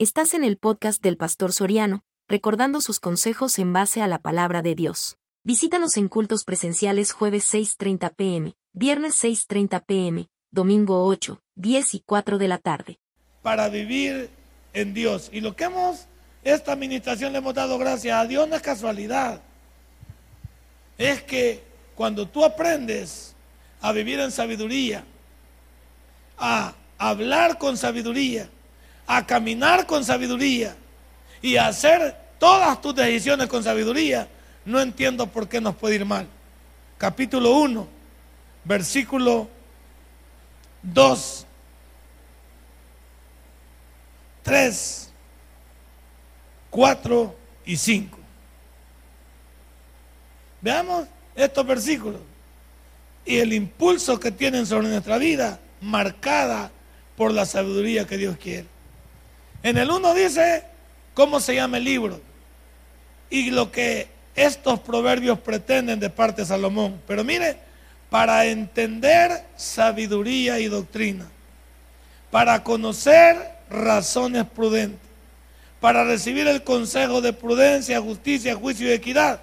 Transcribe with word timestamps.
Estás 0.00 0.32
en 0.34 0.44
el 0.44 0.58
podcast 0.58 1.02
del 1.02 1.16
Pastor 1.16 1.52
Soriano, 1.52 2.04
recordando 2.28 2.80
sus 2.80 3.00
consejos 3.00 3.58
en 3.58 3.72
base 3.72 4.00
a 4.00 4.06
la 4.06 4.20
palabra 4.20 4.62
de 4.62 4.76
Dios. 4.76 5.18
Visítanos 5.42 5.96
en 5.96 6.06
cultos 6.06 6.44
presenciales 6.44 7.10
jueves 7.10 7.52
6.30 7.52 8.14
pm, 8.14 8.54
viernes 8.72 9.20
6.30 9.24 9.84
pm, 9.84 10.28
domingo 10.52 11.04
8, 11.04 11.42
10 11.56 11.94
y 11.94 12.00
4 12.06 12.38
de 12.38 12.46
la 12.46 12.58
tarde. 12.58 13.00
Para 13.42 13.68
vivir 13.70 14.30
en 14.72 14.94
Dios. 14.94 15.30
Y 15.32 15.40
lo 15.40 15.56
que 15.56 15.64
hemos, 15.64 16.06
esta 16.44 16.74
administración 16.74 17.32
le 17.32 17.38
hemos 17.38 17.54
dado 17.54 17.76
gracias 17.76 18.20
a 18.20 18.24
Dios 18.24 18.48
no 18.48 18.54
es 18.54 18.62
casualidad. 18.62 19.42
Es 20.96 21.24
que 21.24 21.64
cuando 21.96 22.28
tú 22.28 22.44
aprendes 22.44 23.34
a 23.80 23.90
vivir 23.90 24.20
en 24.20 24.30
sabiduría, 24.30 25.02
a 26.38 26.74
hablar 26.98 27.58
con 27.58 27.76
sabiduría, 27.76 28.48
a 29.08 29.26
caminar 29.26 29.86
con 29.86 30.04
sabiduría 30.04 30.76
y 31.40 31.56
a 31.56 31.66
hacer 31.66 32.14
todas 32.38 32.80
tus 32.80 32.94
decisiones 32.94 33.48
con 33.48 33.64
sabiduría, 33.64 34.28
no 34.66 34.80
entiendo 34.80 35.26
por 35.26 35.48
qué 35.48 35.62
nos 35.62 35.74
puede 35.74 35.96
ir 35.96 36.04
mal. 36.04 36.28
Capítulo 36.98 37.56
1, 37.56 37.88
versículo 38.64 39.48
2, 40.82 41.46
3, 44.42 45.10
4 46.68 47.36
y 47.64 47.76
5. 47.78 48.18
Veamos 50.60 51.06
estos 51.34 51.66
versículos 51.66 52.20
y 53.24 53.38
el 53.38 53.54
impulso 53.54 54.20
que 54.20 54.32
tienen 54.32 54.66
sobre 54.66 54.88
nuestra 54.88 55.16
vida 55.16 55.58
marcada 55.80 56.70
por 57.16 57.32
la 57.32 57.46
sabiduría 57.46 58.06
que 58.06 58.18
Dios 58.18 58.36
quiere. 58.36 58.77
En 59.62 59.76
el 59.76 59.90
1 59.90 60.14
dice 60.14 60.64
cómo 61.14 61.40
se 61.40 61.54
llama 61.54 61.78
el 61.78 61.84
libro 61.84 62.20
y 63.30 63.50
lo 63.50 63.72
que 63.72 64.08
estos 64.34 64.80
proverbios 64.80 65.38
pretenden 65.40 65.98
de 65.98 66.10
parte 66.10 66.42
de 66.42 66.48
Salomón. 66.48 67.00
Pero 67.06 67.24
mire, 67.24 67.56
para 68.08 68.46
entender 68.46 69.44
sabiduría 69.56 70.60
y 70.60 70.66
doctrina, 70.66 71.26
para 72.30 72.62
conocer 72.62 73.36
razones 73.68 74.44
prudentes, 74.44 75.00
para 75.80 76.04
recibir 76.04 76.46
el 76.46 76.62
consejo 76.62 77.20
de 77.20 77.32
prudencia, 77.32 78.00
justicia, 78.00 78.54
juicio 78.54 78.88
y 78.88 78.92
equidad, 78.92 79.40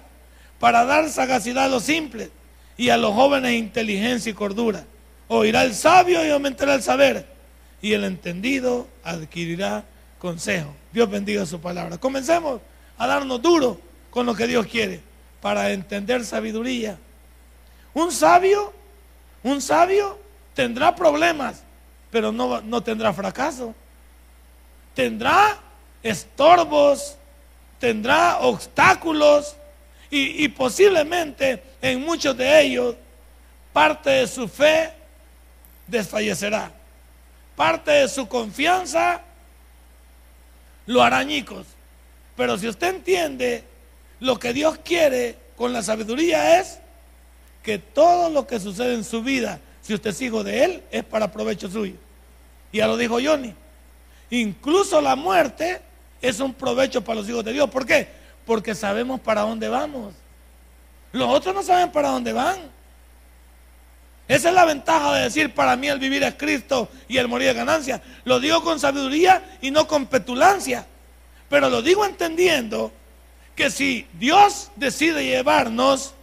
para 0.58 0.84
dar 0.84 1.08
sagacidad 1.10 1.64
a 1.64 1.68
los 1.68 1.84
simples 1.84 2.30
y 2.76 2.88
a 2.88 2.96
los 2.96 3.14
jóvenes 3.14 3.52
inteligencia 3.52 4.30
y 4.30 4.34
cordura. 4.34 4.84
Oirá 5.28 5.64
el 5.64 5.74
sabio 5.74 6.24
y 6.24 6.30
aumentará 6.30 6.74
el 6.74 6.82
saber, 6.82 7.26
y 7.82 7.92
el 7.92 8.04
entendido 8.04 8.88
adquirirá 9.04 9.84
consejo. 10.26 10.74
Dios 10.92 11.08
bendiga 11.08 11.46
su 11.46 11.60
palabra. 11.60 11.98
Comencemos 11.98 12.60
a 12.98 13.06
darnos 13.06 13.40
duro 13.40 13.80
con 14.10 14.26
lo 14.26 14.34
que 14.34 14.48
Dios 14.48 14.66
quiere 14.66 15.00
para 15.40 15.70
entender 15.70 16.24
sabiduría. 16.24 16.98
Un 17.94 18.10
sabio, 18.10 18.72
un 19.44 19.62
sabio 19.62 20.18
tendrá 20.52 20.96
problemas, 20.96 21.62
pero 22.10 22.32
no, 22.32 22.60
no 22.60 22.82
tendrá 22.82 23.12
fracaso. 23.12 23.72
Tendrá 24.94 25.58
estorbos, 26.02 27.16
tendrá 27.78 28.38
obstáculos 28.38 29.54
y, 30.10 30.44
y 30.44 30.48
posiblemente 30.48 31.62
en 31.80 32.00
muchos 32.00 32.36
de 32.36 32.62
ellos 32.62 32.96
parte 33.72 34.10
de 34.10 34.26
su 34.26 34.48
fe 34.48 34.92
desfallecerá. 35.86 36.72
Parte 37.54 37.92
de 37.92 38.08
su 38.08 38.26
confianza 38.26 39.22
lo 40.86 41.02
arañicos. 41.02 41.66
Pero 42.36 42.58
si 42.58 42.68
usted 42.68 42.94
entiende 42.94 43.64
lo 44.20 44.38
que 44.38 44.52
Dios 44.52 44.78
quiere 44.84 45.36
con 45.56 45.72
la 45.72 45.82
sabiduría 45.82 46.60
es 46.60 46.78
que 47.62 47.78
todo 47.78 48.30
lo 48.30 48.46
que 48.46 48.60
sucede 48.60 48.94
en 48.94 49.04
su 49.04 49.22
vida, 49.22 49.58
si 49.82 49.94
usted 49.94 50.10
es 50.10 50.20
hijo 50.20 50.44
de 50.44 50.64
Él, 50.64 50.82
es 50.90 51.04
para 51.04 51.30
provecho 51.30 51.68
suyo. 51.68 51.94
Ya 52.72 52.86
lo 52.86 52.96
dijo 52.96 53.18
Johnny. 53.22 53.54
Incluso 54.30 55.00
la 55.00 55.16
muerte 55.16 55.80
es 56.20 56.40
un 56.40 56.52
provecho 56.52 57.02
para 57.02 57.20
los 57.20 57.28
hijos 57.28 57.44
de 57.44 57.52
Dios. 57.52 57.70
¿Por 57.70 57.86
qué? 57.86 58.08
Porque 58.44 58.74
sabemos 58.74 59.20
para 59.20 59.42
dónde 59.42 59.68
vamos. 59.68 60.14
Los 61.12 61.28
otros 61.28 61.54
no 61.54 61.62
saben 61.62 61.90
para 61.90 62.10
dónde 62.10 62.32
van. 62.32 62.58
Esa 64.28 64.48
es 64.48 64.54
la 64.54 64.64
ventaja 64.64 65.14
de 65.14 65.22
decir, 65.22 65.54
para 65.54 65.76
mí 65.76 65.88
el 65.88 66.00
vivir 66.00 66.22
es 66.24 66.34
Cristo 66.34 66.88
y 67.06 67.18
el 67.18 67.28
morir 67.28 67.48
es 67.48 67.54
ganancia. 67.54 68.02
Lo 68.24 68.40
digo 68.40 68.62
con 68.62 68.80
sabiduría 68.80 69.58
y 69.60 69.70
no 69.70 69.86
con 69.86 70.06
petulancia. 70.06 70.84
Pero 71.48 71.70
lo 71.70 71.80
digo 71.80 72.04
entendiendo 72.04 72.92
que 73.54 73.70
si 73.70 74.06
Dios 74.14 74.70
decide 74.74 75.24
llevarnos, 75.24 76.14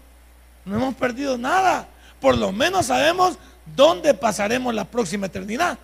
no 0.66 0.76
hemos 0.76 0.96
perdido 0.96 1.38
nada. 1.38 1.88
Por 2.20 2.38
lo 2.38 2.52
menos 2.52 2.88
sabemos 2.88 3.38
dónde 3.76 4.14
pasaremos 4.14 4.74
la 4.74 4.84
próxima 4.84 5.28
eternidad. 5.28 5.78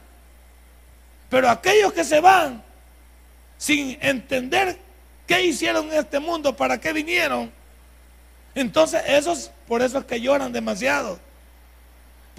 Pero 1.30 1.50
aquellos 1.50 1.94
que 1.94 2.04
se 2.04 2.20
van 2.20 2.62
sin 3.58 3.98
entender 4.02 4.78
qué 5.26 5.46
hicieron 5.46 5.88
en 5.88 6.00
este 6.00 6.20
mundo, 6.20 6.56
para 6.56 6.80
qué 6.82 6.92
vinieron, 6.92 7.52
entonces 8.56 9.02
esos, 9.08 9.52
por 9.68 9.82
eso 9.82 10.00
es 10.00 10.06
que 10.06 10.20
lloran 10.20 10.52
demasiado. 10.52 11.20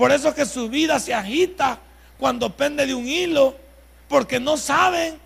Por 0.00 0.12
eso 0.12 0.30
es 0.30 0.34
que 0.34 0.46
su 0.46 0.70
vida 0.70 0.98
se 0.98 1.12
agita 1.12 1.78
cuando 2.16 2.56
pende 2.56 2.86
de 2.86 2.94
un 2.94 3.06
hilo, 3.06 3.54
porque 4.08 4.40
no 4.40 4.56
saben 4.56 5.18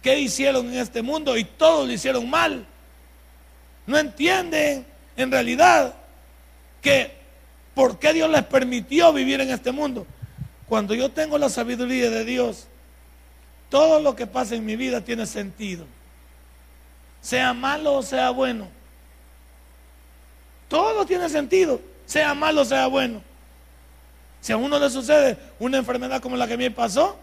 qué 0.00 0.18
hicieron 0.18 0.68
en 0.68 0.78
este 0.78 1.02
mundo 1.02 1.36
y 1.36 1.44
todos 1.44 1.86
lo 1.86 1.92
hicieron 1.92 2.30
mal. 2.30 2.64
No 3.86 3.98
entienden 3.98 4.86
en 5.14 5.30
realidad 5.30 5.94
que 6.80 7.12
por 7.74 7.98
qué 7.98 8.14
Dios 8.14 8.30
les 8.30 8.44
permitió 8.44 9.12
vivir 9.12 9.42
en 9.42 9.50
este 9.50 9.72
mundo. 9.72 10.06
Cuando 10.70 10.94
yo 10.94 11.10
tengo 11.10 11.36
la 11.36 11.50
sabiduría 11.50 12.08
de 12.08 12.24
Dios, 12.24 12.68
todo 13.68 14.00
lo 14.00 14.16
que 14.16 14.26
pasa 14.26 14.54
en 14.54 14.64
mi 14.64 14.74
vida 14.74 15.02
tiene 15.02 15.26
sentido. 15.26 15.84
Sea 17.20 17.52
malo 17.52 17.92
o 17.96 18.02
sea 18.02 18.30
bueno. 18.30 18.68
Todo 20.68 21.04
tiene 21.04 21.28
sentido, 21.28 21.78
sea 22.06 22.32
malo 22.32 22.62
o 22.62 22.64
sea 22.64 22.86
bueno. 22.86 23.31
Si 24.42 24.52
a 24.52 24.56
uno 24.56 24.78
le 24.78 24.90
sucede 24.90 25.38
una 25.60 25.78
enfermedad 25.78 26.20
como 26.20 26.36
la 26.36 26.48
que 26.48 26.54
a 26.54 26.56
mí 26.56 26.68
pasó, 26.68 27.16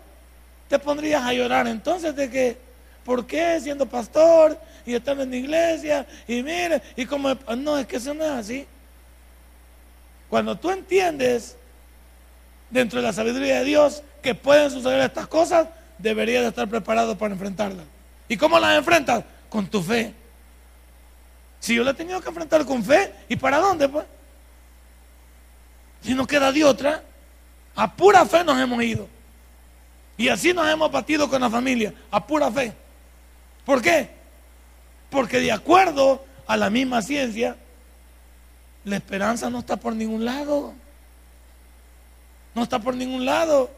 te 0.69 0.80
pondrías 0.80 1.22
a 1.22 1.34
llorar. 1.34 1.68
Entonces, 1.68 2.16
¿de 2.16 2.30
qué? 2.30 2.57
¿Por 3.03 3.28
qué 3.28 3.59
siendo 3.59 3.85
pastor 3.85 4.57
y 4.85 4.96
estando 4.96 5.24
en 5.24 5.31
la 5.31 5.35
iglesia? 5.35 6.08
Y 6.28 6.41
mire, 6.41 6.81
y 6.96 7.06
como... 7.06 7.35
No, 7.58 7.78
es 7.78 7.85
que 7.88 7.97
eso 7.97 8.13
no 8.13 8.24
es 8.24 8.31
así. 8.31 8.66
Cuando 10.29 10.58
tú 10.58 10.72
entiendes 10.72 11.58
dentro 12.69 13.02
de 13.02 13.08
la 13.08 13.12
sabiduría 13.12 13.59
de 13.59 13.66
Dios 13.66 14.02
que 14.24 14.34
pueden 14.34 14.72
suceder 14.72 15.02
estas 15.02 15.28
cosas, 15.28 15.68
deberías 15.97 16.46
estar 16.46 16.69
preparado 16.69 17.18
para 17.18 17.34
enfrentarlas. 17.34 17.85
¿Y 18.29 18.38
cómo 18.38 18.58
las 18.59 18.78
enfrentas? 18.78 19.25
Con 19.50 19.68
tu 19.68 19.84
fe. 19.84 20.13
Si 21.59 21.75
yo 21.75 21.84
la 21.84 21.91
he 21.91 21.96
tenido 21.96 22.22
que 22.22 22.29
enfrentar 22.29 22.63
con 22.66 22.81
fe, 22.81 23.13
¿y 23.28 23.35
para 23.35 23.58
dónde? 23.58 23.90
Pues? 23.90 24.06
Si 26.02 26.13
no 26.13 26.25
queda 26.25 26.53
de 26.53 26.63
otra. 26.63 27.03
A 27.79 27.90
pura 27.90 28.25
fe 28.25 28.44
nos 28.44 28.59
hemos 28.59 28.84
ido. 28.84 29.07
Y 30.17 30.28
así 30.28 30.51
nos 30.51 30.67
hemos 30.67 30.91
batido 30.91 31.29
con 31.29 31.40
la 31.40 31.50
familia, 31.50 31.94
a 32.12 32.28
pura 32.28 32.51
fe. 32.51 32.73
¿Por 33.63 33.81
qué? 33.81 34.09
Porque 35.09 35.40
de 35.40 35.53
acuerdo 35.53 36.25
a 36.45 36.57
la 36.57 36.69
misma 36.69 37.01
ciencia, 37.01 37.56
la 38.84 38.97
esperanza 38.97 39.50
no 39.50 39.59
está 39.59 39.78
por 39.78 39.95
ningún 39.95 40.25
lado. 40.25 40.73
No 42.53 42.63
está 42.63 42.79
por 42.79 42.95
ningún 42.95 43.23
lado. 43.23 43.72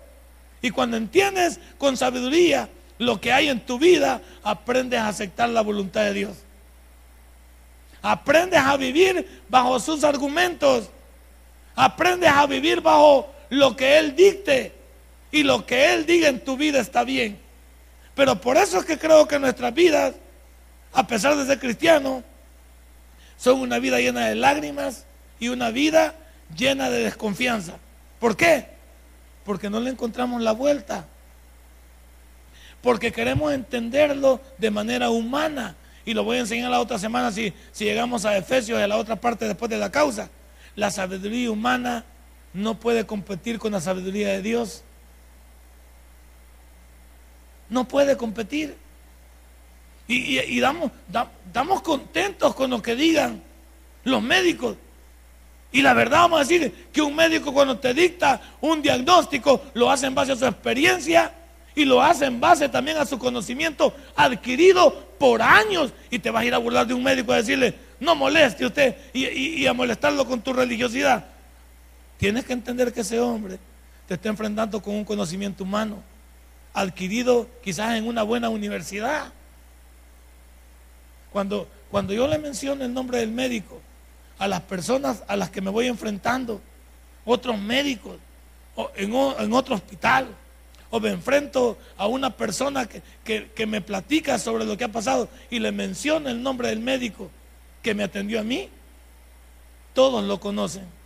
Y 0.64 0.72
cuando 0.72 0.98
entiendes 0.98 1.60
con 1.78 1.96
sabiduría 1.96 2.70
lo 2.98 3.22
que 3.22 3.32
hay 3.32 3.50
en 3.50 3.60
tu 3.60 3.78
vida, 3.78 4.20
aprendes 4.42 5.00
a 5.00 5.10
aceptar 5.10 5.50
la 5.50 5.62
voluntad 5.62 6.02
de 6.06 6.14
Dios. 6.14 6.38
Aprendes 8.02 8.62
a 8.62 8.78
vivir 8.78 9.44
bajo 9.48 9.80
sus 9.80 10.04
argumentos. 10.04 10.90
Aprendes 11.76 12.32
a 12.32 12.48
vivir 12.48 12.82
bajo 12.82 13.32
lo 13.52 13.76
que 13.76 14.00
Él 14.00 14.16
dicte 14.16 14.72
y 15.30 15.44
lo 15.44 15.66
que 15.66 15.94
Él 15.94 16.06
diga 16.06 16.30
en 16.30 16.40
tu 16.40 16.56
vida 16.56 16.80
está 16.80 17.04
bien. 17.04 17.38
Pero 18.16 18.40
por 18.40 18.56
eso 18.56 18.80
es 18.80 18.86
que 18.86 18.98
creo 18.98 19.28
que 19.28 19.40
nuestras 19.40 19.74
vidas, 19.74 20.16
a 20.94 21.06
pesar 21.06 21.36
de 21.36 21.46
ser 21.46 21.60
cristianos, 21.60 22.24
son 23.38 23.60
una 23.60 23.78
vida 23.80 24.00
llena 24.00 24.28
de 24.28 24.36
lágrimas 24.36 25.04
y 25.38 25.50
una 25.50 25.70
vida 25.70 26.16
llena 26.56 26.90
de 26.90 27.04
desconfianza. 27.04 27.74
¿Por 28.20 28.38
qué? 28.38 28.68
Porque 29.44 29.70
no 29.70 29.82
le 29.82 29.90
encontramos 29.90 30.42
la 30.42 30.54
vuelta. 30.54 31.06
Porque 32.82 33.12
queremos 33.12 33.52
entenderlo 33.52 34.40
de 34.60 34.72
manera 34.72 35.10
humana. 35.10 35.76
Y 36.06 36.14
lo 36.14 36.24
voy 36.24 36.38
a 36.38 36.42
enseñar 36.42 36.72
la 36.72 36.80
otra 36.80 36.98
semana 36.98 37.34
si, 37.34 37.54
si 37.74 37.84
llegamos 37.84 38.24
a 38.24 38.38
Efesios, 38.38 38.80
a 38.80 38.88
la 38.88 38.96
otra 38.96 39.18
parte 39.18 39.46
después 39.46 39.70
de 39.70 39.78
la 39.78 39.92
causa. 39.92 40.30
La 40.76 40.90
sabiduría 40.90 41.52
humana 41.52 42.06
no 42.54 42.76
puede 42.76 43.06
competir 43.06 43.60
con 43.60 43.72
la 43.72 43.82
sabiduría 43.82 44.30
de 44.30 44.42
Dios. 44.42 44.84
No 47.70 47.88
puede 47.88 48.18
competir. 48.18 48.76
Y, 50.08 50.60
damos, 50.60 50.92
damos 51.54 51.82
contentos 51.82 52.54
con 52.54 52.70
lo 52.70 52.82
que 52.82 52.96
digan 52.96 53.42
los 54.04 54.22
médicos. 54.22 54.76
Y 55.72 55.82
la 55.82 55.94
verdad 55.94 56.22
vamos 56.22 56.42
a 56.42 56.44
decir 56.44 56.90
que 56.92 57.02
un 57.02 57.16
médico 57.16 57.54
cuando 57.54 57.80
te 57.80 57.94
dicta 57.94 58.42
un 58.60 58.82
diagnóstico 58.82 59.62
lo 59.74 59.90
hace 59.90 60.08
en 60.08 60.16
base 60.16 60.34
a 60.34 60.36
su 60.36 60.46
experiencia 60.46 61.32
y 61.74 61.86
lo 61.86 62.02
hace 62.02 62.26
en 62.26 62.42
base 62.42 62.68
también 62.68 62.98
a 62.98 63.06
su 63.06 63.18
conocimiento 63.18 63.94
adquirido 64.16 65.08
por 65.18 65.42
años. 65.42 65.94
Y 66.10 66.20
te 66.20 66.30
vas 66.30 66.44
a 66.44 66.46
ir 66.46 66.54
a 66.54 66.58
burlar 66.58 66.86
de 66.88 66.94
un 66.94 67.04
médico 67.04 67.34
y 67.34 67.38
decirle, 67.38 67.74
no 68.02 68.16
moleste 68.16 68.66
usted 68.66 68.98
y, 69.14 69.66
a 69.66 69.74
molestarlo 69.74 70.26
con 70.26 70.42
tu 70.42 70.52
religiosidad. 70.52 71.26
Tienes 72.22 72.46
que 72.46 72.54
entender 72.54 72.94
que 72.94 73.02
ese 73.02 73.20
hombre 73.20 73.58
te 74.08 74.14
está 74.14 74.30
enfrentando 74.30 74.80
con 74.80 74.94
un 74.94 75.04
conocimiento 75.04 75.64
humano 75.64 76.04
adquirido 76.72 77.50
quizás 77.64 77.96
en 77.96 78.08
una 78.08 78.22
buena 78.22 78.48
universidad. 78.50 79.34
Cuando, 81.32 81.68
cuando 81.90 82.14
yo 82.14 82.28
le 82.28 82.38
menciono 82.38 82.86
el 82.86 82.94
nombre 82.94 83.18
del 83.18 83.32
médico 83.32 83.82
a 84.38 84.48
las 84.48 84.62
personas 84.62 85.24
a 85.28 85.36
las 85.36 85.50
que 85.50 85.62
me 85.62 85.72
voy 85.72 85.88
enfrentando, 85.88 86.62
otros 87.26 87.58
médicos, 87.58 88.18
en, 88.98 89.52
otro 89.52 89.74
hospital, 89.74 90.28
o 90.92 91.00
me 91.00 91.10
enfrento 91.10 91.80
a 91.98 92.06
una 92.06 92.38
persona 92.38 92.88
que, 92.88 93.66
me 93.66 93.82
platica 93.82 94.38
sobre 94.38 94.66
lo 94.66 94.78
que 94.78 94.84
ha 94.84 94.92
pasado 94.92 95.28
y 95.50 95.58
le 95.58 95.72
menciona 95.72 96.30
el 96.30 96.44
nombre 96.44 96.68
del 96.68 96.82
médico 96.82 97.32
que 97.82 97.96
me 97.96 98.04
atendió 98.04 98.42
a 98.42 98.44
mí, 98.44 98.70
todos 99.96 100.24
lo 100.24 100.40
conocen. 100.40 101.01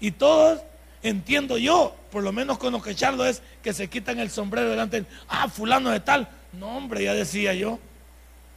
Y 0.00 0.12
todos, 0.12 0.60
entiendo 1.02 1.58
yo, 1.58 1.94
por 2.10 2.22
lo 2.22 2.32
menos 2.32 2.58
con 2.58 2.72
lo 2.72 2.82
que 2.82 2.94
charlo 2.94 3.26
es 3.26 3.42
que 3.62 3.72
se 3.72 3.88
quitan 3.88 4.18
el 4.18 4.30
sombrero 4.30 4.70
delante 4.70 5.00
de 5.00 5.06
ah, 5.28 5.48
fulano 5.48 5.90
de 5.90 6.00
tal. 6.00 6.28
No, 6.52 6.76
hombre, 6.76 7.04
ya 7.04 7.14
decía 7.14 7.54
yo. 7.54 7.78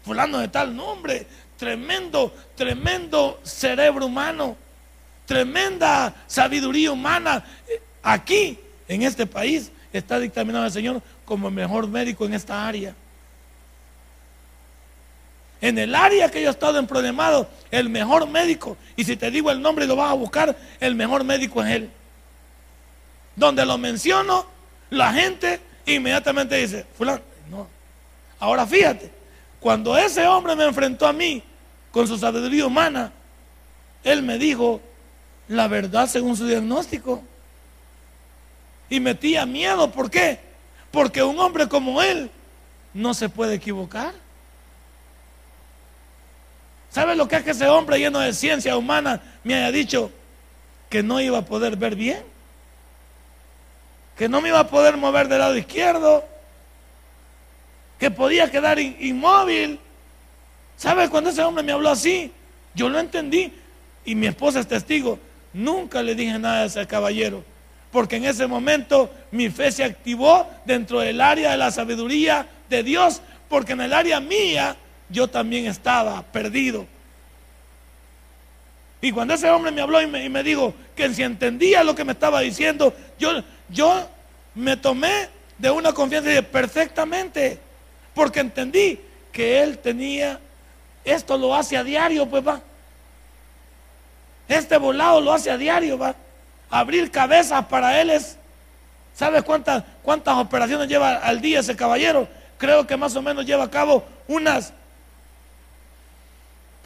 Fulano 0.03 0.39
de 0.39 0.47
tal, 0.47 0.75
no, 0.75 0.85
hombre, 0.85 1.27
tremendo, 1.57 2.33
tremendo 2.55 3.39
cerebro 3.43 4.05
humano, 4.05 4.55
tremenda 5.25 6.13
sabiduría 6.27 6.91
humana. 6.91 7.43
Aquí, 8.01 8.57
en 8.87 9.01
este 9.01 9.25
país, 9.25 9.71
está 9.91 10.19
dictaminado 10.19 10.65
el 10.65 10.71
Señor 10.71 11.01
como 11.25 11.49
el 11.49 11.53
mejor 11.53 11.87
médico 11.87 12.25
en 12.25 12.33
esta 12.35 12.67
área. 12.67 12.95
En 15.61 15.77
el 15.77 15.95
área 15.95 16.29
que 16.29 16.41
yo 16.41 16.49
he 16.49 16.51
estado 16.51 16.77
en 16.77 16.87
problemado, 16.87 17.49
el 17.71 17.89
mejor 17.89 18.27
médico, 18.27 18.77
y 18.95 19.03
si 19.03 19.15
te 19.15 19.31
digo 19.31 19.49
el 19.49 19.61
nombre 19.61 19.85
y 19.85 19.87
lo 19.87 19.95
vas 19.95 20.11
a 20.11 20.15
buscar, 20.15 20.55
el 20.79 20.95
mejor 20.95 21.23
médico 21.23 21.63
es 21.63 21.71
él. 21.71 21.89
Donde 23.35 23.65
lo 23.65 23.77
menciono, 23.77 24.45
la 24.89 25.13
gente 25.13 25.59
inmediatamente 25.85 26.55
dice, 26.57 26.85
fulano, 26.97 27.21
no. 27.49 27.67
Ahora 28.39 28.67
fíjate, 28.67 29.11
cuando 29.59 29.97
ese 29.97 30.27
hombre 30.27 30.55
me 30.55 30.65
enfrentó 30.65 31.07
a 31.07 31.13
mí 31.13 31.41
con 31.91 32.07
su 32.07 32.17
sabiduría 32.17 32.65
humana, 32.65 33.11
él 34.03 34.21
me 34.21 34.37
dijo 34.37 34.81
la 35.47 35.67
verdad 35.67 36.07
según 36.07 36.35
su 36.37 36.45
diagnóstico. 36.45 37.23
Y 38.89 38.99
metía 38.99 39.45
miedo. 39.45 39.91
¿Por 39.91 40.09
qué? 40.09 40.39
Porque 40.91 41.23
un 41.23 41.39
hombre 41.39 41.67
como 41.67 42.01
él 42.01 42.31
no 42.93 43.13
se 43.13 43.29
puede 43.29 43.55
equivocar. 43.55 44.13
¿Sabe 46.97 47.15
lo 47.15 47.27
que 47.27 47.35
es 47.35 47.43
que 47.43 47.51
ese 47.51 47.67
hombre 47.67 47.99
lleno 47.99 48.17
de 48.17 48.33
ciencia 48.33 48.75
humana 48.75 49.21
me 49.43 49.53
haya 49.53 49.71
dicho 49.71 50.09
que 50.89 51.03
no 51.03 51.21
iba 51.21 51.37
a 51.37 51.45
poder 51.45 51.75
ver 51.75 51.95
bien? 51.95 52.23
Que 54.15 54.27
no 54.27 54.41
me 54.41 54.49
iba 54.49 54.61
a 54.61 54.67
poder 54.67 54.97
mover 54.97 55.27
del 55.27 55.37
lado 55.37 55.55
izquierdo. 55.55 56.25
Que 57.99 58.09
podía 58.09 58.49
quedar 58.49 58.79
inmóvil. 58.79 59.79
¿Sabe 60.75 61.07
cuando 61.07 61.29
ese 61.29 61.43
hombre 61.43 61.63
me 61.63 61.71
habló 61.71 61.91
así? 61.91 62.31
Yo 62.73 62.89
lo 62.89 62.97
entendí. 62.97 63.53
Y 64.03 64.15
mi 64.15 64.25
esposa 64.25 64.59
es 64.59 64.67
testigo. 64.67 65.19
Nunca 65.53 66.01
le 66.01 66.15
dije 66.15 66.39
nada 66.39 66.63
a 66.63 66.65
ese 66.65 66.87
caballero 66.87 67.43
porque 67.91 68.15
en 68.15 68.25
ese 68.25 68.47
momento 68.47 69.11
mi 69.29 69.51
fe 69.51 69.71
se 69.71 69.83
activó 69.83 70.47
dentro 70.65 71.01
del 71.01 71.21
área 71.21 71.51
de 71.51 71.57
la 71.57 71.69
sabiduría 71.69 72.47
de 72.69 72.81
Dios, 72.81 73.21
porque 73.49 73.73
en 73.73 73.81
el 73.81 73.93
área 73.93 74.19
mía 74.19 74.75
yo 75.09 75.27
también 75.27 75.67
estaba 75.67 76.21
perdido. 76.23 76.85
Y 79.01 79.11
cuando 79.11 79.35
ese 79.35 79.49
hombre 79.49 79.71
me 79.71 79.81
habló 79.81 80.01
y 80.01 80.07
me, 80.07 80.43
dijo 80.43 80.73
que 80.95 81.13
si 81.13 81.23
entendía 81.23 81.83
lo 81.83 81.95
que 81.95 82.03
me 82.03 82.13
estaba 82.13 82.41
diciendo, 82.41 82.93
yo, 83.19 83.43
yo 83.69 84.09
me 84.55 84.75
tomé 84.75 85.29
de 85.57 85.69
una 85.69 85.93
confianza 85.93 86.29
de 86.29 86.41
perfectamente, 86.43 87.59
porque 88.13 88.39
entendí 88.39 88.99
que 89.31 89.61
él 89.61 89.77
tenía, 89.77 90.39
esto 91.05 91.37
lo 91.37 91.53
hace 91.53 91.77
a 91.77 91.83
diario, 91.83 92.25
pues 92.27 92.45
va. 92.45 92.61
Este 94.47 94.77
volado 94.77 95.21
lo 95.21 95.33
hace 95.33 95.51
a 95.51 95.57
diario, 95.57 95.97
va 95.97 96.15
abrir 96.69 97.11
cabezas 97.11 97.65
para 97.65 97.99
él 98.01 98.09
es, 98.09 98.37
¿sabes 99.13 99.43
cuántas, 99.43 99.83
cuántas 100.03 100.37
operaciones 100.37 100.87
lleva 100.87 101.15
al 101.17 101.41
día 101.41 101.59
ese 101.59 101.75
caballero? 101.75 102.27
Creo 102.57 102.85
que 102.85 102.97
más 102.97 103.15
o 103.15 103.21
menos 103.21 103.45
lleva 103.45 103.65
a 103.65 103.71
cabo 103.71 104.03
unas, 104.27 104.73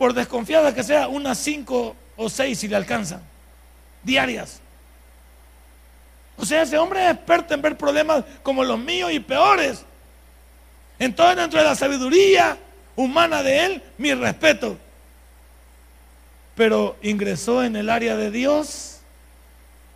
por 0.02 0.16
desconfiada 0.16 0.74
que 0.74 0.82
sea, 0.82 1.08
unas 1.08 1.38
cinco 1.38 1.96
o 2.18 2.28
seis 2.28 2.58
si 2.58 2.68
le 2.68 2.76
alcanzan, 2.76 3.22
diarias. 4.02 4.60
O 6.38 6.44
sea, 6.44 6.64
ese 6.64 6.76
hombre 6.80 7.06
es 7.06 7.12
experto 7.12 7.54
en 7.54 7.62
ver 7.62 7.78
problemas 7.78 8.24
como 8.42 8.64
los 8.64 8.80
míos 8.80 9.12
y 9.14 9.20
peores. 9.20 9.86
Entonces, 10.98 11.38
dentro 11.38 11.60
de 11.60 11.66
la 11.66 11.76
sabiduría 11.76 12.58
humana 12.96 13.44
de 13.44 13.66
él, 13.66 13.84
mi 14.00 14.12
respeto. 14.16 14.76
Pero 16.56 16.98
ingresó 17.04 17.64
en 17.64 17.76
el 17.76 17.88
área 17.88 18.18
de 18.18 18.32
Dios 18.32 19.02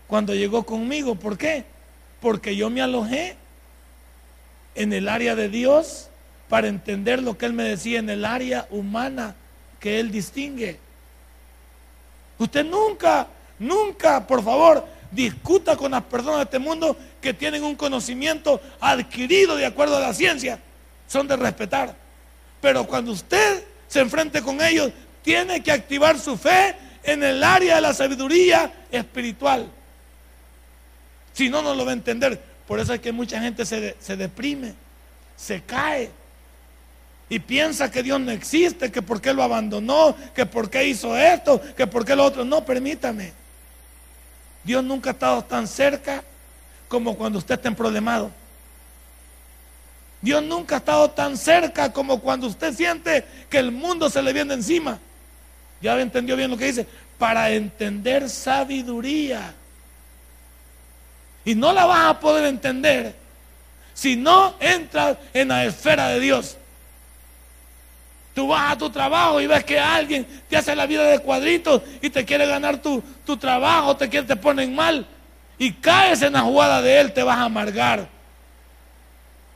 cuando 0.06 0.36
llegó 0.36 0.68
conmigo. 0.68 1.16
¿Por 1.16 1.36
qué? 1.36 1.66
Porque 2.22 2.56
yo 2.56 2.70
me 2.70 2.84
alojé 2.84 3.38
en 4.76 4.94
el 4.94 5.10
área 5.10 5.36
de 5.36 5.50
Dios 5.50 6.10
para 6.48 6.68
entender 6.68 7.24
lo 7.24 7.40
que 7.40 7.48
Él 7.48 7.54
me 7.54 7.64
decía 7.64 7.98
en 7.98 8.12
el 8.12 8.24
área 8.24 8.68
humana 8.70 9.34
que 9.86 10.00
Él 10.00 10.10
distingue. 10.10 10.80
Usted 12.40 12.66
nunca, 12.66 13.28
nunca, 13.60 14.26
por 14.26 14.44
favor, 14.44 14.84
discuta 15.12 15.78
con 15.78 15.92
las 15.92 16.02
personas 16.02 16.38
de 16.38 16.44
este 16.46 16.58
mundo 16.58 16.98
que 17.22 17.36
tienen 17.36 17.64
un 17.64 17.76
conocimiento 17.76 18.60
adquirido 18.80 19.56
de 19.56 19.68
acuerdo 19.68 19.98
a 19.98 20.00
la 20.00 20.12
ciencia. 20.16 20.60
Son 21.08 21.28
de 21.28 21.36
respetar. 21.36 21.96
Pero 22.62 22.88
cuando 22.88 23.12
usted 23.12 23.64
se 23.88 24.00
enfrente 24.00 24.42
con 24.42 24.60
ellos, 24.60 24.92
tiene 25.22 25.62
que 25.62 25.72
activar 25.72 26.18
su 26.18 26.36
fe 26.36 26.76
en 27.04 27.24
el 27.24 27.44
área 27.44 27.76
de 27.76 27.82
la 27.82 27.94
sabiduría 27.94 28.88
espiritual. 28.90 29.68
Si 31.34 31.48
no, 31.48 31.62
no 31.62 31.76
lo 31.76 31.86
va 31.86 31.92
a 31.92 31.94
entender. 31.94 32.42
Por 32.68 32.80
eso 32.80 32.92
es 32.92 33.02
que 33.02 33.12
mucha 33.12 33.40
gente 33.40 33.68
se, 33.68 33.96
se 34.00 34.18
deprime, 34.18 34.74
se 35.38 35.62
cae 35.62 36.10
y 37.28 37.40
piensa 37.40 37.90
que 37.90 38.04
Dios 38.04 38.20
no 38.20 38.32
existe, 38.32 38.92
que 38.92 39.02
por 39.02 39.20
qué 39.20 39.34
lo 39.34 39.42
abandonó, 39.42 40.16
que 40.36 40.46
por 40.46 40.70
qué 40.70 40.86
hizo 40.88 41.18
esto, 41.18 41.60
que 41.76 41.88
por 41.88 42.06
qué 42.06 42.16
lo 42.16 42.24
otro. 42.24 42.46
No, 42.46 42.64
permítame. 42.64 43.34
Dios 44.64 44.84
nunca 44.84 45.12
ha 45.12 45.14
estado 45.14 45.44
tan 45.44 45.68
cerca 45.68 46.24
como 46.88 47.16
cuando 47.16 47.40
usted 47.40 47.56
está 47.56 47.68
en 47.68 47.76
problemado. 47.76 48.32
Dios 50.22 50.44
nunca 50.44 50.76
ha 50.76 50.78
estado 50.80 51.10
tan 51.12 51.38
cerca 51.38 51.92
como 51.92 52.20
cuando 52.20 52.48
usted 52.48 52.74
siente 52.74 53.26
que 53.50 53.58
el 53.58 53.72
mundo 53.72 54.10
se 54.10 54.22
le 54.22 54.32
viene 54.34 54.54
encima. 54.54 55.00
Ya 55.82 56.00
entendió 56.00 56.36
bien 56.36 56.52
lo 56.52 56.58
que 56.58 56.66
dice. 56.66 56.88
Para 57.18 57.50
entender 57.52 58.30
sabiduría. 58.30 59.54
Y 61.44 61.56
no 61.56 61.74
la 61.74 61.86
vas 61.86 62.06
a 62.06 62.20
poder 62.20 62.46
entender 62.46 63.16
si 63.94 64.16
no 64.16 64.56
entras 64.60 65.18
en 65.34 65.48
la 65.48 65.66
esfera 65.66 66.10
de 66.10 66.20
Dios. 66.20 66.58
Tú 68.36 68.48
vas 68.48 68.74
a 68.74 68.78
tu 68.78 68.90
trabajo 68.90 69.42
y 69.42 69.48
ves 69.48 69.64
que 69.64 69.80
alguien 69.80 70.28
te 70.48 70.58
hace 70.58 70.76
la 70.76 70.86
vida 70.86 71.04
de 71.06 71.20
cuadritos 71.20 71.82
y 72.02 72.12
te 72.12 72.24
quiere 72.24 72.46
ganar 72.46 72.82
tu, 72.82 73.02
trabajo, 73.38 73.96
te, 73.96 74.10
quiere, 74.10 74.28
te 74.28 74.36
ponen 74.36 74.76
mal 74.76 75.08
y 75.58 75.72
caes 75.72 76.22
en 76.22 76.34
la 76.34 76.42
jugada 76.42 76.82
de 76.82 77.00
él, 77.00 77.14
te 77.14 77.24
vas 77.24 77.38
a 77.38 77.46
amargar. 77.46 78.08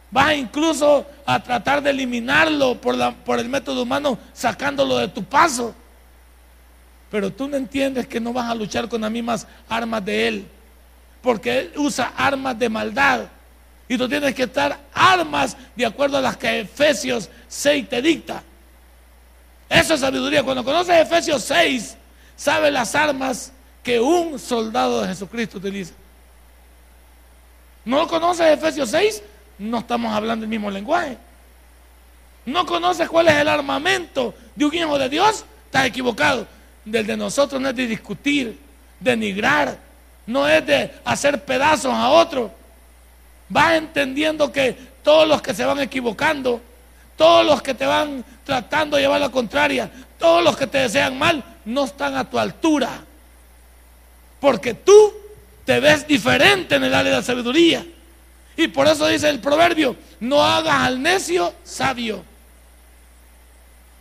Vas 0.10 0.34
incluso 0.34 1.06
a 1.26 1.44
tratar 1.44 1.84
de 1.84 1.92
eliminarlo 1.92 2.82
por, 2.82 2.96
la, 2.96 3.12
por 3.12 3.38
el 3.38 3.50
método 3.50 3.84
humano 3.84 4.18
sacándolo 4.34 4.98
de 4.98 5.10
tu 5.10 5.24
paso. 5.24 5.76
Pero 7.12 7.32
tú 7.32 7.48
no 7.48 7.58
entiendes 7.58 8.08
que 8.08 8.20
no 8.20 8.34
vas 8.34 8.50
a 8.50 8.56
luchar 8.56 8.88
con 8.88 9.02
las 9.02 9.12
mismas 9.12 9.46
armas 9.68 10.04
de 10.04 10.28
él 10.28 10.48
porque 11.22 11.60
Él 11.60 11.72
usa 11.78 12.14
armas 12.16 12.58
de 12.58 12.70
maldad. 12.70 13.22
Y 13.88 13.98
tú 13.98 14.08
tienes 14.08 14.36
que 14.36 14.44
estar 14.44 14.80
armas 14.94 15.58
de 15.76 15.86
acuerdo 15.86 16.18
a 16.18 16.22
las 16.22 16.38
que 16.38 16.62
Efesios 16.62 17.30
6 17.48 17.90
te 17.90 18.02
dicta. 18.02 18.44
Eso 19.70 19.94
es 19.94 20.00
sabiduría. 20.00 20.44
Cuando 20.44 20.64
conoces 20.64 20.96
Efesios 20.98 21.44
6, 21.44 21.96
sabes 22.36 22.74
las 22.74 22.96
armas 22.96 23.54
que 23.84 24.00
un 24.00 24.40
soldado 24.40 25.02
de 25.02 25.10
Jesucristo 25.10 25.60
utiliza. 25.60 25.94
¿No 27.86 28.08
conoces 28.08 28.48
Efesios 28.48 28.90
6? 28.90 29.24
No 29.60 29.80
estamos 29.80 30.14
hablando 30.14 30.44
el 30.46 30.50
mismo 30.50 30.72
lenguaje. 30.72 31.18
no 32.46 32.66
conoces 32.66 33.08
cuál 33.08 33.28
es 33.28 33.36
el 33.36 33.48
armamento 33.48 34.34
de 34.56 34.66
un 34.66 34.74
hijo 34.74 34.98
de 34.98 35.08
Dios, 35.08 35.46
estás 35.66 35.86
equivocado. 35.86 36.48
Del 36.84 37.06
de 37.06 37.16
nosotros 37.16 37.62
no 37.62 37.70
es 37.70 37.76
de 37.76 37.86
discutir, 37.86 38.60
denigrar, 39.00 39.78
no 40.26 40.48
es 40.48 40.66
de 40.66 40.92
hacer 41.06 41.44
pedazos 41.46 41.94
a 41.94 42.10
otro. 42.10 42.52
Vas 43.50 43.74
entendiendo 43.74 44.52
que 44.52 44.76
todos 45.04 45.28
los 45.28 45.42
que 45.42 45.54
se 45.54 45.66
van 45.66 45.80
equivocando, 45.80 46.62
todos 47.20 47.46
los 47.46 47.62
que 47.62 47.74
te 47.74 47.86
van 47.86 48.24
tratando 48.46 48.96
de 48.96 49.04
llevar 49.04 49.20
la 49.20 49.28
contraria, 49.28 49.92
todos 50.18 50.42
los 50.42 50.56
que 50.56 50.68
te 50.68 50.78
desean 50.78 51.20
mal, 51.20 51.44
no 51.66 51.84
están 51.84 52.16
a 52.16 52.24
tu 52.24 52.40
altura. 52.40 53.04
Porque 54.40 54.74
tú 54.74 55.14
te 55.66 55.82
ves 55.82 56.08
diferente 56.08 56.76
en 56.76 56.86
el 56.86 56.94
área 56.94 57.12
de 57.12 57.18
la 57.18 57.24
sabiduría. 57.24 57.86
Y 58.56 58.70
por 58.70 58.88
eso 58.88 59.06
dice 59.06 59.28
el 59.28 59.42
proverbio, 59.42 59.98
no 60.22 60.42
hagas 60.42 60.76
al 60.76 61.02
necio 61.02 61.54
sabio. 61.66 62.24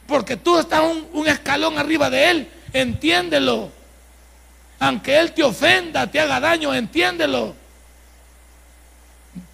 Porque 0.07 0.37
tú 0.37 0.57
estás 0.57 0.83
un, 1.13 1.27
escalón 1.27 1.77
arriba 1.77 2.11
de 2.11 2.31
él, 2.31 2.49
entiéndelo. 2.73 3.73
Aunque 4.79 5.19
él 5.19 5.33
te 5.33 5.43
ofenda, 5.43 6.07
te 6.07 6.21
haga 6.21 6.39
daño, 6.39 6.73
entiéndelo. 6.73 7.57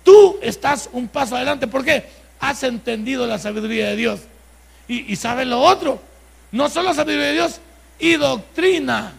Tú 0.02 0.38
estás 0.42 0.90
un 0.92 1.08
paso 1.08 1.34
adelante. 1.34 1.66
¿Por 1.66 1.82
qué? 1.82 2.23
Has 2.44 2.62
entendido 2.62 3.26
la 3.26 3.38
sabiduría 3.38 3.88
de 3.88 3.96
Dios. 3.96 4.20
Y, 4.86 5.16
sabes 5.16 5.46
lo 5.46 5.62
otro. 5.62 5.98
No 6.52 6.68
solo 6.68 6.92
sabiduría 6.92 7.28
de 7.28 7.32
Dios, 7.32 7.60
y 7.98 8.16
doctrina. 8.16 9.14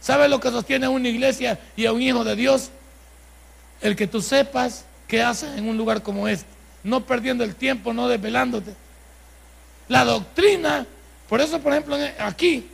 ¿Sabes 0.00 0.30
lo 0.30 0.38
que 0.38 0.50
sostiene 0.50 0.86
una 0.86 1.08
iglesia 1.08 1.58
y 1.74 1.86
a 1.86 1.92
un 1.92 2.00
hijo 2.00 2.22
de 2.22 2.36
Dios? 2.36 2.70
El 3.80 3.96
que 3.96 4.06
tú 4.06 4.22
sepas 4.22 4.84
qué 5.08 5.24
haces 5.24 5.58
en 5.58 5.68
un 5.68 5.76
lugar 5.76 6.04
como 6.04 6.28
este. 6.28 6.46
No 6.84 7.04
perdiendo 7.04 7.42
el 7.42 7.56
tiempo, 7.56 7.92
no 7.92 8.06
desvelándote. 8.06 8.76
La 9.88 10.04
doctrina, 10.04 10.86
por 11.28 11.40
eso, 11.40 11.58
por 11.58 11.72
ejemplo, 11.72 11.96
aquí, 12.20 12.68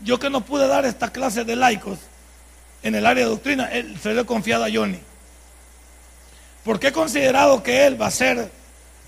yo 0.00 0.18
que 0.18 0.30
no 0.30 0.40
pude 0.40 0.66
dar 0.66 0.86
esta 0.86 1.12
clase 1.12 1.44
de 1.44 1.54
laicos 1.54 1.98
en 2.82 2.94
el 2.94 3.04
área 3.04 3.24
de 3.24 3.30
doctrina, 3.30 3.68
se 4.00 4.14
lo 4.14 4.22
he 4.22 4.26
confiado 4.26 4.64
a 4.64 4.70
Johnny. 4.72 5.00
Porque 6.64 6.88
he 6.88 6.92
considerado 6.92 7.62
que 7.62 7.86
él 7.86 8.00
va 8.00 8.06
a 8.06 8.10
ser, 8.10 8.50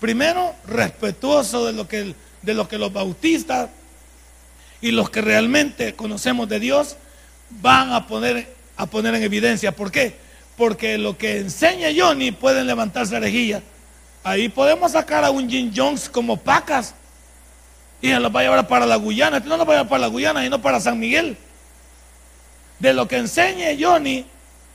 primero, 0.01 0.55
respetuoso 0.67 1.67
de 1.67 1.73
lo 1.73 1.87
que, 1.87 2.15
de 2.43 2.67
que 2.69 2.79
los 2.79 2.93
bautistas 2.93 3.71
y 4.81 4.91
los 4.91 5.09
que 5.11 5.21
realmente 5.21 5.95
conocemos 5.95 6.49
de 6.49 6.61
Dios 6.61 6.97
van 7.51 7.93
a 7.93 8.07
poner, 8.07 8.55
a 8.77 8.87
poner 8.87 9.15
en 9.15 9.23
evidencia. 9.23 9.73
¿Por 9.73 9.91
qué? 9.91 10.17
Porque 10.57 10.99
lo 10.99 11.17
que 11.17 11.39
enseña 11.39 11.89
Johnny 11.97 12.33
pueden 12.33 12.67
levantarse 12.67 13.19
rejillas. 13.19 13.63
Ahí 14.23 14.49
podemos 14.49 14.93
sacar 14.93 15.25
a 15.25 15.31
un 15.31 15.49
Jim 15.49 15.73
Jones 15.75 16.09
como 16.09 16.37
pacas 16.37 16.95
y 18.01 18.09
se 18.09 18.21
los 18.21 18.35
va 18.35 18.41
a 18.41 18.43
llevar 18.43 18.69
para 18.69 18.85
la 18.85 18.97
Guyana. 18.97 19.39
Este 19.39 19.49
no 19.49 19.57
nos 19.57 19.67
va 19.67 19.73
a 19.73 19.77
llevar 19.77 19.89
para 19.89 20.01
la 20.03 20.07
Guyana, 20.09 20.45
y 20.45 20.51
no 20.51 20.61
para 20.61 20.81
San 20.81 20.99
Miguel. 20.99 21.39
De 22.79 22.93
lo 22.93 23.09
que 23.09 23.17
enseñe 23.17 23.79
Johnny, 23.81 24.27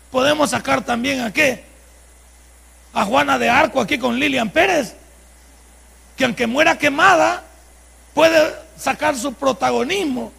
podemos 0.09 0.49
sacar 0.49 0.83
también 0.83 1.21
a 1.21 1.31
qué? 1.31 1.68
A 2.93 3.05
Juana 3.05 3.37
de 3.37 3.49
Arco 3.49 3.79
aquí 3.79 3.97
con 3.97 4.19
Lilian 4.19 4.49
Pérez, 4.49 4.95
que 6.17 6.25
aunque 6.25 6.47
muera 6.47 6.77
quemada, 6.77 7.43
puede 8.13 8.53
sacar 8.77 9.15
su 9.15 9.33
protagonismo. 9.33 10.31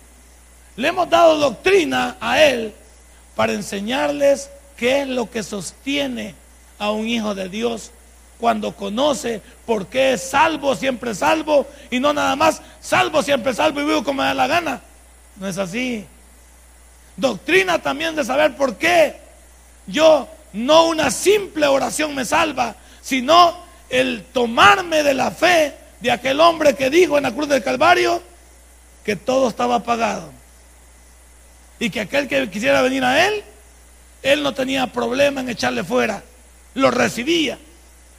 Le 0.76 0.88
hemos 0.88 1.08
dado 1.08 1.36
doctrina 1.36 2.16
a 2.20 2.42
él 2.42 2.74
para 3.36 3.52
enseñarles 3.52 4.50
qué 4.76 5.02
es 5.02 5.08
lo 5.08 5.30
que 5.30 5.42
sostiene 5.42 6.34
a 6.78 6.90
un 6.90 7.06
hijo 7.06 7.34
de 7.34 7.48
Dios 7.48 7.92
cuando 8.38 8.74
conoce 8.74 9.42
por 9.66 9.86
qué 9.86 10.14
es 10.14 10.22
salvo, 10.22 10.74
siempre 10.74 11.14
salvo, 11.14 11.66
y 11.90 12.00
no 12.00 12.12
nada 12.12 12.34
más 12.36 12.62
salvo, 12.80 13.22
siempre 13.22 13.52
salvo 13.54 13.80
y 13.80 13.84
vivo 13.84 14.02
como 14.02 14.22
me 14.22 14.28
da 14.28 14.34
la 14.34 14.46
gana. 14.46 14.80
No 15.36 15.46
es 15.46 15.58
así. 15.58 16.06
Doctrina 17.16 17.78
también 17.78 18.16
de 18.16 18.24
saber 18.24 18.56
por 18.56 18.76
qué 18.76 19.16
yo 19.86 20.26
no 20.52 20.88
una 20.88 21.10
simple 21.10 21.66
oración 21.66 22.14
me 22.14 22.24
salva, 22.24 22.76
sino 23.02 23.56
el 23.88 24.24
tomarme 24.32 25.02
de 25.02 25.14
la 25.14 25.30
fe 25.30 25.74
de 26.00 26.10
aquel 26.10 26.40
hombre 26.40 26.74
que 26.74 26.90
dijo 26.90 27.16
en 27.16 27.24
la 27.24 27.32
cruz 27.32 27.48
del 27.48 27.62
Calvario, 27.62 28.22
que 29.04 29.16
todo 29.16 29.48
estaba 29.48 29.82
pagado. 29.82 30.30
Y 31.78 31.90
que 31.90 32.00
aquel 32.00 32.28
que 32.28 32.50
quisiera 32.50 32.82
venir 32.82 33.04
a 33.04 33.26
él, 33.26 33.42
él 34.22 34.42
no 34.42 34.52
tenía 34.54 34.86
problema 34.86 35.40
en 35.40 35.48
echarle 35.48 35.84
fuera. 35.84 36.22
Lo 36.74 36.90
recibía. 36.90 37.58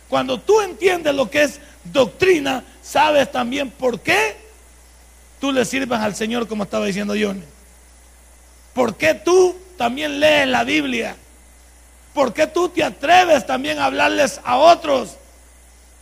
Cuando 0.09 0.39
tú 0.39 0.61
entiendes 0.61 1.13
lo 1.15 1.29
que 1.29 1.43
es 1.43 1.59
doctrina, 1.83 2.63
sabes 2.81 3.31
también 3.31 3.69
por 3.69 3.99
qué 4.01 4.35
tú 5.39 5.51
le 5.51 5.63
sirves 5.65 5.99
al 5.99 6.15
Señor, 6.15 6.47
como 6.47 6.63
estaba 6.63 6.85
diciendo 6.85 7.13
Johnny. 7.19 7.43
¿Por 8.73 8.95
qué 8.95 9.13
tú 9.13 9.55
también 9.77 10.19
lees 10.19 10.47
la 10.47 10.63
Biblia? 10.63 11.15
¿Por 12.13 12.33
qué 12.33 12.47
tú 12.47 12.69
te 12.69 12.83
atreves 12.83 13.45
también 13.45 13.79
a 13.79 13.85
hablarles 13.85 14.41
a 14.43 14.57
otros? 14.57 15.17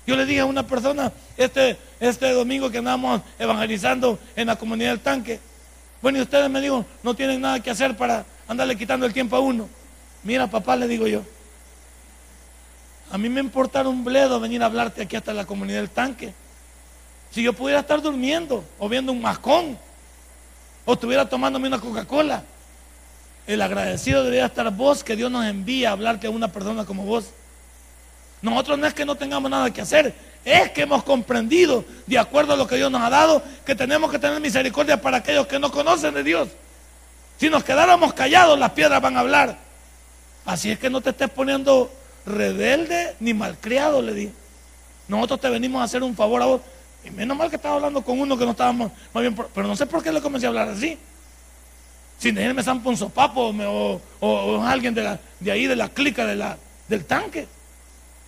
Yo 0.08 0.16
le 0.16 0.26
dije 0.26 0.40
a 0.40 0.46
una 0.46 0.66
persona 0.66 1.12
este, 1.38 1.78
este 2.00 2.32
domingo 2.32 2.72
que 2.72 2.80
andamos 2.80 3.22
evangelizando 3.38 4.18
en 4.36 4.48
la 4.48 4.56
comunidad 4.56 4.90
del 4.90 5.02
tanque. 5.02 5.40
Bueno, 6.02 6.18
y 6.18 6.22
ustedes 6.22 6.50
me 6.50 6.62
digo, 6.62 6.86
no 7.04 7.14
tienen 7.14 7.42
nada 7.42 7.62
que 7.62 7.70
hacer 7.70 7.96
para 7.96 8.26
andarle 8.48 8.76
quitando 8.76 9.06
el 9.06 9.14
tiempo 9.14 9.36
a 9.36 9.40
uno. 9.40 9.70
Mira, 10.24 10.48
papá, 10.48 10.76
le 10.76 10.88
digo 10.88 11.06
yo. 11.06 11.22
A 13.12 13.18
mí 13.18 13.30
me 13.30 13.40
importa 13.40 13.88
un 13.88 14.04
bledo 14.04 14.40
venir 14.40 14.64
a 14.64 14.68
hablarte 14.68 15.04
aquí 15.04 15.16
hasta 15.16 15.34
la 15.34 15.46
comunidad 15.46 15.80
del 15.80 15.90
tanque. 15.90 16.34
Si 17.32 17.44
yo 17.44 17.54
pudiera 17.54 17.82
estar 17.82 18.02
durmiendo 18.02 18.64
o 18.80 18.90
viendo 18.90 19.12
un 19.12 19.22
mascón 19.22 19.78
o 20.86 20.94
estuviera 20.94 21.28
tomándome 21.28 21.68
una 21.68 21.80
Coca-Cola, 21.80 22.44
el 23.50 23.64
agradecido 23.64 24.24
debería 24.24 24.46
estar 24.46 24.70
vos 24.70 25.04
que 25.04 25.16
Dios 25.16 25.32
nos 25.32 25.44
envía 25.44 25.90
a 25.90 25.94
hablarte 25.94 26.28
a 26.28 26.30
una 26.30 26.50
persona 26.50 26.86
como 26.86 27.04
vos. 27.04 27.32
Nosotros 28.44 28.78
no 28.78 28.86
es 28.86 28.94
que 28.94 29.06
no 29.06 29.16
tengamos 29.16 29.50
nada 29.50 29.74
que 29.74 29.82
hacer, 29.82 30.14
es 30.46 30.70
que 30.70 30.84
hemos 30.84 31.04
comprendido, 31.04 31.84
de 32.06 32.20
acuerdo 32.20 32.54
a 32.54 32.56
lo 32.56 32.68
que 32.68 32.76
Dios 32.76 32.92
nos 32.92 33.02
ha 33.02 33.10
dado, 33.10 33.42
que 33.66 33.74
tenemos 33.74 34.12
que 34.12 34.20
tener 34.20 34.40
misericordia 34.40 35.02
para 35.02 35.18
aquellos 35.18 35.48
que 35.48 35.58
no 35.58 35.72
conocen 35.72 36.14
de 36.14 36.22
Dios. 36.22 36.50
Si 37.40 37.50
nos 37.50 37.64
quedáramos 37.64 38.14
callados, 38.14 38.60
las 38.60 38.70
piedras 38.74 39.02
van 39.02 39.18
a 39.18 39.22
hablar. 39.22 39.58
Así 40.46 40.70
es 40.70 40.78
que 40.78 40.92
no 40.92 41.02
te 41.02 41.10
estés 41.10 41.32
poniendo 41.32 41.92
rebelde 42.28 43.16
ni 43.20 43.34
malcriado, 43.34 44.04
le 44.04 44.14
di. 44.14 44.32
Nosotros 45.08 45.42
te 45.42 45.50
venimos 45.50 45.82
a 45.82 45.86
hacer 45.86 46.04
un 46.04 46.16
favor 46.16 46.44
a 46.44 46.46
vos. 46.46 46.62
Y 47.04 47.10
menos 47.10 47.36
mal 47.36 47.50
que 47.50 47.56
estaba 47.56 47.76
hablando 47.76 48.04
con 48.04 48.20
uno 48.20 48.38
que 48.38 48.46
no 48.46 48.52
estábamos 48.52 48.92
más 49.12 49.22
bien, 49.22 49.36
pero 49.36 49.68
no 49.68 49.76
sé 49.76 49.88
por 49.88 50.04
qué 50.04 50.12
le 50.12 50.22
comencé 50.22 50.46
a 50.46 50.50
hablar 50.50 50.70
así. 50.70 51.00
Sin 52.20 52.36
decirme 52.36 52.62
San 52.62 52.84
Ponzo 52.84 53.10
Papo 53.10 53.50
o, 53.50 54.02
o, 54.20 54.64
alguien 54.64 54.94
de, 54.94 55.04
la, 55.04 55.20
de 55.40 55.52
ahí, 55.52 55.68
de 55.68 55.76
la 55.76 55.88
clica 55.88 56.26
de 56.26 56.36
la, 56.36 56.58
del 56.90 57.06
tanque. 57.06 57.48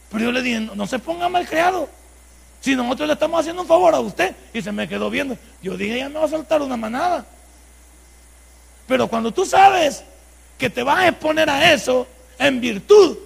Pero 0.09 0.25
yo 0.25 0.31
le 0.31 0.41
dije, 0.41 0.59
no, 0.61 0.87
se 0.87 0.97
ponga 0.97 1.27
mal 1.27 1.45
creado. 1.45 1.89
Si 2.61 2.75
nosotros 2.75 3.07
le 3.07 3.13
estamos 3.13 3.39
haciendo 3.39 3.63
un 3.63 3.67
favor 3.67 3.93
a 3.93 3.99
usted. 3.99 4.33
Y 4.53 4.61
se 4.61 4.71
me 4.71 4.87
quedó 4.87 5.09
viendo. 5.09 5.37
Yo 5.61 5.75
dije, 5.75 5.99
ya 5.99 6.09
me 6.09 6.19
va 6.19 6.25
a 6.25 6.29
soltar 6.29 6.61
una 6.61 6.77
manada. 6.77 7.25
Pero 8.87 9.07
cuando 9.07 9.31
tú 9.33 9.45
sabes 9.45 10.03
que 10.57 10.69
te 10.69 10.83
vas 10.83 10.99
a 10.99 11.07
exponer 11.09 11.49
a 11.49 11.73
eso 11.73 12.07
en 12.39 12.61
virtud 12.61 13.17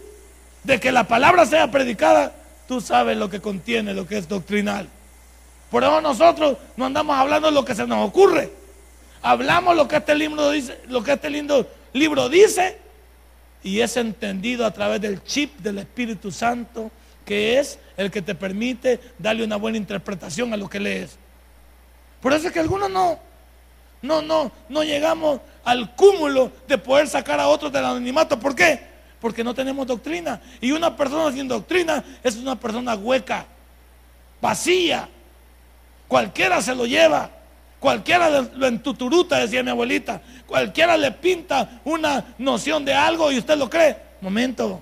de 0.63 0.79
que 0.79 0.91
la 0.91 1.07
palabra 1.07 1.45
sea 1.45 1.69
predicada, 1.69 2.34
tú 2.67 2.81
sabes 2.81 3.17
lo 3.17 3.29
que 3.29 3.39
contiene, 3.39 3.93
lo 3.93 4.07
que 4.07 4.17
es 4.17 4.27
doctrinal. 4.27 4.88
Por 5.69 5.84
eso 5.84 6.01
nosotros 6.01 6.57
no 6.75 6.86
andamos 6.86 7.17
hablando 7.17 7.50
de 7.50 7.53
lo 7.53 7.65
que 7.65 7.75
se 7.75 7.86
nos 7.86 8.07
ocurre. 8.07 8.51
Hablamos 9.25 9.75
lo 9.75 9.88
que 9.88 9.96
este 9.96 10.13
libro 10.13 10.51
dice, 10.51 10.79
lo 10.88 11.03
que 11.03 11.13
este 11.13 11.32
lindo 11.32 11.67
libro 11.94 12.29
dice 12.29 12.77
y 13.63 13.79
es 13.79 13.98
entendido 13.98 14.67
a 14.67 14.72
través 14.72 15.01
del 15.01 15.24
chip 15.24 15.58
del 15.62 15.79
Espíritu 15.79 16.32
Santo, 16.32 16.91
que 17.25 17.58
es 17.58 17.79
el 17.98 18.12
que 18.12 18.22
te 18.22 18.36
permite 18.36 19.00
darle 19.17 19.44
una 19.44 19.55
buena 19.55 19.79
interpretación 19.79 20.53
a 20.53 20.58
lo 20.58 20.70
que 20.70 20.79
lees. 20.79 21.17
Por 22.22 22.34
eso 22.34 22.46
es 22.46 22.53
que 22.53 22.60
algunos 22.60 22.88
no, 22.91 23.17
no, 24.03 24.22
no, 24.22 24.51
no 24.70 24.84
llegamos 24.84 25.41
al 25.63 25.96
cúmulo 25.96 26.51
de 26.67 26.77
poder 26.77 27.08
sacar 27.08 27.39
a 27.39 27.48
otros 27.48 27.72
del 27.72 27.84
anonimato. 27.84 28.39
¿Por 28.39 28.53
qué? 28.53 28.79
Porque 29.20 29.44
no 29.44 29.55
tenemos 29.55 29.88
doctrina. 29.88 30.39
Y 30.62 30.72
una 30.72 30.96
persona 30.96 31.36
sin 31.36 31.48
doctrina 31.48 32.03
es 32.24 32.36
una 32.36 32.60
persona 32.60 32.94
hueca, 32.94 33.48
vacía. 34.39 35.10
Cualquiera 36.08 36.62
se 36.62 36.75
lo 36.75 36.86
lleva. 36.86 37.32
Cualquiera 37.85 38.41
lo 38.41 38.65
entuturuta, 38.65 39.37
decía 39.37 39.61
mi 39.61 39.69
abuelita. 39.69 40.19
Cualquiera 40.47 40.97
le 40.97 41.11
pinta 41.11 41.81
una 41.85 42.33
noción 42.39 42.83
de 42.83 42.95
algo 42.95 43.31
y 43.31 43.37
usted 43.37 43.55
lo 43.59 43.69
cree. 43.69 43.95
Momento. 44.21 44.81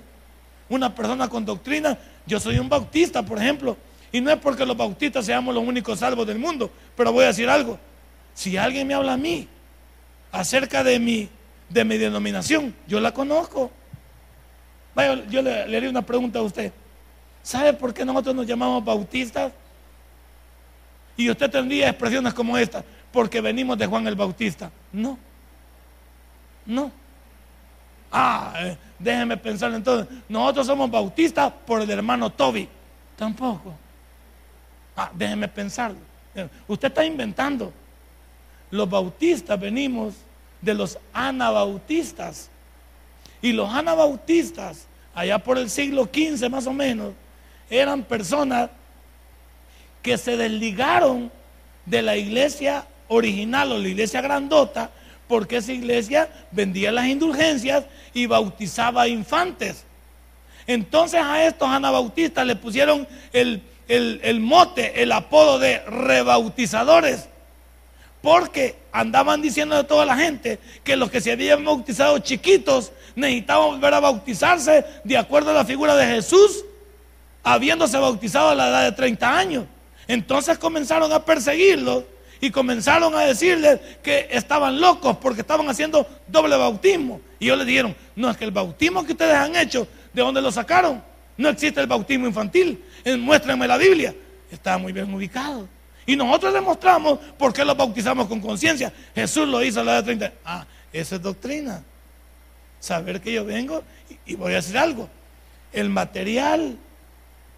Una 0.69 0.95
persona 0.95 1.27
con 1.27 1.43
doctrina. 1.43 1.98
Yo 2.25 2.39
soy 2.39 2.60
un 2.60 2.69
bautista, 2.69 3.22
por 3.22 3.39
ejemplo. 3.39 3.75
Y 4.10 4.22
no 4.22 4.31
es 4.31 4.38
porque 4.38 4.65
los 4.65 4.77
bautistas 4.77 5.25
seamos 5.25 5.53
los 5.53 5.67
únicos 5.67 6.00
salvos 6.00 6.25
del 6.25 6.39
mundo. 6.39 6.72
Pero 6.95 7.12
voy 7.12 7.25
a 7.25 7.27
decir 7.27 7.50
algo. 7.50 7.77
Si 8.33 8.55
alguien 8.55 8.88
me 8.88 8.93
habla 8.93 9.12
a 9.12 9.17
mí 9.17 9.50
acerca 10.31 10.81
de 10.81 10.98
mi, 10.98 11.27
de 11.67 11.83
mi 11.83 11.98
denominación, 11.98 12.74
yo 12.88 13.01
la 13.01 13.13
conozco. 13.13 13.69
Vaya, 14.95 15.25
yo 15.29 15.41
le, 15.41 15.67
le 15.67 15.75
haría 15.75 15.89
una 15.89 16.05
pregunta 16.05 16.39
a 16.39 16.41
usted. 16.41 16.72
¿Sabe 17.41 17.74
por 17.74 17.93
qué 17.93 18.05
nosotros 18.05 18.33
nos 18.33 18.48
llamamos 18.48 18.86
bautistas? 18.86 19.51
Y 21.15 21.29
usted 21.29 21.50
tendría 21.50 21.89
expresiones 21.89 22.34
como 22.34 22.58
esta, 22.58 22.84
porque 23.12 23.41
venimos 23.41 23.77
de 23.77 23.86
Juan 23.86 24.08
el 24.08 24.15
Bautista. 24.15 24.72
No, 24.91 25.17
no. 26.65 26.91
Ah, 28.12 28.53
eh, 28.60 28.77
déjeme 29.00 29.38
pensar 29.38 29.74
entonces. 29.74 30.08
Nosotros 30.29 30.67
somos 30.67 30.89
bautistas 30.89 31.51
por 31.65 31.82
el 31.82 31.89
hermano 31.89 32.29
Toby. 32.29 32.70
Tampoco. 33.15 33.74
Ah, 34.96 35.12
déjeme 35.13 35.48
pensarlo. 35.48 35.98
Usted 36.67 36.88
está 36.88 37.05
inventando. 37.05 37.74
Los 38.72 38.89
bautistas 38.89 39.60
venimos 39.60 40.15
de 40.62 40.74
los 40.74 40.98
anabautistas. 41.13 42.50
Y 43.41 43.51
los 43.51 43.70
anabautistas, 43.72 44.88
allá 45.13 45.38
por 45.39 45.58
el 45.58 45.70
siglo 45.70 46.05
XV 46.05 46.50
más 46.50 46.65
o 46.65 46.74
menos, 46.74 47.13
eran 47.70 48.03
personas 48.03 48.70
que 50.03 50.17
se 50.17 50.38
desligaron 50.38 51.31
de 51.86 52.01
la 52.03 52.15
iglesia 52.15 52.86
original 53.07 53.72
o 53.72 53.79
la 53.79 53.88
iglesia 53.88 54.22
grandota, 54.22 54.91
porque 55.27 55.57
esa 55.57 55.72
iglesia 55.72 56.29
vendía 56.51 56.91
las 56.91 57.07
indulgencias 57.07 57.86
y 58.13 58.27
bautizaba 58.27 59.07
infantes. 59.07 59.86
Entonces 60.67 61.22
a 61.22 61.45
estos 61.45 61.69
anabautistas 61.69 62.45
le 62.45 62.55
pusieron 62.55 63.07
el, 63.31 63.63
el 63.88 64.39
mote, 64.39 65.01
el 65.01 65.12
apodo 65.12 65.57
de 65.57 65.79
rebautizadores, 65.79 67.27
porque 68.22 68.75
andaban 68.91 69.41
diciendo 69.41 69.75
a 69.75 69.86
toda 69.86 70.05
la 70.05 70.15
gente 70.15 70.60
que 70.83 70.95
los 70.95 71.10
que 71.10 71.22
se 71.22 71.31
habían 71.31 71.63
bautizado 71.65 72.19
chiquitos 72.19 72.91
necesitaban 73.15 73.72
volver 73.72 73.93
a 73.93 74.00
bautizarse 74.00 74.86
de 75.03 75.17
acuerdo 75.17 75.51
a 75.51 75.53
la 75.53 75.65
figura 75.65 75.95
de 75.95 76.05
Jesús, 76.07 76.63
habiéndose 77.43 77.98
bautizado 77.98 78.50
a 78.50 78.55
la 78.55 78.69
edad 78.69 78.83
de 78.86 78.91
30 78.93 79.38
años. 79.38 79.65
Entonces 80.07 80.57
comenzaron 80.57 81.12
a 81.12 81.24
perseguirlos 81.24 82.03
y 82.41 82.51
comenzaron 82.51 83.15
a 83.15 83.22
decirles 83.22 83.79
que 84.01 84.27
estaban 84.31 84.81
locos 84.81 85.17
porque 85.17 85.41
estaban 85.41 85.69
haciendo 85.69 86.05
doble 86.27 86.57
bautismo. 86.57 87.22
Y 87.39 87.45
ellos 87.45 87.60
les 87.60 87.67
dijeron, 87.67 87.95
no 88.15 88.29
es 88.29 88.36
que 88.36 88.45
el 88.45 88.51
bautismo 88.51 89.05
que 89.05 89.13
ustedes 89.13 89.36
han 89.36 89.55
hecho, 89.55 89.88
¿de 90.12 90.22
dónde 90.22 90.41
lo 90.41 90.51
sacaron? 90.51 91.01
No 91.38 91.50
existe 91.50 91.79
el 91.79 91.88
bautismo 91.88 92.27
infantil. 92.27 92.83
Muéstrenme 93.17 93.67
la 93.67 93.77
Biblia. 93.77 94.13
Está 94.51 94.77
muy 94.77 94.91
bien 94.91 95.13
ubicado. 95.13 95.67
Y 96.05 96.15
nosotros 96.15 96.53
demostramos 96.53 97.17
por 97.38 97.53
qué 97.53 97.63
los 97.63 97.77
bautizamos 97.77 98.27
con 98.27 98.41
conciencia. 98.41 98.91
Jesús 99.15 99.48
lo 99.48 99.63
hizo 99.63 99.79
a 99.79 99.83
la 99.83 99.91
edad 99.93 100.03
de 100.03 100.15
30. 100.15 100.33
Ah, 100.43 100.65
esa 100.91 101.15
es 101.15 101.22
doctrina. 101.22 101.81
Saber 102.79 103.22
que 103.22 103.31
yo 103.31 103.45
vengo 103.45 103.83
y 104.25 104.36
voy 104.36 104.53
a 104.53 104.57
hacer 104.57 104.77
algo. 104.77 105.10
El 105.72 105.89
material 105.89 106.77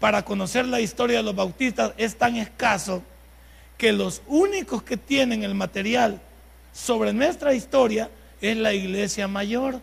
para 0.00 0.24
conocer 0.24 0.66
la 0.66 0.80
historia 0.80 1.18
de 1.18 1.22
los 1.22 1.34
bautistas 1.34 1.92
es 1.96 2.16
tan 2.16 2.36
escaso 2.36 3.02
que 3.78 3.92
los 3.92 4.22
únicos 4.26 4.82
que 4.82 4.96
tienen 4.96 5.42
el 5.42 5.54
material 5.54 6.20
sobre 6.72 7.12
nuestra 7.12 7.54
historia 7.54 8.10
es 8.40 8.56
la 8.56 8.72
iglesia 8.72 9.28
mayor. 9.28 9.80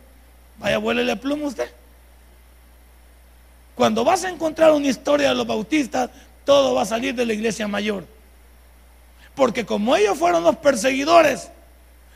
Vaya, 0.59 0.77
vuélele 0.77 1.15
pluma 1.15 1.47
usted. 1.47 1.69
Cuando 3.75 4.03
vas 4.03 4.23
a 4.23 4.29
encontrar 4.29 4.71
una 4.71 4.87
historia 4.87 5.29
de 5.29 5.35
los 5.35 5.47
bautistas, 5.47 6.09
todo 6.45 6.75
va 6.75 6.83
a 6.83 6.85
salir 6.85 7.15
de 7.15 7.25
la 7.25 7.33
iglesia 7.33 7.67
mayor. 7.67 8.05
Porque 9.35 9.65
como 9.65 9.95
ellos 9.95 10.17
fueron 10.17 10.43
los 10.43 10.57
perseguidores 10.57 11.49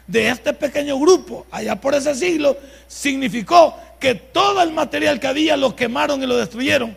de 0.05 0.29
este 0.29 0.53
pequeño 0.53 0.99
grupo 0.99 1.47
allá 1.51 1.75
por 1.75 1.95
ese 1.95 2.13
siglo, 2.13 2.57
significó 2.87 3.75
que 3.99 4.13
todo 4.13 4.61
el 4.61 4.71
material 4.71 5.19
que 5.19 5.27
había 5.27 5.57
lo 5.57 5.75
quemaron 5.75 6.21
y 6.21 6.27
lo 6.27 6.37
destruyeron. 6.37 6.95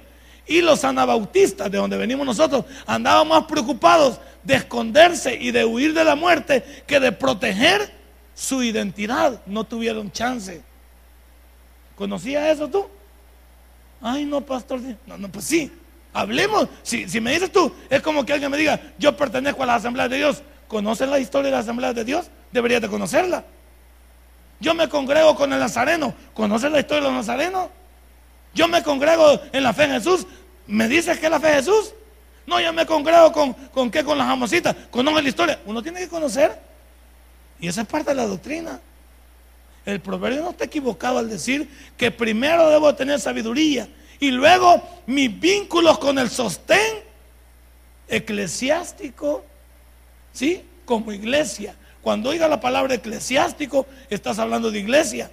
Y 0.50 0.62
los 0.62 0.82
anabautistas, 0.82 1.70
de 1.70 1.78
donde 1.78 1.96
venimos 1.96 2.26
nosotros, 2.26 2.64
andaban 2.84 3.28
más 3.28 3.44
preocupados 3.44 4.18
de 4.42 4.56
esconderse 4.56 5.32
y 5.36 5.52
de 5.52 5.64
huir 5.64 5.94
de 5.94 6.02
la 6.02 6.16
muerte 6.16 6.82
que 6.88 6.98
de 6.98 7.12
proteger 7.12 7.88
su 8.34 8.60
identidad. 8.60 9.40
No 9.46 9.62
tuvieron 9.62 10.10
chance. 10.10 10.60
¿Conocías 11.94 12.48
eso 12.48 12.66
tú? 12.66 12.84
Ay, 14.02 14.24
no, 14.24 14.40
pastor. 14.40 14.80
No, 15.06 15.16
no, 15.16 15.28
pues 15.28 15.44
sí. 15.44 15.70
Hablemos. 16.12 16.66
Si, 16.82 17.08
si 17.08 17.20
me 17.20 17.30
dices 17.30 17.52
tú, 17.52 17.72
es 17.88 18.02
como 18.02 18.26
que 18.26 18.32
alguien 18.32 18.50
me 18.50 18.56
diga, 18.58 18.80
yo 18.98 19.16
pertenezco 19.16 19.62
a 19.62 19.66
la 19.66 19.76
Asamblea 19.76 20.08
de 20.08 20.16
Dios. 20.16 20.42
¿Conoces 20.66 21.08
la 21.08 21.20
historia 21.20 21.50
de 21.50 21.52
la 21.52 21.60
Asamblea 21.60 21.92
de 21.92 22.04
Dios? 22.04 22.26
Deberías 22.50 22.82
de 22.82 22.88
conocerla. 22.88 23.44
Yo 24.58 24.74
me 24.74 24.88
congrego 24.88 25.36
con 25.36 25.52
el 25.52 25.60
Nazareno. 25.60 26.12
¿Conoces 26.34 26.72
la 26.72 26.80
historia 26.80 27.04
de 27.04 27.06
los 27.06 27.24
Nazarenos? 27.24 27.68
Yo 28.54 28.66
me 28.68 28.82
congrego 28.82 29.40
en 29.52 29.62
la 29.62 29.72
fe 29.72 29.84
en 29.84 29.92
Jesús. 29.92 30.26
¿Me 30.70 30.88
dices 30.88 31.18
que 31.18 31.26
es 31.26 31.30
la 31.30 31.40
fe 31.40 31.48
de 31.48 31.54
Jesús? 31.54 31.92
No, 32.46 32.60
yo 32.60 32.72
me 32.72 32.86
congrego 32.86 33.32
con, 33.32 33.52
con 33.52 33.90
qué, 33.90 34.02
con 34.04 34.16
las 34.16 34.28
amositas. 34.28 34.74
Conoce 34.90 35.22
la 35.22 35.28
historia. 35.28 35.60
Uno 35.66 35.82
tiene 35.82 36.00
que 36.00 36.08
conocer. 36.08 36.58
Y 37.60 37.68
esa 37.68 37.82
es 37.82 37.86
parte 37.86 38.10
de 38.10 38.16
la 38.16 38.26
doctrina. 38.26 38.80
El 39.84 40.00
proverbio 40.00 40.42
no 40.42 40.50
está 40.50 40.64
equivocado 40.64 41.18
al 41.18 41.28
decir 41.28 41.68
que 41.96 42.10
primero 42.10 42.68
debo 42.70 42.94
tener 42.94 43.18
sabiduría 43.20 43.88
y 44.20 44.30
luego 44.30 44.82
mis 45.06 45.40
vínculos 45.40 45.98
con 45.98 46.18
el 46.18 46.30
sostén 46.30 47.02
eclesiástico, 48.06 49.44
¿sí? 50.32 50.62
Como 50.84 51.12
iglesia. 51.12 51.74
Cuando 52.02 52.30
oiga 52.30 52.46
la 52.46 52.60
palabra 52.60 52.94
eclesiástico, 52.94 53.86
estás 54.08 54.38
hablando 54.38 54.70
de 54.70 54.78
iglesia. 54.78 55.30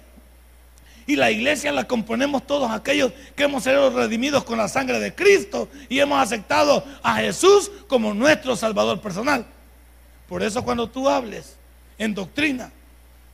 Y 1.08 1.16
la 1.16 1.30
iglesia 1.30 1.72
la 1.72 1.88
componemos 1.88 2.46
todos 2.46 2.70
aquellos 2.70 3.12
que 3.34 3.44
hemos 3.44 3.64
sido 3.64 3.88
redimidos 3.88 4.44
con 4.44 4.58
la 4.58 4.68
sangre 4.68 5.00
de 5.00 5.14
Cristo 5.14 5.70
y 5.88 6.00
hemos 6.00 6.20
aceptado 6.20 6.84
a 7.02 7.16
Jesús 7.16 7.70
como 7.86 8.12
nuestro 8.12 8.54
Salvador 8.56 9.00
personal. 9.00 9.46
Por 10.28 10.42
eso 10.42 10.62
cuando 10.62 10.86
tú 10.86 11.08
hables 11.08 11.56
en 11.96 12.12
doctrina, 12.12 12.70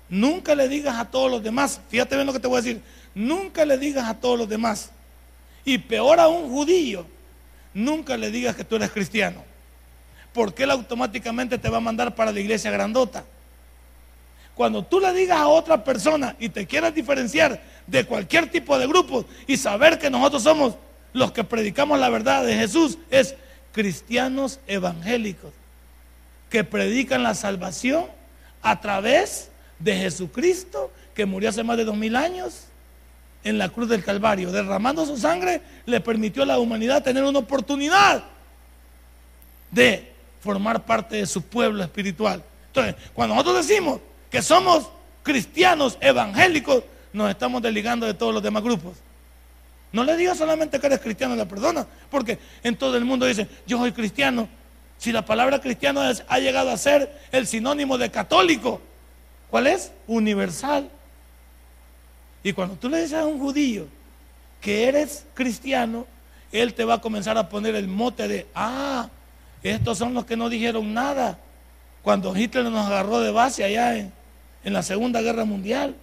nunca 0.09 0.55
le 0.55 0.69
digas 0.69 0.97
a 0.97 1.07
todos 1.07 1.29
los 1.29 1.43
demás, 1.43 1.81
fíjate 1.89 2.15
bien 2.15 2.29
lo 2.29 2.33
que 2.33 2.39
te 2.39 2.47
voy 2.47 2.59
a 2.59 2.63
decir, 2.63 2.81
nunca 3.13 3.65
le 3.65 3.77
digas 3.77 4.09
a 4.09 4.15
todos 4.15 4.39
los 4.39 4.49
demás, 4.49 4.91
y 5.65 5.79
peor 5.79 6.21
a 6.21 6.29
un 6.29 6.51
judío, 6.51 7.05
nunca 7.73 8.17
le 8.17 8.31
digas 8.31 8.55
que 8.55 8.63
tú 8.63 8.77
eres 8.77 8.93
cristiano, 8.93 9.43
porque 10.33 10.63
él 10.63 10.71
automáticamente 10.71 11.59
te 11.59 11.69
va 11.69 11.79
a 11.79 11.81
mandar 11.81 12.15
para 12.15 12.31
la 12.31 12.39
iglesia 12.39 12.71
grandota. 12.71 13.25
Cuando 14.55 14.85
tú 14.85 15.01
le 15.01 15.13
digas 15.13 15.39
a 15.39 15.49
otra 15.49 15.83
persona 15.83 16.37
y 16.39 16.49
te 16.49 16.67
quieras 16.67 16.95
diferenciar 16.95 17.61
de 17.87 18.05
cualquier 18.05 18.51
tipo 18.51 18.79
de 18.79 18.87
grupo 18.87 19.25
y 19.47 19.57
saber 19.57 19.99
que 19.99 20.11
nosotros 20.11 20.43
somos 20.43 20.75
los 21.13 21.33
que 21.33 21.45
predicamos 21.45 21.99
la 21.99 22.09
verdad 22.09 22.45
de 22.45 22.57
Jesús, 22.57 22.99
es 23.11 23.35
cristianos 23.73 24.61
evangélicos 24.67 25.53
que 26.51 26.63
predican 26.63 27.23
la 27.23 27.35
salvación 27.35 28.07
a 28.63 28.81
través 28.81 29.51
de 29.79 29.97
Jesucristo 29.97 30.93
que 31.15 31.27
murió 31.27 31.49
hace 31.49 31.65
más 31.65 31.77
de 31.77 31.85
dos 31.85 31.97
mil 31.97 32.15
años 32.15 32.67
en 33.43 33.59
la 33.59 33.69
cruz 33.69 33.89
del 33.89 34.05
Calvario. 34.05 34.53
Derramando 34.53 35.05
su 35.05 35.17
sangre 35.17 35.63
le 35.87 36.01
permitió 36.01 36.45
a 36.45 36.47
la 36.47 36.59
humanidad 36.59 37.03
tener 37.03 37.25
una 37.25 37.41
oportunidad 37.41 38.25
de 39.71 40.13
formar 40.41 40.85
parte 40.85 41.17
de 41.17 41.27
su 41.27 41.43
pueblo 41.43 41.83
espiritual. 41.83 42.43
Entonces, 42.69 42.95
cuando 43.13 43.35
nosotros 43.35 43.67
decimos 43.67 44.01
que 44.35 44.43
somos 44.43 44.89
cristianos 45.23 45.97
evangélicos, 46.01 46.83
nos 47.13 47.31
estamos 47.31 47.63
desligando 47.63 48.05
de 48.05 48.15
todos 48.15 48.35
los 48.35 48.43
demás 48.43 48.65
grupos. 48.65 48.97
No 49.93 50.03
le 50.03 50.17
digas 50.17 50.39
solamente 50.39 50.81
que 50.81 50.89
eres 50.89 50.99
cristiano 50.99 51.35
a 51.35 51.37
la 51.37 51.47
persona, 51.47 51.87
porque 52.11 52.41
en 52.65 52.75
todo 52.75 52.97
el 52.97 53.05
mundo 53.05 53.27
dicen, 53.27 53.49
yo 53.65 53.79
soy 53.79 53.93
cristiano. 53.93 54.49
Si 54.99 55.13
la 55.13 55.25
palabra 55.25 55.61
cristiano 55.61 56.01
ha 56.01 56.39
llegado 56.41 56.71
a 56.71 56.77
ser 56.77 57.17
el 57.31 57.47
sinónimo 57.47 57.97
de 57.97 58.11
católico, 58.11 58.81
¿cuál 59.51 59.69
es? 59.69 59.93
Universal. 60.09 60.91
Y 62.43 62.53
cuando 62.55 62.75
tú 62.75 62.89
le 62.89 63.03
dices 63.03 63.21
a 63.21 63.27
un 63.27 63.39
judío 63.39 63.87
que 64.61 64.89
eres 64.89 65.27
cristiano, 65.35 66.09
él 66.51 66.75
te 66.75 66.85
va 66.85 66.95
a 66.95 67.01
comenzar 67.01 67.39
a 67.39 67.49
poner 67.49 67.77
el 67.77 67.87
mote 67.87 68.27
de, 68.27 68.49
ah, 68.57 69.09
estos 69.63 69.97
son 69.97 70.13
los 70.13 70.25
que 70.25 70.37
no 70.37 70.49
dijeron 70.49 70.93
nada 70.93 71.39
cuando 72.03 72.37
Hitler 72.37 72.65
nos 72.65 72.85
agarró 72.89 73.21
de 73.21 73.31
base 73.31 73.63
allá 73.63 73.97
en, 73.97 74.13
en 74.65 74.73
la 74.73 74.83
Segunda 74.83 75.21
Guerra 75.21 75.45
Mundial 75.45 75.95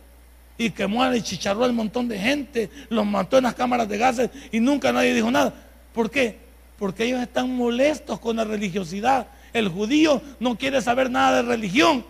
y 0.58 0.70
quemó 0.70 1.12
y 1.14 1.22
chicharró 1.22 1.64
al 1.64 1.74
montón 1.74 2.08
de 2.08 2.20
gente, 2.20 2.70
los 2.90 3.06
mató 3.06 3.38
en 3.38 3.46
las 3.46 3.56
cámaras 3.56 3.90
de 3.90 3.98
gases 3.98 4.30
y 4.52 4.60
nunca 4.60 4.92
nadie 4.92 5.14
dijo 5.14 5.32
nada. 5.32 5.54
¿Por 5.94 6.10
qué? 6.10 6.38
Porque 6.78 7.06
ellos 7.06 7.22
están 7.22 7.56
molestos 7.56 8.20
con 8.20 8.36
la 8.36 8.44
religiosidad. 8.44 9.28
El 9.54 9.70
judío 9.70 10.22
no 10.40 10.58
quiere 10.58 10.82
saber 10.82 11.10
nada 11.10 11.38
de 11.38 11.50
religión. 11.50 12.06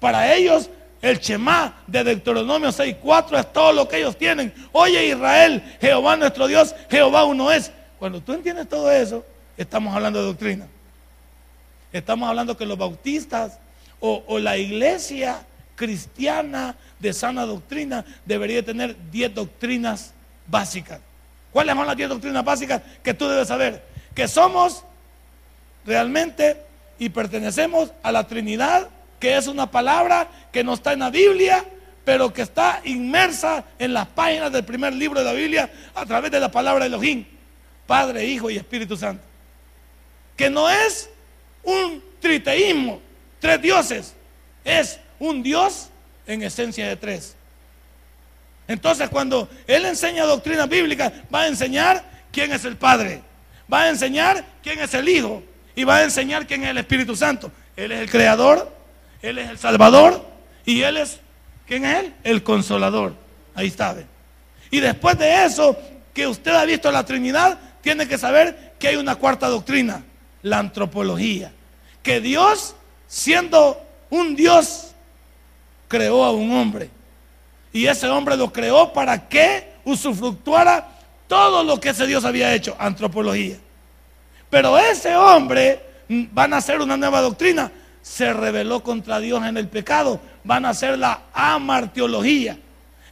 Para 0.00 0.34
ellos 0.34 0.70
el 1.02 1.18
Shema 1.18 1.82
de 1.86 2.04
Deuteronomio 2.04 2.70
6.4 2.70 3.38
es 3.38 3.52
todo 3.52 3.72
lo 3.72 3.88
que 3.88 3.98
ellos 3.98 4.16
tienen. 4.16 4.52
Oye 4.72 5.08
Israel, 5.08 5.62
Jehová 5.80 6.16
nuestro 6.16 6.46
Dios, 6.46 6.74
Jehová 6.90 7.24
uno 7.24 7.50
es. 7.52 7.70
Cuando 7.98 8.20
tú 8.20 8.32
entiendes 8.32 8.68
todo 8.68 8.90
eso, 8.90 9.24
estamos 9.56 9.94
hablando 9.94 10.20
de 10.20 10.26
doctrina. 10.26 10.66
Estamos 11.92 12.28
hablando 12.28 12.56
que 12.56 12.64
los 12.64 12.78
bautistas 12.78 13.58
o, 14.00 14.24
o 14.26 14.38
la 14.38 14.56
iglesia 14.56 15.44
cristiana 15.74 16.76
de 16.98 17.12
sana 17.12 17.44
doctrina 17.44 18.04
debería 18.24 18.64
tener 18.64 18.96
10 19.10 19.34
doctrinas 19.34 20.12
básicas. 20.46 21.00
¿Cuáles 21.52 21.74
son 21.74 21.86
las 21.86 21.96
10 21.96 22.08
doctrinas 22.08 22.44
básicas 22.44 22.82
que 23.02 23.14
tú 23.14 23.28
debes 23.28 23.48
saber? 23.48 23.82
Que 24.14 24.28
somos 24.28 24.84
realmente 25.84 26.56
y 26.98 27.08
pertenecemos 27.08 27.90
a 28.02 28.12
la 28.12 28.26
Trinidad, 28.26 28.88
que 29.18 29.36
es 29.36 29.46
una 29.46 29.70
palabra 29.70 30.28
que 30.52 30.64
no 30.64 30.74
está 30.74 30.92
en 30.92 31.00
la 31.00 31.10
Biblia, 31.10 31.64
pero 32.04 32.32
que 32.32 32.42
está 32.42 32.80
inmersa 32.84 33.64
en 33.78 33.92
las 33.92 34.06
páginas 34.08 34.52
del 34.52 34.64
primer 34.64 34.92
libro 34.92 35.20
de 35.20 35.26
la 35.26 35.32
Biblia 35.32 35.70
a 35.94 36.06
través 36.06 36.30
de 36.30 36.40
la 36.40 36.50
palabra 36.50 36.86
Elohim, 36.86 37.24
Padre, 37.86 38.24
Hijo 38.24 38.50
y 38.50 38.56
Espíritu 38.56 38.96
Santo. 38.96 39.22
Que 40.36 40.48
no 40.48 40.68
es 40.68 41.08
un 41.62 42.02
triteísmo, 42.20 43.00
tres 43.40 43.60
dioses, 43.60 44.14
es 44.64 44.98
un 45.22 45.40
Dios 45.42 45.88
en 46.26 46.42
esencia 46.42 46.88
de 46.88 46.96
tres. 46.96 47.36
Entonces 48.66 49.08
cuando 49.08 49.48
Él 49.68 49.84
enseña 49.84 50.24
doctrina 50.24 50.66
bíblica, 50.66 51.12
va 51.32 51.42
a 51.42 51.46
enseñar 51.46 52.04
quién 52.32 52.52
es 52.52 52.64
el 52.64 52.76
Padre, 52.76 53.22
va 53.72 53.82
a 53.82 53.88
enseñar 53.88 54.44
quién 54.64 54.80
es 54.80 54.92
el 54.94 55.08
Hijo 55.08 55.44
y 55.76 55.84
va 55.84 55.98
a 55.98 56.04
enseñar 56.04 56.44
quién 56.44 56.64
es 56.64 56.70
el 56.70 56.78
Espíritu 56.78 57.14
Santo. 57.14 57.52
Él 57.76 57.92
es 57.92 58.00
el 58.00 58.10
Creador, 58.10 58.68
Él 59.22 59.38
es 59.38 59.48
el 59.48 59.58
Salvador 59.58 60.26
y 60.66 60.82
Él 60.82 60.96
es 60.96 61.20
¿Quién 61.68 61.84
es 61.84 62.00
Él? 62.00 62.14
El 62.24 62.42
consolador. 62.42 63.14
Ahí 63.54 63.68
está. 63.68 63.94
Y 64.72 64.80
después 64.80 65.16
de 65.18 65.44
eso, 65.44 65.78
que 66.12 66.26
usted 66.26 66.50
ha 66.50 66.64
visto 66.64 66.90
la 66.90 67.06
Trinidad, 67.06 67.58
tiene 67.80 68.08
que 68.08 68.18
saber 68.18 68.74
que 68.78 68.88
hay 68.88 68.96
una 68.96 69.14
cuarta 69.14 69.46
doctrina, 69.46 70.02
la 70.42 70.58
antropología. 70.58 71.52
Que 72.02 72.20
Dios, 72.20 72.74
siendo 73.06 73.80
un 74.10 74.34
Dios, 74.34 74.91
creó 75.92 76.24
a 76.24 76.32
un 76.32 76.50
hombre. 76.52 76.88
Y 77.70 77.86
ese 77.86 78.08
hombre 78.08 78.34
lo 78.34 78.50
creó 78.50 78.94
para 78.94 79.28
que 79.28 79.74
usufructuara 79.84 80.88
todo 81.28 81.62
lo 81.62 81.78
que 81.78 81.90
ese 81.90 82.06
Dios 82.06 82.24
había 82.24 82.54
hecho, 82.54 82.74
antropología. 82.78 83.56
Pero 84.48 84.78
ese 84.78 85.14
hombre 85.14 85.82
va 86.36 86.44
a 86.44 86.48
nacer 86.48 86.80
una 86.80 86.96
nueva 86.96 87.20
doctrina, 87.20 87.70
se 88.00 88.32
rebeló 88.32 88.82
contra 88.82 89.20
Dios 89.20 89.44
en 89.44 89.58
el 89.58 89.68
pecado, 89.68 90.18
van 90.44 90.64
a 90.64 90.72
ser 90.72 90.98
la 90.98 91.24
amarteología. 91.34 92.58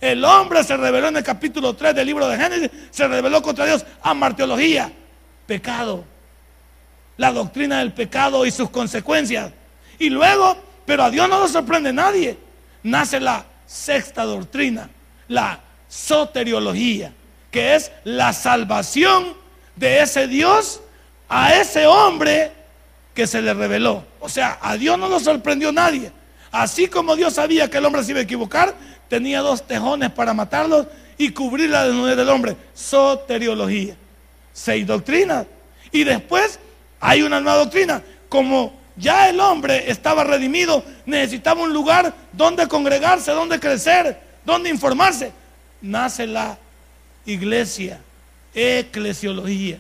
El 0.01 0.25
hombre 0.25 0.65
se 0.65 0.75
rebeló 0.75 1.09
en 1.09 1.19
el 1.19 1.23
capítulo 1.23 1.75
3 1.75 1.95
del 1.95 2.07
libro 2.07 2.27
de 2.29 2.39
Génesis, 2.39 2.71
se 2.91 3.07
rebeló 3.07 3.43
contra 3.43 3.67
Dios, 3.67 3.85
amarteología, 4.01 4.91
pecado, 5.47 6.03
la 7.19 7.31
doctrina 7.31 7.81
del 7.81 7.93
pecado 7.93 8.47
y 8.47 8.51
sus 8.51 8.71
consecuencias. 8.71 9.53
Y 9.99 10.09
luego, 10.09 10.57
pero 10.87 11.03
a 11.03 11.11
Dios 11.11 11.29
no 11.29 11.41
lo 11.41 11.49
sorprende 11.49 11.93
nadie, 11.93 12.39
nace 12.83 13.21
la 13.21 13.45
sexta 13.67 14.25
doctrina, 14.25 14.91
la 15.29 15.61
soteriología, 15.89 17.13
que 17.51 17.75
es 17.75 17.91
la 18.05 18.33
salvación 18.33 19.35
de 19.77 20.03
ese 20.03 20.27
Dios 20.27 20.81
a 21.29 21.55
ese 21.55 21.87
hombre 21.87 22.53
que 23.15 23.27
se 23.27 23.41
le 23.41 23.55
reveló. 23.55 24.05
O 24.21 24.29
sea, 24.29 24.59
a 24.61 24.77
Dios 24.77 24.99
no 24.99 25.09
lo 25.09 25.21
sorprendió 25.21 25.73
nadie. 25.73 26.13
Así 26.51 26.89
como 26.89 27.17
Dios 27.17 27.35
sabía 27.35 27.71
que 27.71 27.79
el 27.79 27.85
hombre 27.85 28.03
se 28.03 28.11
iba 28.11 28.21
a 28.21 28.25
equivocar, 28.25 28.75
tenía 29.09 29.41
dos 29.41 29.67
tejones 29.67 30.11
para 30.11 30.35
matarlos 30.35 30.87
y 31.17 31.31
cubrir 31.31 31.71
la 31.71 31.87
desnudez 31.87 32.17
del 32.17 32.29
hombre. 32.29 32.57
Soteriología. 32.75 33.95
Seis 34.53 34.87
doctrinas. 34.87 35.47
Y 35.93 36.05
después 36.05 36.59
hay 36.99 37.23
una 37.23 37.41
nueva 37.41 37.59
doctrina. 37.59 38.03
Como 38.29 38.80
ya 39.01 39.29
el 39.31 39.41
hombre 39.41 39.91
estaba 39.91 40.23
redimido, 40.23 40.85
necesitaba 41.07 41.63
un 41.63 41.73
lugar 41.73 42.15
donde 42.33 42.69
congregarse, 42.69 43.33
donde 43.33 43.59
crecer, 43.59 44.21
donde 44.45 44.69
informarse. 44.69 45.33
Nace 45.81 46.27
la 46.27 46.59
iglesia, 47.25 47.99
eclesiología. 48.55 49.79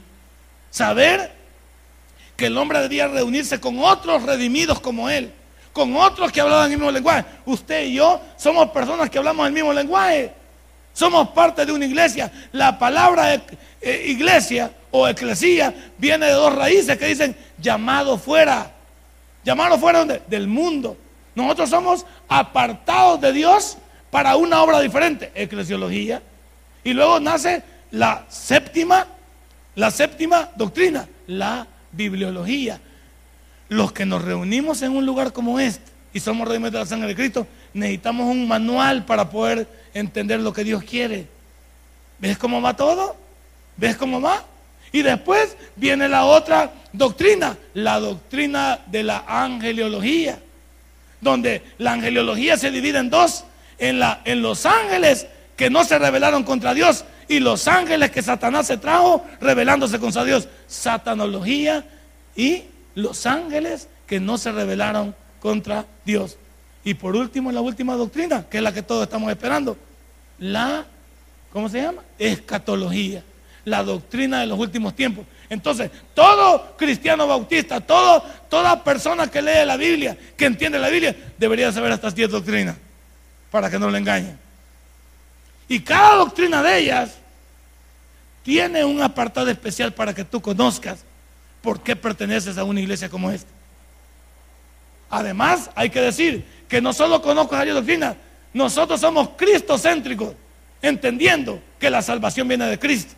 Saber 0.70 1.32
que 2.36 2.46
el 2.46 2.56
hombre 2.56 2.80
debía 2.80 3.06
reunirse 3.08 3.60
con 3.60 3.78
otros 3.78 4.22
redimidos 4.22 4.80
como 4.80 5.10
él, 5.10 5.30
con 5.72 5.94
otros 5.96 6.32
que 6.32 6.40
hablaban 6.40 6.70
el 6.70 6.78
mismo 6.78 6.90
lenguaje. 6.90 7.26
Usted 7.44 7.84
y 7.84 7.94
yo 7.94 8.20
somos 8.36 8.70
personas 8.70 9.10
que 9.10 9.18
hablamos 9.18 9.46
el 9.46 9.52
mismo 9.52 9.72
lenguaje. 9.72 10.32
Somos 10.94 11.28
parte 11.28 11.64
de 11.66 11.72
una 11.72 11.84
iglesia. 11.84 12.32
La 12.52 12.78
palabra 12.78 13.34
eh, 13.34 14.04
iglesia 14.06 14.72
o 14.90 15.06
eclesía 15.06 15.72
viene 15.98 16.26
de 16.26 16.32
dos 16.32 16.54
raíces 16.54 16.96
que 16.96 17.06
dicen 17.06 17.36
llamado 17.58 18.18
fuera. 18.18 18.70
Llamado 19.44 19.78
fuera 19.78 20.04
del 20.04 20.46
mundo. 20.46 20.96
Nosotros 21.34 21.70
somos 21.70 22.06
apartados 22.28 23.20
de 23.20 23.32
Dios 23.32 23.78
para 24.10 24.36
una 24.36 24.62
obra 24.62 24.80
diferente, 24.80 25.30
eclesiología. 25.34 26.22
Y 26.84 26.92
luego 26.92 27.20
nace 27.20 27.62
la 27.90 28.24
séptima, 28.28 29.06
la 29.74 29.90
séptima 29.90 30.50
doctrina, 30.56 31.08
la 31.26 31.66
bibliología. 31.92 32.80
Los 33.68 33.92
que 33.92 34.04
nos 34.04 34.22
reunimos 34.24 34.82
en 34.82 34.96
un 34.96 35.06
lugar 35.06 35.32
como 35.32 35.60
este 35.60 35.90
y 36.12 36.20
somos 36.20 36.48
redimidos 36.48 36.72
de 36.72 36.78
la 36.80 36.86
sangre 36.86 37.08
de 37.08 37.14
Cristo, 37.14 37.46
necesitamos 37.72 38.26
un 38.26 38.48
manual 38.48 39.04
para 39.04 39.30
poder 39.30 39.68
entender 39.94 40.40
lo 40.40 40.52
que 40.52 40.64
Dios 40.64 40.82
quiere. 40.82 41.28
¿Ves 42.18 42.36
cómo 42.36 42.60
va 42.60 42.76
todo? 42.76 43.16
¿Ves 43.76 43.96
cómo 43.96 44.20
va? 44.20 44.44
Y 44.92 45.02
después 45.02 45.56
viene 45.76 46.08
la 46.08 46.24
otra 46.24 46.72
doctrina, 46.92 47.56
la 47.74 48.00
doctrina 48.00 48.80
de 48.86 49.02
la 49.02 49.24
angeliología, 49.26 50.38
donde 51.20 51.62
la 51.78 51.92
angeliología 51.92 52.56
se 52.56 52.70
divide 52.70 52.98
en 52.98 53.10
dos, 53.10 53.44
en, 53.78 54.00
en 54.24 54.42
los 54.42 54.66
ángeles 54.66 55.26
que 55.56 55.70
no 55.70 55.84
se 55.84 55.98
rebelaron 55.98 56.42
contra 56.42 56.74
Dios 56.74 57.04
y 57.28 57.38
los 57.38 57.68
ángeles 57.68 58.10
que 58.10 58.22
Satanás 58.22 58.66
se 58.66 58.76
trajo 58.76 59.24
rebelándose 59.40 60.00
contra 60.00 60.24
Dios. 60.24 60.48
Satanología 60.66 61.84
y 62.34 62.64
los 62.94 63.24
ángeles 63.26 63.88
que 64.06 64.18
no 64.18 64.38
se 64.38 64.50
rebelaron 64.50 65.14
contra 65.38 65.86
Dios. 66.04 66.36
Y 66.82 66.94
por 66.94 67.14
último, 67.14 67.52
la 67.52 67.60
última 67.60 67.94
doctrina, 67.94 68.46
que 68.48 68.56
es 68.56 68.62
la 68.62 68.72
que 68.72 68.82
todos 68.82 69.04
estamos 69.04 69.30
esperando, 69.30 69.76
la, 70.38 70.84
¿cómo 71.52 71.68
se 71.68 71.82
llama? 71.82 72.02
Escatología, 72.18 73.22
la 73.64 73.82
doctrina 73.82 74.40
de 74.40 74.46
los 74.46 74.58
últimos 74.58 74.94
tiempos. 74.94 75.26
Entonces, 75.48 75.90
todo 76.14 76.76
cristiano 76.76 77.26
bautista, 77.26 77.80
toda 77.80 78.84
persona 78.84 79.30
que 79.30 79.42
lee 79.42 79.66
la 79.66 79.76
Biblia, 79.76 80.16
que 80.36 80.46
entiende 80.46 80.78
la 80.78 80.88
Biblia, 80.88 81.14
debería 81.38 81.72
saber 81.72 81.92
estas 81.92 82.14
diez 82.14 82.30
doctrinas, 82.30 82.76
para 83.50 83.70
que 83.70 83.78
no 83.78 83.90
le 83.90 83.98
engañen. 83.98 84.38
Y 85.68 85.80
cada 85.80 86.16
doctrina 86.16 86.62
de 86.62 86.78
ellas 86.78 87.16
tiene 88.42 88.84
un 88.84 89.02
apartado 89.02 89.50
especial 89.50 89.92
para 89.92 90.14
que 90.14 90.24
tú 90.24 90.40
conozcas 90.40 91.04
por 91.62 91.82
qué 91.82 91.94
perteneces 91.94 92.56
a 92.58 92.64
una 92.64 92.80
iglesia 92.80 93.08
como 93.08 93.30
esta. 93.30 93.50
Además, 95.10 95.70
hay 95.74 95.90
que 95.90 96.00
decir 96.00 96.44
que 96.68 96.80
no 96.80 96.92
solo 96.92 97.20
conozco 97.20 97.56
esa 97.56 97.72
doctrina, 97.72 98.16
nosotros 98.52 99.00
somos 99.00 99.30
cristocéntricos, 99.36 100.34
entendiendo 100.80 101.60
que 101.78 101.90
la 101.90 102.02
salvación 102.02 102.48
viene 102.48 102.66
de 102.66 102.78
Cristo. 102.78 103.14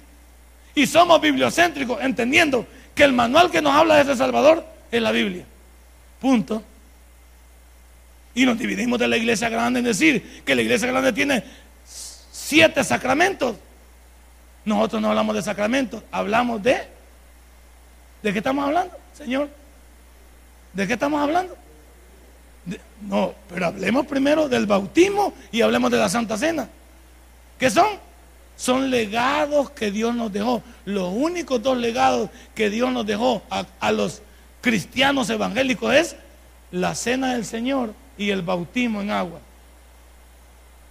Y 0.75 0.87
somos 0.87 1.21
bibliocéntricos, 1.21 2.01
entendiendo 2.03 2.67
que 2.95 3.05
el 3.05 3.13
manual 3.13 3.51
que 3.51 3.63
nos 3.63 3.75
habla 3.75 3.97
de 3.97 4.03
ese 4.03 4.17
Salvador 4.17 4.65
es 4.91 5.03
la 5.03 5.13
Biblia. 5.13 5.45
Punto. 6.21 6.63
Y 8.35 8.47
nos 8.47 8.59
dividimos 8.59 8.99
de 8.99 9.09
la 9.09 9.17
iglesia 9.17 9.49
grande 9.49 9.81
en 9.81 9.85
decir 9.85 10.43
que 10.45 10.55
la 10.55 10.63
iglesia 10.63 10.89
grande 10.89 11.13
tiene 11.13 11.45
siete 11.85 12.83
sacramentos. 12.85 13.57
Nosotros 14.65 15.03
no 15.03 15.09
hablamos 15.09 15.35
de 15.35 15.43
sacramentos, 15.43 16.03
hablamos 16.11 16.63
de... 16.63 16.91
¿De 18.23 18.33
qué 18.33 18.39
estamos 18.39 18.65
hablando, 18.65 18.97
Señor? 19.13 19.51
¿De 20.73 20.87
qué 20.87 20.93
estamos 20.95 21.21
hablando? 21.21 21.57
no, 23.01 23.35
pero 23.49 23.67
hablemos 23.67 24.07
primero 24.07 24.49
del 24.49 24.67
bautismo 24.67 25.35
y 25.51 25.63
hablemos 25.63 25.91
de 25.91 25.99
la 25.99 26.09
Santa 26.09 26.39
Cena. 26.39 26.69
¿Qué 27.59 27.71
son? 27.71 27.99
Son 28.57 28.91
legados 28.91 29.71
que 29.71 29.91
Dios 29.91 30.15
nos 30.15 30.33
dejó. 30.33 30.63
Los 30.85 31.13
únicos 31.13 31.63
dos 31.63 31.77
legados 31.77 32.31
que 32.55 32.71
Dios 32.71 32.93
nos 32.93 33.07
dejó 33.07 33.43
a, 33.51 33.93
los 33.93 34.23
cristianos 34.61 35.29
evangélicos 35.31 35.95
es 35.95 36.17
la 36.71 36.95
Cena 36.95 37.35
del 37.35 37.45
Señor 37.45 37.95
y 38.17 38.31
el 38.31 38.43
bautismo 38.43 39.01
en 39.01 39.11
agua. 39.11 39.41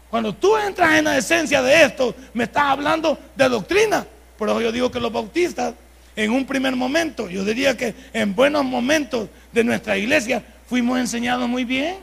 Cuando 0.10 0.34
tú 0.36 0.58
entras 0.58 0.97
en 1.00 1.06
la 1.06 1.17
esencia 1.17 1.62
de 1.62 1.84
esto, 1.84 2.13
me 2.34 2.43
estás 2.43 2.63
hablando 2.63 3.17
de 3.36 3.47
doctrina. 3.47 4.06
Por 4.38 4.50
eso 4.50 4.62
yo 4.62 4.71
digo 4.71 4.91
que 4.91 5.00
los 5.00 5.12
bautistas, 5.12 5.74
en 6.15 6.32
un 6.32 6.45
primer 6.45 6.76
momento, 6.76 7.30
yo 7.30 7.45
diría 7.45 7.78
que 7.78 7.95
en 8.12 8.36
buenos 8.36 8.65
momentos 8.65 9.30
de 9.54 9.63
nuestra 9.63 9.97
iglesia, 9.97 10.43
fuimos 10.67 11.00
enseñados 11.00 11.47
muy 11.47 11.63
bien. 11.63 11.97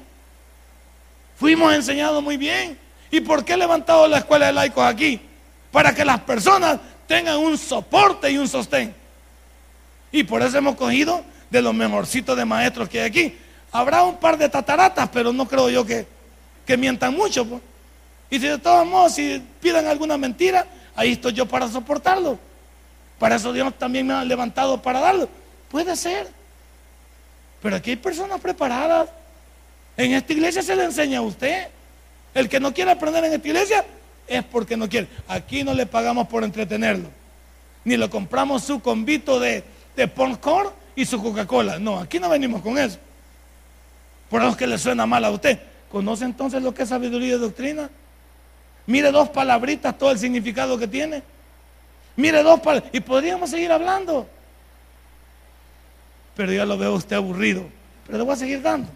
Fuimos 1.38 1.74
enseñados 1.74 2.22
muy 2.22 2.36
bien. 2.36 2.78
¿Y 3.10 3.20
por 3.20 3.44
qué 3.44 3.52
he 3.52 3.56
levantado 3.56 4.08
la 4.08 4.18
escuela 4.18 4.46
de 4.46 4.52
laicos 4.52 4.84
aquí? 4.84 5.20
Para 5.70 5.94
que 5.94 6.04
las 6.04 6.20
personas 6.20 6.78
tengan 7.06 7.38
un 7.38 7.58
soporte 7.58 8.30
y 8.30 8.38
un 8.38 8.46
sostén. 8.46 8.94
Y 10.12 10.22
por 10.22 10.42
eso 10.42 10.58
hemos 10.58 10.76
cogido 10.76 11.24
de 11.50 11.62
los 11.62 11.74
mejorcitos 11.74 12.36
de 12.36 12.44
maestros 12.44 12.88
que 12.88 13.00
hay 13.00 13.06
aquí. 13.06 13.38
Habrá 13.72 14.02
un 14.04 14.16
par 14.16 14.38
de 14.38 14.48
tataratas, 14.48 15.08
pero 15.12 15.32
no 15.32 15.46
creo 15.46 15.68
yo 15.70 15.84
que, 15.84 16.06
que 16.66 16.76
mientan 16.76 17.14
mucho. 17.14 17.44
Pues. 17.46 17.60
Y 18.30 18.38
si 18.38 18.46
de 18.46 18.58
todos 18.58 18.86
modos, 18.86 19.14
si 19.14 19.42
piden 19.60 19.86
alguna 19.86 20.16
mentira, 20.16 20.66
ahí 20.94 21.12
estoy 21.12 21.32
yo 21.32 21.46
para 21.46 21.68
soportarlo. 21.68 22.38
Para 23.18 23.36
eso 23.36 23.52
Dios 23.52 23.76
también 23.78 24.06
me 24.06 24.14
ha 24.14 24.24
levantado 24.24 24.80
para 24.80 25.00
darlo. 25.00 25.28
Puede 25.70 25.96
ser. 25.96 26.28
Pero 27.60 27.76
aquí 27.76 27.90
hay 27.90 27.96
personas 27.96 28.40
preparadas. 28.40 29.08
En 29.96 30.12
esta 30.12 30.32
iglesia 30.32 30.62
se 30.62 30.76
le 30.76 30.84
enseña 30.84 31.18
a 31.18 31.22
usted. 31.22 31.68
El 32.34 32.48
que 32.48 32.60
no 32.60 32.72
quiere 32.72 32.90
aprender 32.90 33.24
en 33.24 33.32
esta 33.32 33.48
iglesia 33.48 33.84
es 34.28 34.44
porque 34.44 34.76
no 34.76 34.88
quiere. 34.88 35.08
Aquí 35.26 35.64
no 35.64 35.74
le 35.74 35.86
pagamos 35.86 36.28
por 36.28 36.44
entretenerlo. 36.44 37.08
Ni 37.84 37.96
le 37.96 38.08
compramos 38.10 38.62
su 38.62 38.80
convito 38.80 39.40
de, 39.40 39.64
de 39.96 40.10
y 40.94 41.04
su 41.04 41.22
Coca-Cola. 41.22 41.78
No, 41.78 41.98
aquí 41.98 42.18
no 42.18 42.28
venimos 42.28 42.62
con 42.62 42.76
eso. 42.78 42.98
Por 44.28 44.42
eso 44.42 44.50
es 44.50 44.56
que 44.56 44.66
le 44.66 44.78
suena 44.78 45.06
mal 45.06 45.24
a 45.24 45.30
usted. 45.30 45.58
¿Conoce 45.90 46.24
entonces 46.24 46.62
lo 46.62 46.74
que 46.74 46.82
es 46.82 46.88
sabiduría 46.88 47.36
y 47.36 47.38
doctrina? 47.38 47.88
Mire 48.86 49.10
dos 49.10 49.28
palabritas, 49.30 49.96
todo 49.96 50.10
el 50.10 50.18
significado 50.18 50.78
que 50.78 50.86
tiene. 50.86 51.22
Mire 52.16 52.42
dos 52.42 52.60
palabras. 52.60 52.90
Y 52.92 53.00
podríamos 53.00 53.50
seguir 53.50 53.72
hablando. 53.72 54.28
Pero 56.34 56.52
ya 56.52 56.66
lo 56.66 56.76
veo 56.76 56.94
usted 56.94 57.16
aburrido. 57.16 57.66
Pero 58.06 58.18
le 58.18 58.24
voy 58.24 58.32
a 58.32 58.36
seguir 58.36 58.60
dando. 58.60 58.88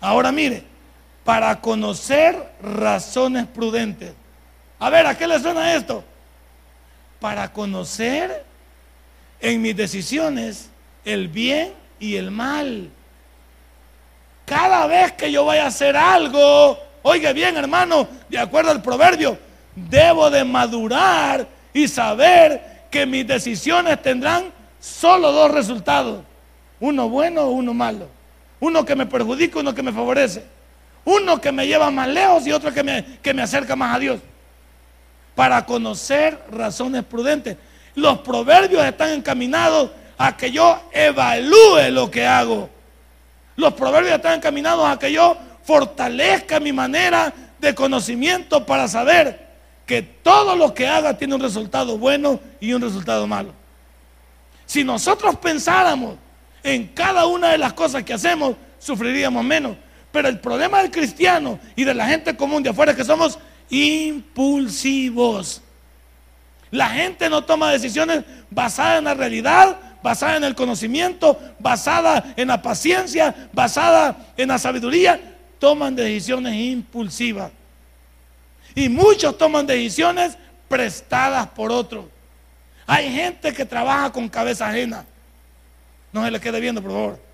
Ahora 0.00 0.30
mire, 0.32 0.64
para 1.24 1.60
conocer 1.60 2.52
razones 2.62 3.46
prudentes. 3.46 4.12
A 4.78 4.90
ver, 4.90 5.06
¿a 5.06 5.16
qué 5.16 5.26
le 5.26 5.38
suena 5.38 5.74
esto? 5.74 6.02
Para 7.20 7.52
conocer 7.52 8.44
en 9.40 9.62
mis 9.62 9.76
decisiones 9.76 10.70
el 11.04 11.28
bien 11.28 11.72
y 12.00 12.16
el 12.16 12.30
mal. 12.30 12.90
Cada 14.44 14.86
vez 14.86 15.12
que 15.12 15.30
yo 15.30 15.44
vaya 15.44 15.64
a 15.64 15.68
hacer 15.68 15.96
algo, 15.96 16.78
oiga 17.02 17.32
bien 17.32 17.56
hermano, 17.56 18.08
de 18.28 18.38
acuerdo 18.38 18.72
al 18.72 18.82
proverbio, 18.82 19.38
debo 19.74 20.30
de 20.30 20.44
madurar 20.44 21.46
y 21.72 21.86
saber 21.86 22.86
que 22.90 23.06
mis 23.06 23.26
decisiones 23.26 24.02
tendrán 24.02 24.52
solo 24.80 25.30
dos 25.32 25.50
resultados. 25.50 26.24
Uno 26.80 27.08
bueno 27.08 27.42
o 27.42 27.50
uno 27.52 27.72
malo. 27.72 28.08
Uno 28.58 28.84
que 28.84 28.96
me 28.96 29.06
perjudica, 29.06 29.60
uno 29.60 29.74
que 29.74 29.82
me 29.82 29.92
favorece. 29.92 30.44
Uno 31.04 31.40
que 31.40 31.52
me 31.52 31.66
lleva 31.66 31.90
más 31.90 32.08
lejos 32.08 32.46
y 32.46 32.52
otro 32.52 32.72
que 32.72 32.82
me, 32.82 33.04
que 33.22 33.34
me 33.34 33.42
acerca 33.42 33.76
más 33.76 33.96
a 33.96 33.98
Dios. 33.98 34.20
Para 35.34 35.64
conocer 35.66 36.40
razones 36.50 37.04
prudentes. 37.04 37.56
Los 37.94 38.18
proverbios 38.18 38.84
están 38.84 39.10
encaminados 39.10 39.90
a 40.18 40.36
que 40.36 40.50
yo 40.50 40.80
evalúe 40.92 41.90
lo 41.90 42.10
que 42.10 42.26
hago. 42.26 42.70
Los 43.56 43.74
proverbios 43.74 44.14
están 44.14 44.34
encaminados 44.34 44.86
a 44.88 44.98
que 44.98 45.12
yo 45.12 45.36
fortalezca 45.64 46.60
mi 46.60 46.72
manera 46.72 47.32
de 47.58 47.74
conocimiento 47.74 48.64
para 48.64 48.88
saber 48.88 49.48
que 49.86 50.02
todo 50.02 50.56
lo 50.56 50.74
que 50.74 50.88
haga 50.88 51.16
tiene 51.16 51.34
un 51.34 51.40
resultado 51.40 51.98
bueno 51.98 52.40
y 52.60 52.72
un 52.72 52.82
resultado 52.82 53.26
malo. 53.26 53.52
Si 54.66 54.84
nosotros 54.84 55.36
pensáramos 55.36 56.16
en 56.62 56.88
cada 56.88 57.26
una 57.26 57.50
de 57.50 57.58
las 57.58 57.72
cosas 57.72 58.02
que 58.04 58.14
hacemos, 58.14 58.56
sufriríamos 58.78 59.44
menos. 59.44 59.76
Pero 60.12 60.28
el 60.28 60.38
problema 60.38 60.82
del 60.82 60.90
cristiano 60.90 61.58
y 61.74 61.84
de 61.84 61.94
la 61.94 62.06
gente 62.06 62.36
común 62.36 62.62
de 62.62 62.70
afuera 62.70 62.92
es 62.92 62.98
que 62.98 63.04
somos 63.04 63.38
impulsivos. 63.70 65.62
La 66.70 66.90
gente 66.90 67.28
no 67.28 67.44
toma 67.44 67.72
decisiones 67.72 68.22
basadas 68.50 68.98
en 68.98 69.04
la 69.04 69.14
realidad, 69.14 69.78
basadas 70.02 70.36
en 70.36 70.44
el 70.44 70.54
conocimiento, 70.54 71.40
basadas 71.58 72.24
en 72.36 72.48
la 72.48 72.60
paciencia, 72.60 73.48
basadas 73.52 74.16
en 74.36 74.48
la 74.48 74.58
sabiduría. 74.58 75.20
Toman 75.58 75.96
decisiones 75.96 76.54
impulsivas. 76.54 77.50
Y 78.74 78.88
muchos 78.88 79.36
toman 79.36 79.66
decisiones 79.66 80.36
prestadas 80.68 81.46
por 81.48 81.72
otros. 81.72 82.06
Hay 82.86 83.12
gente 83.12 83.52
que 83.52 83.64
trabaja 83.64 84.10
con 84.10 84.28
cabeza 84.28 84.68
ajena. 84.68 85.04
No 86.12 86.24
se 86.24 86.30
le 86.30 86.40
quede 86.40 86.60
viendo, 86.60 86.82
por 86.82 86.90
favor. 86.90 87.31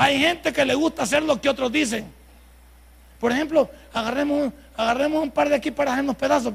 Hay 0.00 0.20
gente 0.20 0.52
que 0.52 0.64
le 0.64 0.76
gusta 0.76 1.02
hacer 1.02 1.24
lo 1.24 1.40
que 1.40 1.48
otros 1.48 1.72
dicen. 1.72 2.06
Por 3.18 3.32
ejemplo, 3.32 3.68
agarremos, 3.92 4.52
agarremos 4.76 5.20
un 5.20 5.30
par 5.32 5.48
de 5.48 5.56
aquí 5.56 5.72
para 5.72 5.92
hacernos 5.92 6.14
pedazos. 6.14 6.54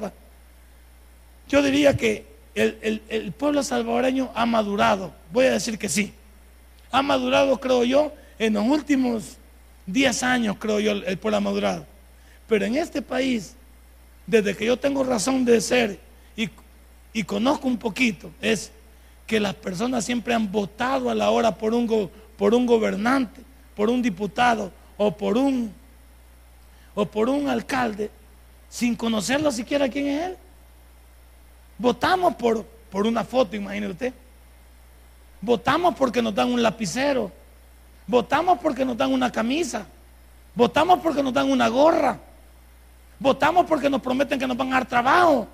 Yo 1.49 1.61
diría 1.61 1.97
que 1.97 2.25
el, 2.55 3.33
pueblo 3.37 3.61
salvadoreño 3.61 4.31
ha 4.33 4.45
madurado. 4.45 5.13
Voy 5.33 5.47
a 5.47 5.51
decir 5.51 5.77
que 5.77 5.89
sí. 5.89 6.13
Ha 6.89 7.01
madurado, 7.01 7.59
creo 7.59 7.83
yo, 7.83 8.13
en 8.39 8.53
los 8.53 8.63
últimos 8.65 9.35
10 9.87 10.23
años, 10.23 10.55
creo 10.57 10.79
yo, 10.79 10.93
el, 10.93 11.17
pueblo 11.17 11.35
ha 11.35 11.41
madurado. 11.41 11.85
Pero 12.47 12.63
en 12.63 12.77
este 12.77 13.01
país, 13.01 13.55
desde 14.25 14.55
que 14.55 14.65
yo 14.67 14.77
tengo 14.77 15.03
razón 15.03 15.43
de 15.43 15.59
ser 15.59 15.99
y, 16.37 16.49
y 17.11 17.23
conozco 17.23 17.67
un 17.67 17.77
poquito, 17.77 18.31
es 18.39 18.71
que 19.27 19.41
las 19.41 19.55
personas 19.55 20.05
siempre 20.05 20.33
han 20.33 20.49
votado 20.49 21.09
a 21.09 21.15
la 21.15 21.29
hora 21.29 21.57
por 21.57 21.73
un, 21.73 22.09
por 22.37 22.53
un 22.53 22.65
gobernante, 22.65 23.41
por 23.75 23.89
un 23.89 24.01
diputado 24.01 24.71
o 24.97 25.15
por 25.15 25.37
un 25.37 25.73
o 26.95 27.05
por 27.05 27.29
un 27.29 27.49
alcalde 27.49 28.11
sin 28.69 28.95
conocerlo 28.95 29.51
siquiera 29.51 29.89
quién 29.89 30.07
es 30.07 30.23
él. 30.23 30.37
Votamos 31.77 32.35
por, 32.35 32.65
por 32.89 33.05
una 33.05 33.23
foto, 33.23 33.55
imagínese 33.55 33.91
usted. 33.91 34.13
Votamos 35.41 35.95
porque 35.95 36.21
nos 36.21 36.33
dan 36.33 36.51
un 36.51 36.61
lapicero. 36.61 37.31
Votamos 38.07 38.59
porque 38.59 38.85
nos 38.85 38.97
dan 38.97 39.11
una 39.11 39.31
camisa. 39.31 39.85
Votamos 40.55 40.99
porque 40.99 41.21
nos 41.21 41.33
dan 41.33 41.51
una 41.51 41.67
gorra. 41.67 42.19
Votamos 43.19 43.65
porque 43.65 43.89
nos 43.89 44.01
prometen 44.01 44.39
que 44.39 44.47
nos 44.47 44.57
van 44.57 44.69
a 44.69 44.77
dar 44.77 44.87
trabajo. 44.87 45.47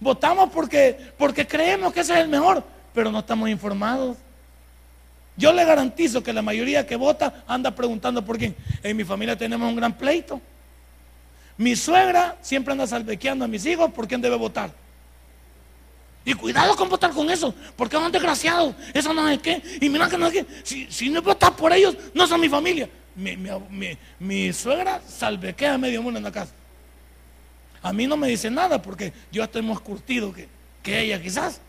Votamos 0.00 0.50
porque, 0.50 1.12
porque 1.16 1.46
creemos 1.46 1.92
que 1.92 2.00
ese 2.00 2.14
es 2.14 2.20
el 2.20 2.28
mejor, 2.28 2.64
pero 2.92 3.10
no 3.10 3.20
estamos 3.20 3.48
informados. 3.48 4.16
Yo 5.36 5.52
le 5.52 5.64
garantizo 5.64 6.22
que 6.22 6.32
la 6.32 6.42
mayoría 6.42 6.86
que 6.86 6.96
vota 6.96 7.44
anda 7.46 7.74
preguntando 7.74 8.24
por 8.24 8.38
quién. 8.38 8.54
En 8.82 8.96
mi 8.96 9.04
familia 9.04 9.36
tenemos 9.36 9.68
un 9.68 9.76
gran 9.76 9.96
pleito. 9.96 10.40
Mi 11.56 11.76
suegra 11.76 12.36
siempre 12.42 12.72
anda 12.72 12.86
salvequeando 12.86 13.44
a 13.44 13.48
mis 13.48 13.64
hijos 13.66 13.90
por 13.92 14.06
quién 14.06 14.20
debe 14.20 14.36
votar. 14.36 14.72
Y 16.24 16.34
cuidado 16.34 16.76
con 16.76 16.88
votar 16.88 17.10
con 17.10 17.30
eso, 17.30 17.54
porque 17.76 17.96
son 17.96 18.12
desgraciados. 18.12 18.74
Eso 18.94 19.12
no 19.12 19.28
es 19.28 19.40
qué. 19.40 19.60
Y 19.80 19.88
mira 19.88 20.08
que 20.08 20.18
no 20.18 20.28
es 20.28 20.32
que. 20.32 20.46
Si, 20.88 21.10
no 21.10 21.20
votas 21.20 21.50
por 21.52 21.72
ellos, 21.72 21.96
no 22.14 22.26
son 22.26 22.40
mi 22.40 22.48
familia. 22.48 22.88
Mi, 24.18 24.52
suegra 24.52 25.00
salvequea 25.06 25.74
a 25.74 25.78
medio 25.78 26.02
mundo 26.02 26.18
en 26.18 26.24
la 26.24 26.32
casa. 26.32 26.52
A 27.82 27.92
mí 27.92 28.06
no 28.06 28.16
me 28.16 28.28
dice 28.28 28.50
nada 28.50 28.80
porque 28.80 29.12
yo 29.32 29.42
estoy 29.42 29.62
más 29.62 29.80
curtido 29.80 30.32
que, 30.32 30.48
que 30.82 31.00
ella 31.00 31.20
quizás. 31.20 31.60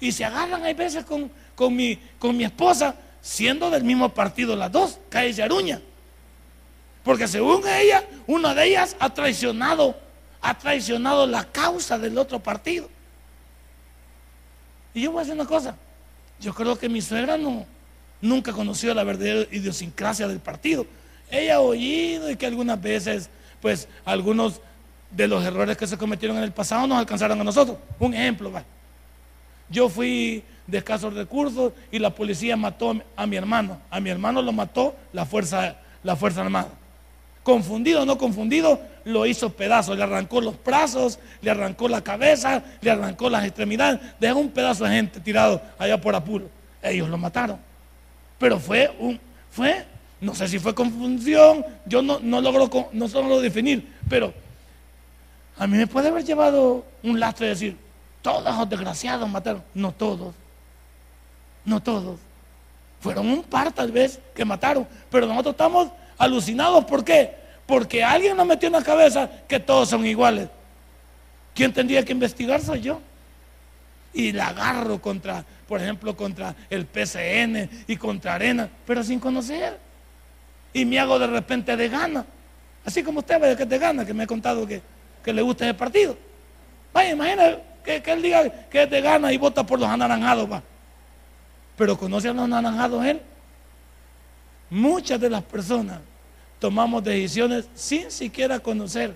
Y 0.00 0.12
se 0.12 0.24
agarran 0.24 0.64
hay 0.64 0.74
veces 0.74 1.04
con, 1.04 1.30
con 1.54 1.74
mi, 1.74 1.98
con 2.18 2.36
mi 2.36 2.44
esposa, 2.44 2.94
siendo 3.20 3.70
del 3.70 3.84
mismo 3.84 4.08
partido 4.10 4.54
las 4.54 4.70
dos, 4.70 4.98
calle 5.08 5.32
Yaruña. 5.32 5.80
Porque 7.02 7.28
según 7.28 7.62
ella, 7.66 8.04
una 8.26 8.54
de 8.54 8.66
ellas 8.66 8.96
ha 8.98 9.12
traicionado, 9.12 9.96
ha 10.40 10.58
traicionado 10.58 11.26
la 11.26 11.44
causa 11.44 11.98
del 11.98 12.18
otro 12.18 12.40
partido. 12.40 12.88
Y 14.92 15.02
yo 15.02 15.12
voy 15.12 15.20
a 15.20 15.22
decir 15.22 15.34
una 15.34 15.48
cosa, 15.48 15.76
yo 16.40 16.54
creo 16.54 16.78
que 16.78 16.88
mi 16.88 17.00
suegra 17.00 17.36
no, 17.36 17.66
nunca 18.20 18.52
conoció 18.52 18.94
la 18.94 19.04
verdadera 19.04 19.46
idiosincrasia 19.52 20.26
del 20.28 20.40
partido. 20.40 20.86
Ella 21.30 21.56
ha 21.56 21.60
oído 21.60 22.30
y 22.30 22.36
que 22.36 22.46
algunas 22.46 22.80
veces, 22.80 23.28
pues, 23.60 23.88
algunos 24.04 24.60
de 25.10 25.28
los 25.28 25.44
errores 25.44 25.76
que 25.76 25.86
se 25.86 25.96
cometieron 25.96 26.36
en 26.36 26.44
el 26.44 26.52
pasado 26.52 26.86
nos 26.86 26.98
alcanzaron 26.98 27.40
a 27.40 27.44
nosotros. 27.44 27.78
Un 27.98 28.14
ejemplo, 28.14 28.50
va. 28.52 28.64
Yo 29.68 29.88
fui 29.88 30.42
de 30.66 30.78
escasos 30.78 31.14
recursos 31.14 31.72
y 31.90 31.98
la 31.98 32.10
policía 32.10 32.56
mató 32.56 32.94
a 33.16 33.26
mi 33.26 33.36
hermano. 33.36 33.80
A 33.90 34.00
mi 34.00 34.10
hermano 34.10 34.42
lo 34.42 34.52
mató 34.52 34.94
la 35.12 35.24
Fuerza, 35.24 35.76
la 36.02 36.16
fuerza 36.16 36.42
Armada. 36.42 36.68
Confundido 37.42 38.02
o 38.02 38.04
no 38.04 38.18
confundido, 38.18 38.80
lo 39.04 39.24
hizo 39.24 39.50
pedazos, 39.50 39.96
le 39.96 40.02
arrancó 40.02 40.40
los 40.40 40.56
brazos, 40.64 41.20
le 41.42 41.50
arrancó 41.50 41.88
la 41.88 42.02
cabeza, 42.02 42.64
le 42.80 42.90
arrancó 42.90 43.30
las 43.30 43.44
extremidades, 43.44 44.00
dejó 44.18 44.40
un 44.40 44.50
pedazo 44.50 44.84
de 44.84 44.90
gente 44.90 45.20
tirado 45.20 45.62
allá 45.78 46.00
por 46.00 46.14
Apuro. 46.16 46.50
Ellos 46.82 47.08
lo 47.08 47.16
mataron. 47.16 47.58
Pero 48.38 48.58
fue 48.58 48.92
un, 48.98 49.20
fue, 49.50 49.84
no 50.20 50.34
sé 50.34 50.48
si 50.48 50.58
fue 50.58 50.74
confusión, 50.74 51.64
yo 51.86 52.02
no, 52.02 52.18
no 52.20 52.40
logro, 52.40 52.90
no 52.92 53.06
logro 53.06 53.40
definir, 53.40 53.92
pero 54.08 54.34
a 55.56 55.66
mí 55.68 55.78
me 55.78 55.86
puede 55.86 56.08
haber 56.08 56.24
llevado 56.24 56.84
un 57.04 57.20
lastre 57.20 57.46
de 57.46 57.52
decir, 57.52 57.76
todos 58.26 58.42
los 58.42 58.68
desgraciados 58.68 59.28
mataron. 59.28 59.62
No 59.72 59.92
todos. 59.92 60.34
No 61.64 61.80
todos. 61.80 62.18
Fueron 63.00 63.28
un 63.28 63.44
par 63.44 63.70
tal 63.70 63.92
vez 63.92 64.18
que 64.34 64.44
mataron. 64.44 64.84
Pero 65.12 65.28
nosotros 65.28 65.52
estamos 65.52 65.90
alucinados. 66.18 66.84
¿Por 66.86 67.04
qué? 67.04 67.36
Porque 67.66 68.02
alguien 68.02 68.36
nos 68.36 68.44
metió 68.44 68.66
en 68.66 68.72
la 68.72 68.82
cabeza 68.82 69.30
que 69.46 69.60
todos 69.60 69.90
son 69.90 70.04
iguales. 70.04 70.48
¿Quién 71.54 71.72
tendría 71.72 72.04
que 72.04 72.10
investigar? 72.10 72.60
Soy 72.60 72.80
yo. 72.80 73.00
Y 74.12 74.32
la 74.32 74.48
agarro 74.48 75.00
contra, 75.00 75.44
por 75.68 75.80
ejemplo, 75.80 76.16
contra 76.16 76.52
el 76.68 76.84
PCN 76.84 77.84
y 77.86 77.96
contra 77.96 78.34
Arena, 78.34 78.68
pero 78.84 79.04
sin 79.04 79.20
conocer. 79.20 79.78
Y 80.72 80.84
me 80.84 80.98
hago 80.98 81.16
de 81.20 81.28
repente 81.28 81.76
de 81.76 81.88
gana. 81.88 82.26
Así 82.84 83.04
como 83.04 83.20
usted 83.20 83.38
ve 83.40 83.56
que 83.56 83.66
te 83.66 83.78
gana, 83.78 84.04
que 84.04 84.12
me 84.12 84.24
ha 84.24 84.26
contado 84.26 84.66
que, 84.66 84.82
que 85.22 85.32
le 85.32 85.42
gusta 85.42 85.64
ese 85.64 85.74
partido. 85.74 86.16
Vaya, 86.92 87.10
imagínate 87.10 87.75
que, 87.86 88.12
él 88.12 88.22
diga 88.22 88.50
que 88.68 88.86
te 88.86 89.00
gana 89.00 89.32
y 89.32 89.38
vota 89.38 89.64
por 89.64 89.78
los 89.78 89.88
anaranjados, 89.88 90.50
va. 90.50 90.62
Pero 91.76 91.96
conoce 91.96 92.28
a 92.28 92.32
los 92.32 92.44
anaranjados 92.44 93.04
él. 93.04 93.20
muchas 94.68 95.20
de 95.20 95.30
las 95.30 95.42
personas 95.42 96.00
tomamos 96.58 97.04
decisiones 97.04 97.66
sin 97.74 98.10
siquiera 98.10 98.58
conocer. 98.58 99.14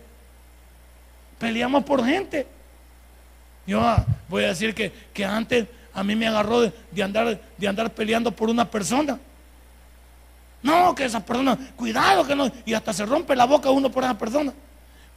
Peleamos 1.38 1.85
por 1.85 2.04
gente. 2.04 2.46
Yo 3.66 3.80
ah, 3.80 4.04
voy 4.28 4.44
a 4.44 4.48
decir 4.48 4.74
que, 4.74 4.92
que 5.12 5.24
antes 5.24 5.66
a 5.92 6.04
mí 6.04 6.14
me 6.14 6.26
agarró 6.26 6.61
de, 6.61 7.02
andar, 7.02 7.40
de 7.56 7.68
andar 7.68 7.90
peleando 7.92 8.30
por 8.30 8.48
una 8.50 8.70
persona. 8.70 9.18
No, 10.62 10.94
que 10.94 11.06
esa 11.06 11.24
persona, 11.24 11.59
cuidado 11.74 12.26
que 12.26 12.37
no, 12.37 12.50
y 12.66 12.74
hasta 12.74 12.92
se 12.92 13.06
rompe 13.06 13.35
la 13.35 13.46
boca 13.46 13.70
uno 13.70 13.90
por 13.90 14.04
esa 14.04 14.16
persona. 14.16 14.52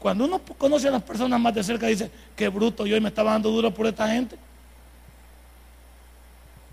Cuando 0.04 0.26
uno 0.26 0.42
conoce 0.58 0.90
a 0.90 0.92
las 0.92 1.02
personas 1.02 1.40
más 1.40 1.54
de 1.54 1.64
cerca, 1.64 1.88
dice, 1.88 2.12
qué 2.36 2.50
bruto, 2.50 2.86
yo 2.86 2.94
hoy 2.94 3.00
me 3.00 3.08
estaba 3.08 3.32
dando 3.32 3.50
duro 3.50 3.74
por 3.74 3.88
esta 3.88 4.06
gente. 4.10 4.36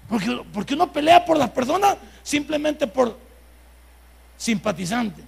Porque, 0.08 0.42
porque 0.52 0.74
uno 0.74 0.92
pelea 0.92 1.24
por 1.24 1.36
las 1.36 1.48
personas 1.48 1.96
simplemente 2.24 2.88
por 2.88 3.16
simpatizante. 4.36 5.22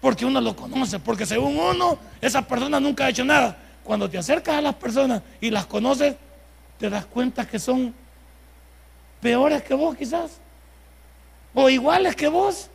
Porque 0.00 0.26
uno 0.26 0.40
lo 0.40 0.56
conoce, 0.56 0.98
porque 0.98 1.24
según 1.24 1.56
uno, 1.56 1.98
esa 2.20 2.42
persona 2.42 2.80
nunca 2.80 3.04
ha 3.04 3.10
hecho 3.10 3.24
nada. 3.24 3.56
Cuando 3.84 4.10
te 4.10 4.18
acercas 4.18 4.56
a 4.56 4.60
las 4.60 4.74
personas 4.74 5.22
y 5.40 5.50
las 5.50 5.66
conoces, 5.66 6.16
te 6.80 6.90
das 6.90 7.06
cuenta 7.06 7.46
que 7.46 7.60
son 7.60 7.94
peores 9.20 9.62
que 9.62 9.74
vos 9.74 9.96
quizás. 9.96 10.32
O 11.54 11.70
iguales 11.70 12.16
que 12.16 12.26
vos. 12.26 12.68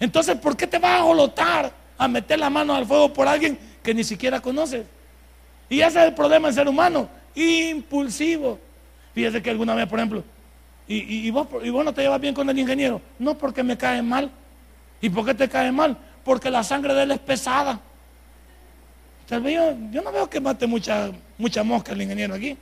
Entonces, 0.00 0.38
¿por 0.38 0.56
qué 0.56 0.66
te 0.66 0.78
vas 0.78 1.02
a 1.02 1.02
jolotar 1.02 1.83
a 1.96 2.08
meter 2.08 2.38
la 2.38 2.50
mano 2.50 2.74
al 2.74 2.86
fuego 2.86 3.12
por 3.12 3.28
alguien 3.28 3.58
que 3.82 3.94
ni 3.94 4.04
siquiera 4.04 4.40
conoces? 4.40 4.86
Y 5.68 5.80
ese 5.80 6.00
es 6.00 6.06
el 6.06 6.14
problema 6.14 6.48
del 6.48 6.54
ser 6.54 6.68
humano, 6.68 7.08
impulsivo. 7.34 8.58
Fíjese 9.14 9.42
que 9.42 9.50
alguna 9.50 9.74
vez, 9.74 9.86
por 9.86 9.98
ejemplo, 9.98 10.24
y, 10.86 11.30
vos, 11.30 11.48
y 11.62 11.70
vos 11.70 11.84
no 11.84 11.94
te 11.94 12.02
llevas 12.02 12.20
bien 12.20 12.34
con 12.34 12.48
el 12.50 12.58
ingeniero, 12.58 13.00
no 13.18 13.36
porque 13.38 13.62
me 13.62 13.76
cae 13.76 14.02
mal. 14.02 14.30
¿Y 15.00 15.08
por 15.08 15.24
qué 15.24 15.34
te 15.34 15.48
cae 15.48 15.72
mal? 15.72 15.96
Porque 16.24 16.50
la 16.50 16.62
sangre 16.62 16.94
de 16.94 17.02
él 17.04 17.10
es 17.10 17.18
pesada. 17.18 17.80
Yo, 19.28 19.38
yo 19.90 20.02
no 20.02 20.12
veo 20.12 20.28
que 20.28 20.40
mate 20.40 20.66
mucha, 20.66 21.10
mucha 21.38 21.62
mosca 21.62 21.92
el 21.92 22.02
ingeniero 22.02 22.34
aquí. 22.34 22.56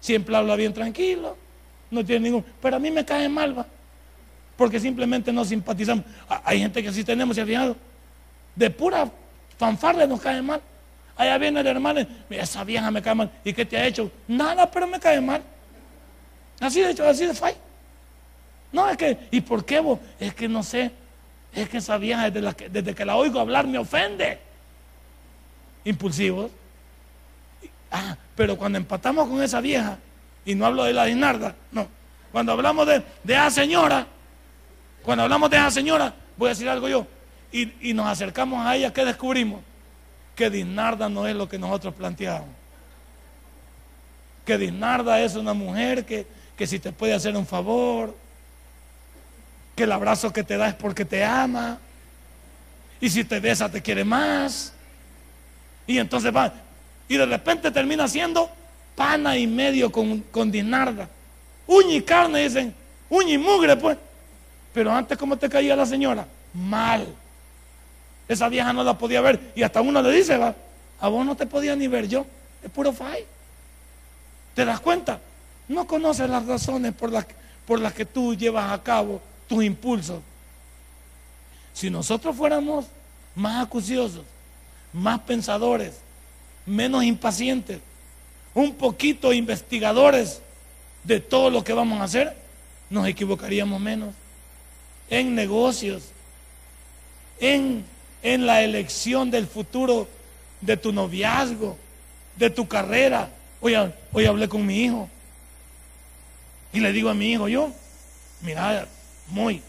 Siempre 0.00 0.36
habla 0.36 0.56
bien 0.56 0.72
tranquilo, 0.72 1.36
no 1.90 2.04
tiene 2.04 2.28
ningún. 2.28 2.44
Pero 2.60 2.76
a 2.76 2.78
mí 2.78 2.90
me 2.90 3.04
cae 3.04 3.28
mal, 3.28 3.56
va. 3.56 3.66
Porque 4.56 4.80
simplemente 4.80 5.32
no 5.32 5.44
simpatizamos. 5.44 6.04
Hay 6.44 6.60
gente 6.60 6.82
que 6.82 6.92
sí 6.92 7.04
tenemos, 7.04 7.36
¿se 7.36 7.42
ha 7.42 7.46
fijado? 7.46 7.76
De 8.56 8.70
pura 8.70 9.08
fanfarle 9.58 10.06
nos 10.06 10.20
cae 10.20 10.42
mal. 10.42 10.60
Allá 11.16 11.38
viene 11.38 11.60
el 11.60 11.66
hermano, 11.66 12.06
esa 12.28 12.64
vieja 12.64 12.90
me 12.90 13.00
cae 13.00 13.14
mal. 13.14 13.30
¿Y 13.44 13.52
qué 13.52 13.64
te 13.64 13.76
ha 13.76 13.86
hecho? 13.86 14.10
Nada, 14.28 14.70
pero 14.70 14.86
me 14.86 14.98
cae 14.98 15.20
mal. 15.20 15.42
Así 16.60 16.80
de 16.80 16.90
hecho, 16.90 17.08
así 17.08 17.26
de 17.26 17.34
fai. 17.34 17.54
No, 18.72 18.88
es 18.88 18.96
que, 18.96 19.28
¿y 19.30 19.40
por 19.40 19.64
qué 19.64 19.80
vos? 19.80 19.98
Es 20.18 20.34
que 20.34 20.48
no 20.48 20.62
sé. 20.62 20.90
Es 21.54 21.68
que 21.68 21.78
esa 21.78 21.96
vieja 21.96 22.30
desde, 22.30 22.54
que, 22.54 22.68
desde 22.68 22.94
que 22.94 23.04
la 23.04 23.16
oigo 23.16 23.40
hablar 23.40 23.66
me 23.66 23.78
ofende. 23.78 24.38
Impulsivos. 25.84 26.50
Ah, 27.90 28.16
pero 28.34 28.58
cuando 28.58 28.76
empatamos 28.76 29.28
con 29.28 29.42
esa 29.42 29.60
vieja, 29.60 29.98
y 30.44 30.54
no 30.54 30.66
hablo 30.66 30.84
de 30.84 30.92
la 30.92 31.06
Dinarda, 31.06 31.54
no. 31.72 31.88
Cuando 32.32 32.52
hablamos 32.52 32.86
de, 32.86 33.02
de 33.24 33.34
esa 33.34 33.50
señora, 33.50 34.06
cuando 35.02 35.24
hablamos 35.24 35.48
de 35.48 35.56
esa 35.56 35.70
señora, 35.70 36.12
voy 36.36 36.48
a 36.48 36.50
decir 36.50 36.68
algo 36.68 36.88
yo, 36.88 37.06
y, 37.52 37.94
nos 37.94 38.06
acercamos 38.06 38.64
a 38.66 38.76
ella, 38.76 38.92
¿qué 38.92 39.04
descubrimos? 39.04 39.62
Que 40.34 40.50
Dinarda 40.50 41.08
no 41.08 41.26
es 41.26 41.34
lo 41.34 41.48
que 41.48 41.58
nosotros 41.58 41.94
planteamos. 41.94 42.48
Que 44.44 44.58
Dinarda 44.58 45.20
es 45.20 45.34
una 45.34 45.54
mujer 45.54 46.04
que, 46.04 46.26
que 46.56 46.66
si 46.66 46.78
te 46.78 46.92
puede 46.92 47.14
hacer 47.14 47.36
un 47.36 47.46
favor, 47.46 48.14
que 49.74 49.84
el 49.84 49.92
abrazo 49.92 50.32
que 50.32 50.42
te 50.42 50.56
da 50.56 50.68
es 50.68 50.74
porque 50.74 51.04
te 51.04 51.24
ama, 51.24 51.78
y 53.00 53.10
si 53.10 53.24
te 53.24 53.40
besa 53.40 53.70
te 53.70 53.82
quiere 53.82 54.04
más. 54.04 54.72
Y 55.86 55.98
entonces 55.98 56.34
va, 56.34 56.52
y 57.08 57.16
de 57.16 57.26
repente 57.26 57.70
termina 57.70 58.08
siendo 58.08 58.50
pana 58.94 59.36
y 59.36 59.46
medio 59.46 59.92
con, 59.92 60.20
con 60.22 60.50
dinarda. 60.50 61.08
Uña 61.66 61.94
y 61.94 62.02
carne, 62.02 62.42
dicen. 62.42 62.74
Uña 63.08 63.34
y 63.34 63.38
mugre, 63.38 63.76
pues. 63.76 63.98
Pero 64.72 64.92
antes, 64.92 65.16
¿cómo 65.16 65.36
te 65.36 65.48
caía 65.48 65.76
la 65.76 65.86
señora? 65.86 66.26
Mal. 66.52 67.06
Esa 68.28 68.48
vieja 68.48 68.72
no 68.72 68.82
la 68.82 68.98
podía 68.98 69.20
ver. 69.20 69.52
Y 69.54 69.62
hasta 69.62 69.80
uno 69.80 70.02
le 70.02 70.10
dice, 70.10 70.36
va, 70.36 70.54
a 71.00 71.08
vos 71.08 71.24
no 71.24 71.36
te 71.36 71.46
podía 71.46 71.76
ni 71.76 71.88
ver 71.88 72.08
yo. 72.08 72.26
Es 72.62 72.70
puro 72.70 72.92
fai. 72.92 73.24
¿Te 74.54 74.64
das 74.64 74.80
cuenta? 74.80 75.20
No 75.68 75.86
conoces 75.86 76.28
las 76.28 76.46
razones 76.46 76.92
por 76.94 77.12
las, 77.12 77.26
por 77.66 77.80
las 77.80 77.92
que 77.92 78.04
tú 78.04 78.34
llevas 78.34 78.72
a 78.72 78.82
cabo 78.82 79.20
tus 79.48 79.64
impulsos. 79.64 80.20
Si 81.72 81.90
nosotros 81.90 82.34
fuéramos 82.34 82.86
más 83.34 83.64
acuciosos, 83.64 84.24
más 84.92 85.20
pensadores, 85.20 85.94
menos 86.64 87.04
impacientes, 87.04 87.80
un 88.54 88.74
poquito 88.74 89.32
investigadores 89.32 90.40
de 91.04 91.20
todo 91.20 91.50
lo 91.50 91.62
que 91.62 91.74
vamos 91.74 92.00
a 92.00 92.04
hacer, 92.04 92.34
nos 92.88 93.06
equivocaríamos 93.06 93.80
menos. 93.80 94.14
En 95.10 95.34
negocios, 95.34 96.04
en, 97.38 97.84
en 98.22 98.46
la 98.46 98.62
elección 98.62 99.30
del 99.30 99.46
futuro 99.46 100.08
de 100.60 100.76
tu 100.76 100.92
noviazgo, 100.92 101.76
de 102.36 102.50
tu 102.50 102.66
carrera. 102.66 103.30
Hoy, 103.60 103.74
hoy 104.12 104.26
hablé 104.26 104.48
con 104.48 104.64
mi 104.64 104.82
hijo 104.82 105.08
y 106.72 106.80
le 106.80 106.92
digo 106.92 107.08
a 107.08 107.14
mi 107.14 107.32
hijo, 107.32 107.48
yo, 107.48 107.70
mira, 108.42 108.86
muy, 109.28 109.62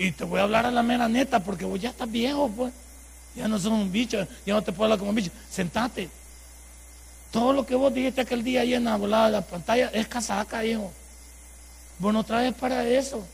y 0.00 0.12
te 0.12 0.24
voy 0.24 0.40
a 0.40 0.44
hablar 0.44 0.64
a 0.64 0.70
la 0.70 0.82
mera 0.82 1.10
neta 1.10 1.40
porque 1.40 1.66
vos 1.66 1.78
ya 1.78 1.90
estás 1.90 2.10
viejo, 2.10 2.50
pues. 2.56 2.72
Ya 3.36 3.46
no 3.46 3.58
son 3.58 3.74
un 3.74 3.92
bicho, 3.92 4.26
ya 4.46 4.54
no 4.54 4.62
te 4.62 4.72
puedo 4.72 4.84
hablar 4.84 4.98
como 4.98 5.10
un 5.10 5.16
bicho. 5.16 5.30
Sentate. 5.50 6.08
Todo 7.30 7.52
lo 7.52 7.66
que 7.66 7.74
vos 7.74 7.92
dijiste 7.92 8.22
aquel 8.22 8.42
día 8.42 8.62
ahí 8.62 8.72
en 8.72 8.84
la 8.84 8.96
volada 8.96 9.26
de 9.26 9.32
la 9.32 9.42
pantalla 9.42 9.90
es 9.92 10.08
casaca, 10.08 10.64
hijo. 10.64 10.90
Vos 11.98 12.14
no 12.14 12.24
traes 12.24 12.54
para 12.54 12.88
eso. 12.88 13.26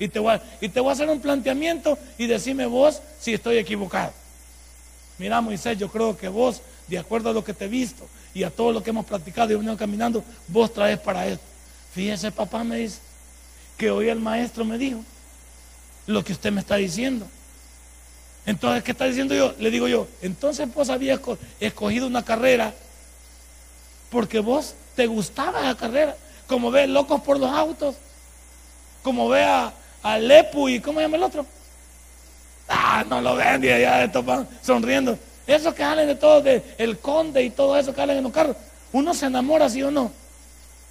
Y 0.00 0.08
te, 0.08 0.18
voy 0.18 0.32
a, 0.32 0.42
y 0.62 0.68
te 0.70 0.80
voy 0.80 0.88
a 0.88 0.92
hacer 0.94 1.08
un 1.08 1.20
planteamiento 1.20 1.96
y 2.16 2.26
decime 2.26 2.64
vos 2.64 3.00
si 3.20 3.34
estoy 3.34 3.58
equivocado. 3.58 4.12
Mira, 5.18 5.42
Moisés, 5.42 5.78
yo 5.78 5.90
creo 5.90 6.16
que 6.16 6.26
vos, 6.28 6.62
de 6.88 6.98
acuerdo 6.98 7.28
a 7.28 7.32
lo 7.34 7.44
que 7.44 7.52
te 7.52 7.66
he 7.66 7.68
visto 7.68 8.08
y 8.32 8.42
a 8.42 8.50
todo 8.50 8.72
lo 8.72 8.82
que 8.82 8.88
hemos 8.90 9.04
practicado 9.04 9.52
y 9.52 9.56
venido 9.56 9.76
caminando, 9.76 10.24
vos 10.48 10.72
traes 10.72 10.98
para 10.98 11.26
esto. 11.26 11.44
Fíjese, 11.92 12.32
papá 12.32 12.64
me 12.64 12.78
dice 12.78 12.98
que 13.76 13.90
hoy 13.90 14.08
el 14.08 14.18
maestro 14.18 14.64
me 14.64 14.78
dijo 14.78 15.04
lo 16.06 16.24
que 16.24 16.32
usted 16.32 16.50
me 16.50 16.62
está 16.62 16.76
diciendo. 16.76 17.26
Entonces, 18.46 18.82
¿qué 18.82 18.92
está 18.92 19.04
diciendo 19.04 19.34
yo? 19.34 19.54
Le 19.58 19.70
digo 19.70 19.86
yo, 19.86 20.08
entonces 20.22 20.72
vos 20.72 20.88
habías 20.88 21.20
escogido 21.60 22.06
una 22.06 22.24
carrera 22.24 22.72
porque 24.08 24.40
vos 24.40 24.74
te 24.96 25.06
gustaba 25.06 25.60
la 25.60 25.76
carrera. 25.76 26.16
Como 26.46 26.70
ve 26.70 26.86
locos 26.86 27.20
por 27.20 27.38
los 27.38 27.50
autos, 27.50 27.96
como 29.02 29.28
ve 29.28 29.44
a, 29.44 29.74
Lepu 30.02 30.68
y 30.68 30.80
¿cómo 30.80 30.98
se 30.98 31.04
llama 31.04 31.16
el 31.16 31.22
otro? 31.22 31.46
Ah, 32.68 33.04
no 33.08 33.20
lo 33.20 33.34
ven, 33.34 33.64
y 33.64 33.68
allá 33.68 34.04
esto 34.04 34.24
sonriendo. 34.62 35.18
Esos 35.46 35.74
que 35.74 35.82
salen 35.82 36.06
de 36.06 36.14
todo, 36.14 36.40
de 36.40 36.62
el 36.78 36.98
conde 36.98 37.42
y 37.42 37.50
todo 37.50 37.76
eso 37.76 37.92
que 37.92 38.00
salen 38.00 38.18
en 38.18 38.22
los 38.22 38.32
carros. 38.32 38.56
Uno 38.92 39.12
se 39.14 39.26
enamora, 39.26 39.68
sí 39.68 39.82
o 39.82 39.90
no, 39.90 40.12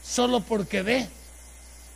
solo 0.03 0.41
porque 0.41 0.81
ve. 0.81 1.07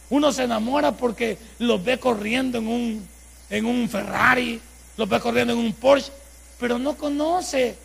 Uno 0.10 0.32
se 0.32 0.44
enamora 0.44 0.92
porque 0.94 1.38
los 1.60 1.84
ve 1.84 2.00
corriendo 2.00 2.60
en 2.60 2.68
un, 2.68 3.08
en 3.50 3.66
un 3.66 3.90
Ferrari, 3.90 4.62
lo 4.96 5.08
ve 5.08 5.20
corriendo 5.20 5.54
en 5.54 5.60
un 5.60 5.74
Porsche, 5.74 6.12
pero 6.60 6.80
no 6.80 6.96
conoce 6.96 7.76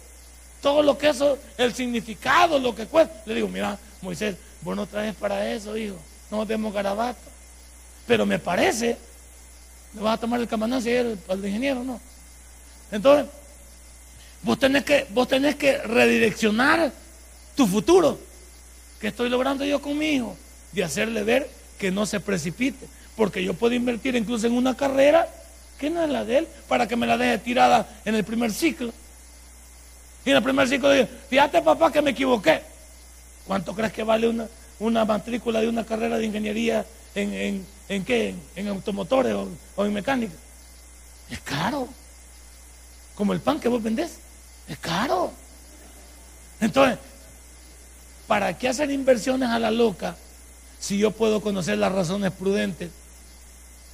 todo 0.61 0.83
lo 0.83 0.99
que 0.99 1.09
eso, 1.09 1.39
el 1.57 1.75
significado, 1.75 2.59
lo 2.59 2.75
que 2.75 2.87
cuesta. 2.87 3.23
Le 3.27 3.35
digo, 3.35 3.49
mira, 3.49 3.79
Moisés, 4.03 4.37
vos 4.61 4.77
no 4.77 4.87
traes 4.87 5.15
para 5.15 5.51
eso, 5.51 5.77
hijo, 5.77 5.97
no 6.31 6.45
demos 6.45 6.73
garabato. 6.73 7.19
Pero 8.07 8.27
me 8.27 8.39
parece, 8.39 8.97
le 9.95 10.01
vas 10.01 10.15
a 10.15 10.21
tomar 10.21 10.41
el 10.41 10.49
camanazo 10.49 10.89
y 10.89 10.93
el, 10.93 11.19
el 11.29 11.45
ingeniero, 11.47 11.85
¿no? 11.85 12.01
Entonces, 12.91 13.27
vos 14.43 14.59
tenés 14.59 14.85
que, 14.85 15.07
vos 15.11 15.29
tenés 15.29 15.57
que 15.57 15.79
redireccionar 15.79 16.93
tu 17.55 17.67
futuro. 17.67 18.19
que 19.01 19.09
estoy 19.09 19.29
logrando 19.29 19.65
yo 19.65 19.81
con 19.81 19.97
mi 19.97 20.11
hijo? 20.11 20.37
De 20.73 20.85
hacerle 20.85 21.23
ver 21.23 21.49
que 21.79 21.91
no 21.91 22.07
se 22.07 22.21
precipite. 22.21 22.87
Porque 23.17 23.43
yo 23.43 23.55
puedo 23.55 23.75
invertir 23.75 24.15
incluso 24.17 24.47
en 24.47 24.53
una 24.53 24.77
carrera 24.77 25.29
que 25.79 25.91
no 25.91 26.03
es 26.03 26.11
la 26.11 26.25
de 26.25 26.39
él, 26.39 26.49
para 26.67 26.89
que 26.89 26.97
me 26.97 27.07
la 27.07 27.17
deje 27.17 27.39
tirada 27.39 27.89
en 28.05 28.15
el 28.15 28.25
primer 28.25 28.53
ciclo. 28.53 28.93
Y 30.25 30.31
en 30.31 30.37
el 30.37 30.43
primer 30.43 30.69
ciclo 30.69 30.91
digo, 30.91 31.09
fíjate 31.31 31.63
papá 31.63 31.93
que 31.93 32.03
me 32.03 32.11
equivoqué. 32.11 32.63
¿Cuánto 33.47 33.75
crees 33.75 33.93
que 33.93 34.03
vale 34.03 34.29
una, 34.29 34.47
una 34.79 35.05
matrícula 35.05 35.61
de 35.61 35.69
una 35.69 35.85
carrera 35.85 36.19
de 36.19 36.27
ingeniería 36.27 36.85
en, 37.15 37.33
en, 37.33 37.67
qué? 37.89 38.35
¿En 38.55 38.69
automotores 38.69 39.35
o, 39.77 39.85
en 39.85 39.93
mecánica? 39.93 40.35
Es 41.31 41.41
caro. 41.41 41.89
Como 43.15 43.33
el 43.33 43.41
pan 43.41 43.59
que 43.59 43.69
vos 43.69 43.83
vendés. 43.83 44.19
Es 44.69 44.79
caro. 44.79 45.33
Entonces, 46.61 46.99
¿para 48.27 48.57
qué 48.57 48.69
hacer 48.69 48.91
inversiones 48.91 49.49
a 49.49 49.59
la 49.59 49.71
loca 49.71 50.17
si 50.79 50.99
yo 50.99 51.11
puedo 51.11 51.41
conocer 51.41 51.79
las 51.79 51.93
razones 51.93 52.31
prudentes 52.33 52.91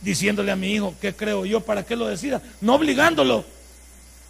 diciéndole 0.00 0.52
a 0.52 0.56
mi 0.56 0.72
hijo 0.72 0.94
qué 1.00 1.14
creo 1.14 1.46
yo 1.46 1.60
para 1.60 1.84
que 1.84 1.96
lo 1.96 2.06
decida, 2.06 2.42
no 2.60 2.74
obligándolo, 2.74 3.44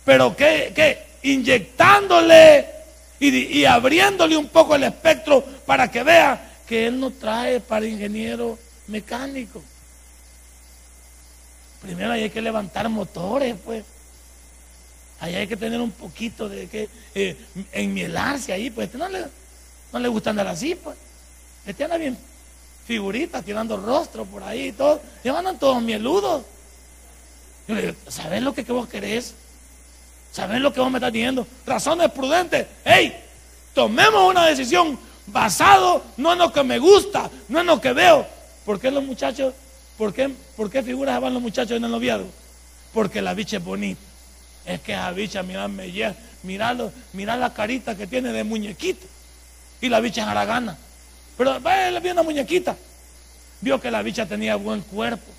pero 0.04 0.36
que, 0.36 0.72
que 0.74 1.04
inyectándole 1.22 2.66
y, 3.18 3.58
y 3.58 3.64
abriéndole 3.64 4.36
un 4.36 4.48
poco 4.48 4.76
el 4.76 4.84
espectro 4.84 5.42
para 5.66 5.90
que 5.90 6.02
vea 6.02 6.52
que 6.68 6.86
él 6.86 7.00
no 7.00 7.10
trae 7.10 7.60
para 7.60 7.86
ingeniero 7.86 8.58
mecánico. 8.86 9.62
Primero 11.82 12.12
hay 12.12 12.30
que 12.30 12.40
levantar 12.40 12.88
motores, 12.88 13.56
pues. 13.64 13.84
Ahí 15.20 15.34
hay 15.34 15.46
que 15.46 15.56
tener 15.56 15.80
un 15.80 15.90
poquito 15.90 16.48
de 16.48 16.66
que 16.66 16.88
eh, 17.14 17.36
enmielarse 17.72 18.52
ahí, 18.52 18.70
pues 18.70 18.86
este 18.86 18.98
no 18.98 19.08
le, 19.08 19.24
no 19.92 19.98
le 19.98 20.08
gusta 20.08 20.30
andar 20.30 20.48
así, 20.48 20.74
pues. 20.74 20.96
Este 21.66 21.84
anda 21.84 21.96
bien 21.96 22.16
figuritas, 22.86 23.44
tirando 23.44 23.76
rostro 23.76 24.24
por 24.24 24.42
ahí 24.42 24.68
y 24.68 24.72
todo. 24.72 25.00
Y 25.22 25.28
andan 25.28 25.58
todos 25.58 25.82
mieludos. 25.82 26.42
Yo 27.66 27.74
le 27.74 27.82
digo, 27.82 27.94
¿sabes 28.08 28.42
lo 28.42 28.54
que, 28.54 28.62
vos 28.64 28.88
querés? 28.88 29.34
¿Sabes 30.32 30.60
lo 30.60 30.72
que 30.72 30.80
vos 30.80 30.90
me 30.90 30.98
estás 30.98 31.12
diciendo? 31.12 31.46
Razones 31.66 32.10
prudentes. 32.10 32.66
¡Hey! 32.84 33.16
Tomemos 33.72 34.30
una 34.30 34.46
decisión 34.46 34.98
basado 35.26 36.02
no 36.16 36.32
en 36.32 36.38
lo 36.38 36.52
que 36.52 36.62
me 36.62 36.78
gusta, 36.78 37.30
no 37.48 37.60
en 37.60 37.66
lo 37.66 37.80
que 37.80 37.92
veo. 37.92 38.26
¿Por 38.64 38.80
qué 38.80 38.90
los 38.90 39.04
muchachos, 39.04 39.54
por 39.98 40.12
qué, 40.14 40.30
por 40.56 40.70
qué 40.70 40.82
figuras 40.82 41.20
van 41.20 41.34
los 41.34 41.42
muchachos 41.42 41.76
en 41.76 41.84
el 41.84 41.90
noviado? 41.90 42.26
Porque 42.92 43.20
la 43.20 43.34
bicha 43.34 43.58
es 43.58 43.64
bonita. 43.64 44.00
Es 44.64 44.80
que 44.80 44.92
esa 44.92 45.10
bicha, 45.12 45.42
mira, 45.42 45.68
me 45.68 45.90
lleva, 45.92 46.14
mira, 46.42 47.36
la 47.36 47.52
carita 47.52 47.96
que 47.96 48.06
tiene 48.06 48.32
de 48.32 48.44
muñequito. 48.44 49.06
Y 49.80 49.88
la 49.88 50.00
bicha 50.00 50.22
es 50.22 50.28
haragana. 50.28 50.78
Pero 51.36 51.56
él 51.56 52.00
vio 52.00 52.12
una 52.12 52.22
muñequita. 52.22 52.76
Vio 53.60 53.80
que 53.80 53.90
la 53.90 54.02
bicha 54.02 54.26
tenía 54.26 54.56
buen 54.56 54.80
cuerpo. 54.80 55.30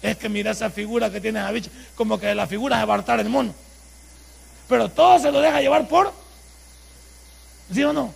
Es 0.00 0.16
que 0.16 0.28
mira 0.28 0.52
esa 0.52 0.70
figura 0.70 1.10
que 1.10 1.20
tiene 1.20 1.40
esa 1.40 1.50
bicha. 1.50 1.70
Como 1.94 2.18
que 2.18 2.34
la 2.34 2.46
figura 2.46 2.80
es 2.80 2.86
Bartar 2.86 3.20
el 3.20 3.28
mono. 3.28 3.54
Pero 4.68 4.88
todo 4.88 5.18
se 5.18 5.30
lo 5.30 5.40
deja 5.40 5.60
llevar 5.60 5.86
por. 5.88 6.12
¿Sí 7.72 7.82
o 7.84 7.92
no? 7.92 8.14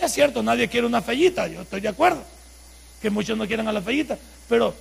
es 0.00 0.12
cierto, 0.12 0.42
nadie 0.42 0.68
quiere 0.68 0.86
una 0.86 1.02
fellita. 1.02 1.48
Yo 1.48 1.62
estoy 1.62 1.80
de 1.80 1.88
acuerdo. 1.88 2.22
Que 3.00 3.10
muchos 3.10 3.36
no 3.36 3.46
quieren 3.46 3.68
a 3.68 3.72
la 3.72 3.82
fellita. 3.82 4.18
Pero 4.48 4.74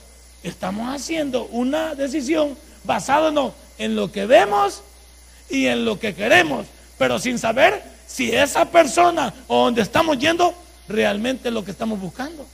estamos 0.43 0.93
haciendo 0.93 1.45
una 1.45 1.95
decisión 1.95 2.57
basada 2.84 3.32
no, 3.32 3.53
en 3.78 3.95
lo 3.95 4.11
que 4.11 4.26
vemos 4.26 4.82
y 5.49 5.68
en 5.68 5.86
lo 5.86 5.99
que 5.99 6.15
queremos. 6.15 6.65
Pero 6.97 7.20
sin 7.20 7.38
saber 7.38 7.84
si 8.07 8.32
esa 8.32 8.65
persona 8.65 9.34
o 9.47 9.65
donde 9.65 9.82
estamos 9.82 10.18
yendo 10.18 10.53
realmente 10.88 11.51
lo 11.51 11.63
que 11.63 11.72
estamos 11.72 11.99
buscando. 11.99 12.45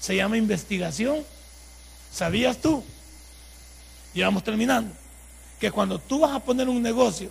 Se 0.00 0.16
llama 0.16 0.36
investigación. 0.36 1.24
¿Sabías 2.12 2.58
tú? 2.58 2.82
Y 4.12 4.20
vamos 4.20 4.42
terminando. 4.42 4.92
Que 5.60 5.70
cuando 5.70 5.98
tú 5.98 6.20
vas 6.20 6.34
a 6.34 6.40
poner 6.40 6.68
un 6.68 6.82
negocio, 6.82 7.30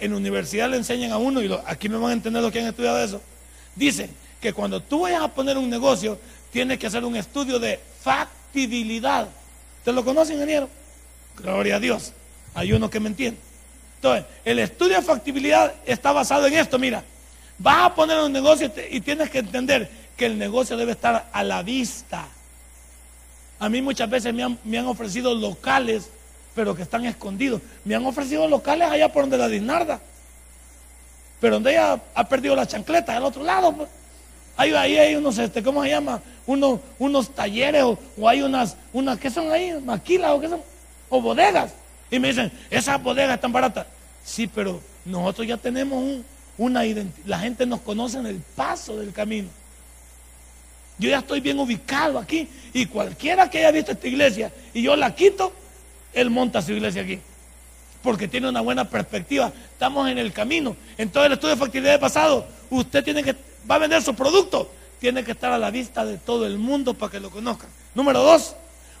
en 0.00 0.14
universidad 0.14 0.70
le 0.70 0.76
enseñan 0.76 1.12
a 1.12 1.18
uno, 1.18 1.42
y 1.42 1.50
aquí 1.66 1.88
me 1.88 1.96
van 1.96 2.10
a 2.10 2.12
entender 2.14 2.42
los 2.42 2.52
que 2.52 2.60
han 2.60 2.66
estudiado 2.66 3.02
eso, 3.02 3.20
dicen 3.74 4.10
que 4.40 4.52
cuando 4.52 4.80
tú 4.80 5.00
vayas 5.00 5.22
a 5.22 5.28
poner 5.28 5.56
un 5.56 5.68
negocio, 5.68 6.18
tienes 6.56 6.78
que 6.78 6.86
hacer 6.86 7.04
un 7.04 7.14
estudio 7.14 7.58
de 7.58 7.78
factibilidad. 8.00 9.28
¿Te 9.84 9.92
lo 9.92 10.02
conoce, 10.02 10.32
ingeniero? 10.32 10.70
Gloria 11.36 11.76
a 11.76 11.80
Dios. 11.80 12.14
Hay 12.54 12.72
uno 12.72 12.88
que 12.88 12.98
me 12.98 13.10
entiende. 13.10 13.38
Entonces, 13.96 14.24
el 14.42 14.60
estudio 14.60 14.96
de 14.96 15.02
factibilidad 15.02 15.74
está 15.84 16.12
basado 16.12 16.46
en 16.46 16.54
esto, 16.54 16.78
mira. 16.78 17.04
Vas 17.58 17.90
a 17.90 17.94
poner 17.94 18.18
un 18.20 18.32
negocio 18.32 18.72
y 18.90 19.02
tienes 19.02 19.28
que 19.28 19.40
entender 19.40 19.90
que 20.16 20.24
el 20.24 20.38
negocio 20.38 20.78
debe 20.78 20.92
estar 20.92 21.28
a 21.30 21.44
la 21.44 21.62
vista. 21.62 22.26
A 23.58 23.68
mí 23.68 23.82
muchas 23.82 24.08
veces 24.08 24.32
me 24.32 24.42
han, 24.78 24.86
ofrecido 24.86 25.34
locales, 25.34 26.08
pero 26.54 26.74
que 26.74 26.84
están 26.84 27.04
escondidos. 27.04 27.60
Me 27.84 27.94
han 27.94 28.06
ofrecido 28.06 28.48
locales 28.48 28.90
allá 28.90 29.12
por 29.12 29.24
donde 29.24 29.36
la 29.36 29.48
Dinarda. 29.48 30.00
Pero 31.38 31.56
donde 31.56 31.72
ella 31.72 32.00
ha 32.14 32.24
perdido 32.26 32.56
la 32.56 32.66
chancleta, 32.66 33.14
al 33.14 33.24
otro 33.24 33.44
lado. 33.44 33.76
Pues. 33.76 33.90
Ahí, 34.56 34.72
ahí 34.72 34.96
hay 34.96 35.14
unos, 35.16 35.38
este, 35.38 35.62
¿cómo 35.62 35.82
se 35.82 35.90
llama? 35.90 36.20
Unos, 36.46 36.80
unos 36.98 37.30
talleres 37.30 37.82
o, 37.82 38.28
hay 38.28 38.42
unas, 38.42 38.76
unas, 38.92 39.18
¿qué 39.18 39.30
son 39.30 39.50
ahí? 39.52 39.78
Maquilas 39.84 40.30
o 40.30 40.40
qué 40.40 40.48
son? 40.48 40.62
O 41.10 41.20
bodegas. 41.20 41.72
Y 42.10 42.18
me 42.18 42.28
dicen, 42.28 42.50
esas 42.70 43.02
bodegas 43.02 43.34
están 43.34 43.52
baratas. 43.52 43.86
Sí, 44.24 44.46
pero 44.46 44.80
nosotros 45.04 45.46
ya 45.46 45.56
tenemos 45.56 46.02
un, 46.02 46.24
una 46.56 46.86
identidad. 46.86 47.26
La 47.26 47.38
gente 47.38 47.66
nos 47.66 47.80
conoce 47.80 48.18
en 48.18 48.26
el 48.26 48.40
paso 48.54 48.96
del 48.96 49.12
camino. 49.12 49.48
Yo 50.98 51.10
ya 51.10 51.18
estoy 51.18 51.40
bien 51.40 51.58
ubicado 51.58 52.18
aquí 52.18 52.48
y 52.72 52.86
cualquiera 52.86 53.50
que 53.50 53.58
haya 53.58 53.70
visto 53.70 53.92
esta 53.92 54.08
iglesia 54.08 54.50
y 54.72 54.82
yo 54.82 54.96
la 54.96 55.14
quito, 55.14 55.52
él 56.14 56.30
monta 56.30 56.62
su 56.62 56.72
iglesia 56.72 57.02
aquí. 57.02 57.20
Porque 58.02 58.28
tiene 58.28 58.48
una 58.48 58.62
buena 58.62 58.88
perspectiva. 58.88 59.52
Estamos 59.72 60.08
en 60.08 60.16
el 60.16 60.32
camino. 60.32 60.76
En 60.96 61.10
todo 61.10 61.26
el 61.26 61.32
estudio 61.32 61.54
de 61.54 61.60
factibilidad 61.60 62.00
pasado, 62.00 62.46
usted 62.70 63.04
tiene 63.04 63.22
que, 63.22 63.34
va 63.68 63.76
a 63.76 63.78
vender 63.78 64.02
su 64.02 64.14
producto. 64.14 64.70
Tiene 64.98 65.24
que 65.24 65.32
estar 65.32 65.52
a 65.52 65.58
la 65.58 65.70
vista 65.70 66.04
de 66.04 66.18
todo 66.18 66.46
el 66.46 66.58
mundo 66.58 66.94
para 66.94 67.12
que 67.12 67.20
lo 67.20 67.30
conozcan. 67.30 67.68
Número 67.94 68.22
dos, 68.22 68.54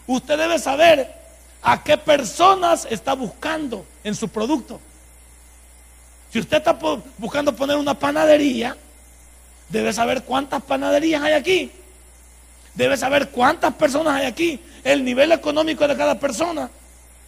usted 0.06 0.36
debe 0.38 0.58
saber 0.58 1.10
a 1.62 1.82
qué 1.82 1.96
personas 1.96 2.86
está 2.90 3.14
buscando 3.14 3.84
en 4.04 4.14
su 4.14 4.28
producto. 4.28 4.80
Si 6.32 6.38
usted 6.38 6.58
está 6.58 6.78
buscando 7.18 7.54
poner 7.54 7.76
una 7.76 7.98
panadería, 7.98 8.76
debe 9.68 9.92
saber 9.92 10.24
cuántas 10.24 10.62
panaderías 10.62 11.22
hay 11.22 11.32
aquí. 11.32 11.72
Debe 12.74 12.96
saber 12.96 13.30
cuántas 13.30 13.72
personas 13.74 14.20
hay 14.20 14.26
aquí, 14.26 14.60
el 14.84 15.02
nivel 15.02 15.32
económico 15.32 15.88
de 15.88 15.96
cada 15.96 16.20
persona. 16.20 16.68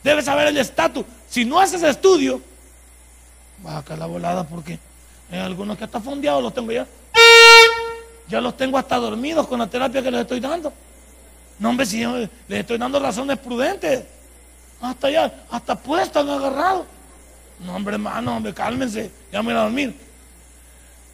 Debe 0.04 0.22
saber 0.22 0.48
el 0.48 0.58
estatus. 0.58 1.06
Si 1.28 1.44
no 1.44 1.58
haces 1.58 1.82
estudio, 1.82 2.42
va 3.66 3.78
a 3.78 3.82
caer 3.82 3.98
la 3.98 4.06
volada 4.06 4.44
porque 4.44 4.78
hay 5.30 5.38
algunos 5.38 5.78
que 5.78 5.84
hasta 5.84 6.00
fondeados 6.00 6.42
los 6.42 6.52
tengo 6.52 6.70
ya. 6.70 6.86
Ya 8.28 8.40
los 8.40 8.56
tengo 8.56 8.78
hasta 8.78 8.96
dormidos 8.96 9.46
con 9.46 9.58
la 9.58 9.66
terapia 9.66 10.02
que 10.02 10.10
les 10.10 10.20
estoy 10.22 10.40
dando. 10.40 10.72
No, 11.58 11.70
hombre, 11.70 11.86
si 11.86 12.04
les 12.04 12.60
estoy 12.60 12.78
dando 12.78 13.00
razones 13.00 13.38
prudentes. 13.38 14.04
Hasta 14.80 15.10
ya, 15.10 15.44
hasta 15.50 15.74
puestos 15.74 16.22
han 16.22 16.30
agarrado. 16.30 16.86
No, 17.64 17.74
hombre, 17.74 17.94
hermano, 17.94 18.36
hombre, 18.36 18.54
cálmense, 18.54 19.10
ya 19.32 19.42
me 19.42 19.52
voy 19.52 19.60
a 19.60 19.64
dormir. 19.64 19.94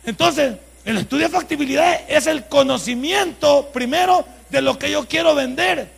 Entonces, 0.04 0.56
el 0.84 0.98
estudio 0.98 1.28
de 1.28 1.32
factibilidad 1.32 2.00
es 2.08 2.26
el 2.26 2.44
conocimiento 2.44 3.70
primero 3.72 4.26
de 4.50 4.60
lo 4.60 4.78
que 4.78 4.90
yo 4.90 5.08
quiero 5.08 5.34
vender. 5.34 5.90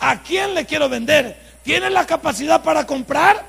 ¿A 0.00 0.22
quién 0.22 0.54
le 0.54 0.64
quiero 0.64 0.88
vender? 0.88 1.36
¿Tiene 1.62 1.90
la 1.90 2.06
capacidad 2.06 2.62
para 2.62 2.86
comprar? 2.86 3.44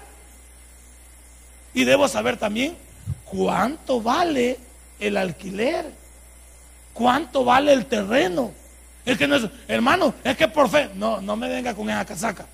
Y 1.74 1.86
debo 1.86 2.08
saber 2.08 2.38
también 2.38 2.76
cuánto 3.26 4.02
vale 4.02 4.60
el 5.00 5.16
alquiler. 5.18 6.03
¿Cuánto 6.94 7.44
vale 7.44 7.74
el 7.74 7.86
terreno? 7.86 8.52
Es 9.06 9.18
que 9.18 9.28
no 9.28 9.36
es, 9.36 9.44
hermano, 9.68 10.14
es 10.24 10.38
que 10.38 10.48
por 10.48 10.70
fe, 10.70 10.90
no, 10.96 11.20
no 11.20 11.36
me 11.36 11.50
venga 11.50 11.74
con 11.74 11.90
esa 11.90 12.06
casaca. 12.06 12.46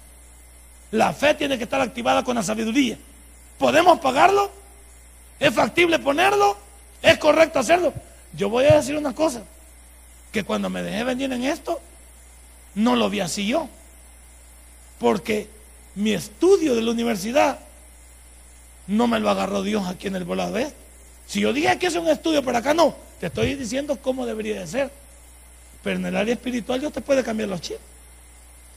La 0.91 1.13
fe 1.13 1.35
tiene 1.35 1.57
que 1.57 1.65
estar 1.65 1.81
activada 1.81 2.23
con 2.23 2.35
la 2.35 2.43
sabiduría. 2.43 2.97
¿Podemos 3.57 3.99
pagarlo? 3.99 4.49
¿Es 5.39 5.53
factible 5.53 5.99
ponerlo? 5.99 6.57
¿Es 7.01 7.17
correcto 7.17 7.59
hacerlo? 7.59 7.93
Yo 8.33 8.49
voy 8.49 8.65
a 8.65 8.75
decir 8.75 8.95
una 8.95 9.13
cosa, 9.13 9.43
que 10.31 10.43
cuando 10.43 10.69
me 10.69 10.81
dejé 10.81 11.03
venir 11.03 11.31
en 11.31 11.43
esto, 11.43 11.79
no 12.75 12.95
lo 12.95 13.09
vi 13.09 13.19
así 13.19 13.45
yo. 13.47 13.69
Porque 14.97 15.49
mi 15.95 16.13
estudio 16.13 16.75
de 16.75 16.81
la 16.81 16.91
universidad 16.91 17.59
no 18.87 19.07
me 19.07 19.19
lo 19.19 19.29
agarró 19.29 19.61
Dios 19.61 19.87
aquí 19.87 20.07
en 20.07 20.15
el 20.15 20.23
volado 20.23 20.57
este. 20.57 20.88
Si 21.29 21.41
yo 21.41 21.53
dije 21.53 21.77
que 21.77 21.85
es 21.85 21.95
un 21.95 22.07
estudio, 22.07 22.43
pero 22.43 22.57
acá 22.57 22.73
no, 22.73 22.95
te 23.19 23.27
estoy 23.27 23.53
diciendo 23.53 23.99
cómo 24.01 24.25
debería 24.25 24.61
de 24.61 24.65
ser. 24.65 24.91
Pero 25.83 25.97
en 25.97 26.07
el 26.07 26.15
área 26.15 26.33
espiritual 26.33 26.79
Dios 26.79 26.91
te 26.91 27.01
puede 27.01 27.23
cambiar 27.23 27.49
los 27.49 27.61
chips. 27.61 27.79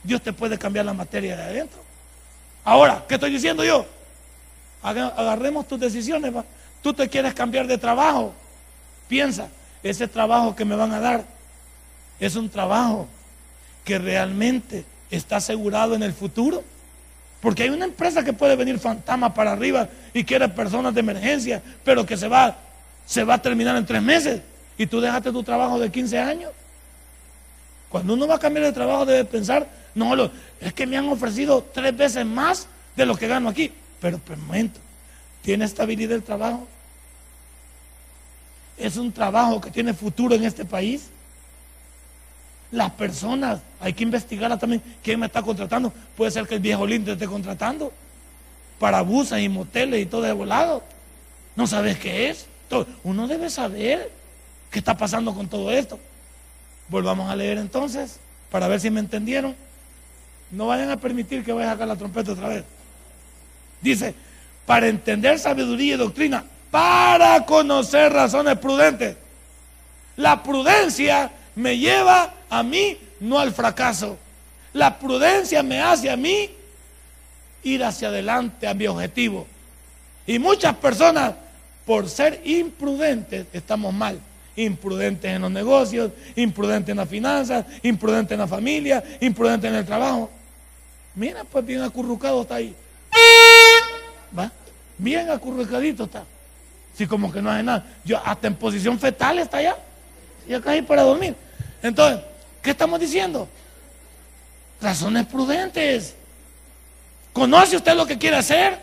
Dios 0.03 0.21
te 0.21 0.33
puede 0.33 0.59
cambiar 0.59 0.85
la 0.85 0.93
materia 0.93 1.35
de 1.35 1.41
adentro. 1.41 1.79
Ahora, 2.63 3.03
¿qué 3.07 3.15
estoy 3.15 3.31
diciendo 3.31 3.63
yo? 3.63 3.87
agarremos 4.83 5.67
tus 5.67 5.79
decisiones. 5.79 6.31
Tú 6.83 6.93
te 6.93 7.09
quieres 7.09 7.33
cambiar 7.33 7.65
de 7.65 7.79
trabajo. 7.79 8.35
Piensa, 9.07 9.47
ese 9.81 10.07
trabajo 10.07 10.55
que 10.55 10.63
me 10.63 10.75
van 10.75 10.91
a 10.91 10.99
dar 10.99 11.25
es 12.19 12.35
un 12.35 12.49
trabajo 12.49 13.07
que 13.83 13.97
realmente 13.97 14.85
está 15.09 15.37
asegurado 15.37 15.95
en 15.95 16.03
el 16.03 16.13
futuro. 16.13 16.63
Porque 17.43 17.63
hay 17.63 17.69
una 17.69 17.83
empresa 17.83 18.23
que 18.23 18.31
puede 18.31 18.55
venir 18.55 18.79
fantasma 18.79 19.33
para 19.33 19.51
arriba 19.51 19.89
y 20.13 20.23
quiere 20.23 20.47
personas 20.47 20.93
de 20.93 21.01
emergencia, 21.01 21.61
pero 21.83 22.05
que 22.05 22.15
se 22.15 22.29
va, 22.29 22.55
se 23.05 23.25
va 23.25 23.33
a 23.33 23.41
terminar 23.41 23.75
en 23.75 23.85
tres 23.85 24.01
meses. 24.01 24.41
Y 24.77 24.87
tú 24.87 25.01
dejaste 25.01 25.29
tu 25.29 25.43
trabajo 25.43 25.77
de 25.77 25.91
15 25.91 26.19
años. 26.19 26.51
Cuando 27.89 28.13
uno 28.13 28.27
va 28.27 28.35
a 28.35 28.39
cambiar 28.39 28.65
de 28.65 28.71
trabajo 28.71 29.05
debe 29.05 29.25
pensar, 29.25 29.67
no, 29.93 30.31
es 30.61 30.73
que 30.73 30.87
me 30.87 30.95
han 30.95 31.09
ofrecido 31.09 31.61
tres 31.73 31.95
veces 31.97 32.25
más 32.25 32.65
de 32.95 33.05
lo 33.05 33.17
que 33.17 33.27
gano 33.27 33.49
aquí. 33.49 33.73
Pero, 33.99 34.19
por 34.19 34.37
momento, 34.37 34.79
¿tiene 35.41 35.65
estabilidad 35.65 36.15
el 36.15 36.23
trabajo? 36.23 36.65
¿Es 38.77 38.95
un 38.95 39.11
trabajo 39.11 39.59
que 39.59 39.69
tiene 39.69 39.93
futuro 39.93 40.33
en 40.33 40.45
este 40.45 40.63
país? 40.63 41.09
Las 42.73 42.91
personas, 42.93 43.61
hay 43.79 43.93
que 43.93 44.01
investigar 44.01 44.57
también 44.57 44.81
quién 45.03 45.19
me 45.19 45.27
está 45.27 45.43
contratando. 45.43 45.93
Puede 46.17 46.31
ser 46.31 46.47
que 46.47 46.55
el 46.55 46.59
viejo 46.59 46.87
lindo 46.87 47.11
esté 47.11 47.27
contratando 47.27 47.93
para 48.79 49.01
busas 49.01 49.41
y 49.41 49.47
moteles 49.47 50.01
y 50.01 50.07
todo 50.07 50.23
de 50.23 50.31
volado. 50.31 50.83
¿No 51.55 51.67
sabes 51.67 51.99
qué 51.99 52.31
es? 52.31 52.47
Uno 53.03 53.27
debe 53.27 53.51
saber 53.51 54.11
qué 54.71 54.79
está 54.79 54.97
pasando 54.97 55.35
con 55.35 55.47
todo 55.47 55.71
esto. 55.71 55.99
Volvamos 56.89 57.29
a 57.29 57.35
leer 57.35 57.59
entonces 57.59 58.19
para 58.49 58.67
ver 58.67 58.79
si 58.79 58.89
me 58.89 58.99
entendieron. 58.99 59.55
No 60.49 60.65
vayan 60.65 60.89
a 60.89 60.97
permitir 60.97 61.45
que 61.45 61.53
vaya 61.53 61.69
a 61.69 61.73
sacar 61.73 61.87
la 61.87 61.95
trompeta 61.95 62.31
otra 62.31 62.47
vez. 62.47 62.63
Dice, 63.81 64.15
para 64.65 64.87
entender 64.87 65.37
sabiduría 65.37 65.93
y 65.93 65.97
doctrina, 65.97 66.43
para 66.71 67.45
conocer 67.45 68.11
razones 68.11 68.57
prudentes. 68.57 69.15
La 70.15 70.41
prudencia 70.41 71.29
me 71.55 71.77
lleva 71.77 72.33
a 72.49 72.63
mí, 72.63 72.97
no 73.19 73.39
al 73.39 73.53
fracaso. 73.53 74.17
La 74.73 74.97
prudencia 74.97 75.61
me 75.63 75.81
hace 75.81 76.09
a 76.09 76.17
mí 76.17 76.49
ir 77.63 77.83
hacia 77.83 78.09
adelante 78.09 78.67
a 78.67 78.73
mi 78.73 78.87
objetivo. 78.87 79.47
Y 80.25 80.39
muchas 80.39 80.75
personas, 80.75 81.33
por 81.85 82.09
ser 82.09 82.41
imprudentes, 82.45 83.47
estamos 83.53 83.93
mal. 83.93 84.19
Imprudentes 84.55 85.31
en 85.31 85.41
los 85.41 85.51
negocios, 85.51 86.11
imprudentes 86.35 86.91
en 86.91 86.97
las 86.97 87.09
finanzas, 87.09 87.65
imprudentes 87.81 88.33
en 88.33 88.39
la 88.39 88.47
familia, 88.47 89.03
imprudentes 89.19 89.69
en 89.69 89.77
el 89.77 89.85
trabajo. 89.85 90.29
Mira, 91.15 91.43
pues 91.43 91.65
bien 91.65 91.81
acurrucado 91.81 92.41
está 92.41 92.55
ahí. 92.55 92.75
¿Va? 94.37 94.51
Bien 94.97 95.29
acurrucadito 95.29 96.05
está. 96.05 96.23
Si 96.95 97.07
como 97.07 97.31
que 97.31 97.41
no 97.41 97.49
hace 97.49 97.63
nada. 97.63 97.85
Yo 98.03 98.21
hasta 98.23 98.47
en 98.47 98.55
posición 98.55 98.99
fetal 98.99 99.39
está 99.39 99.57
allá. 99.57 99.75
Y 100.47 100.53
acá 100.53 100.71
hay 100.71 100.81
para 100.81 101.03
dormir. 101.03 101.35
Entonces, 101.81 102.23
¿qué 102.61 102.71
estamos 102.71 102.99
diciendo? 102.99 103.47
Razones 104.81 105.25
prudentes. 105.25 106.15
¿Conoce 107.31 107.77
usted 107.77 107.95
lo 107.95 108.05
que 108.05 108.17
quiere 108.17 108.37
hacer? 108.37 108.79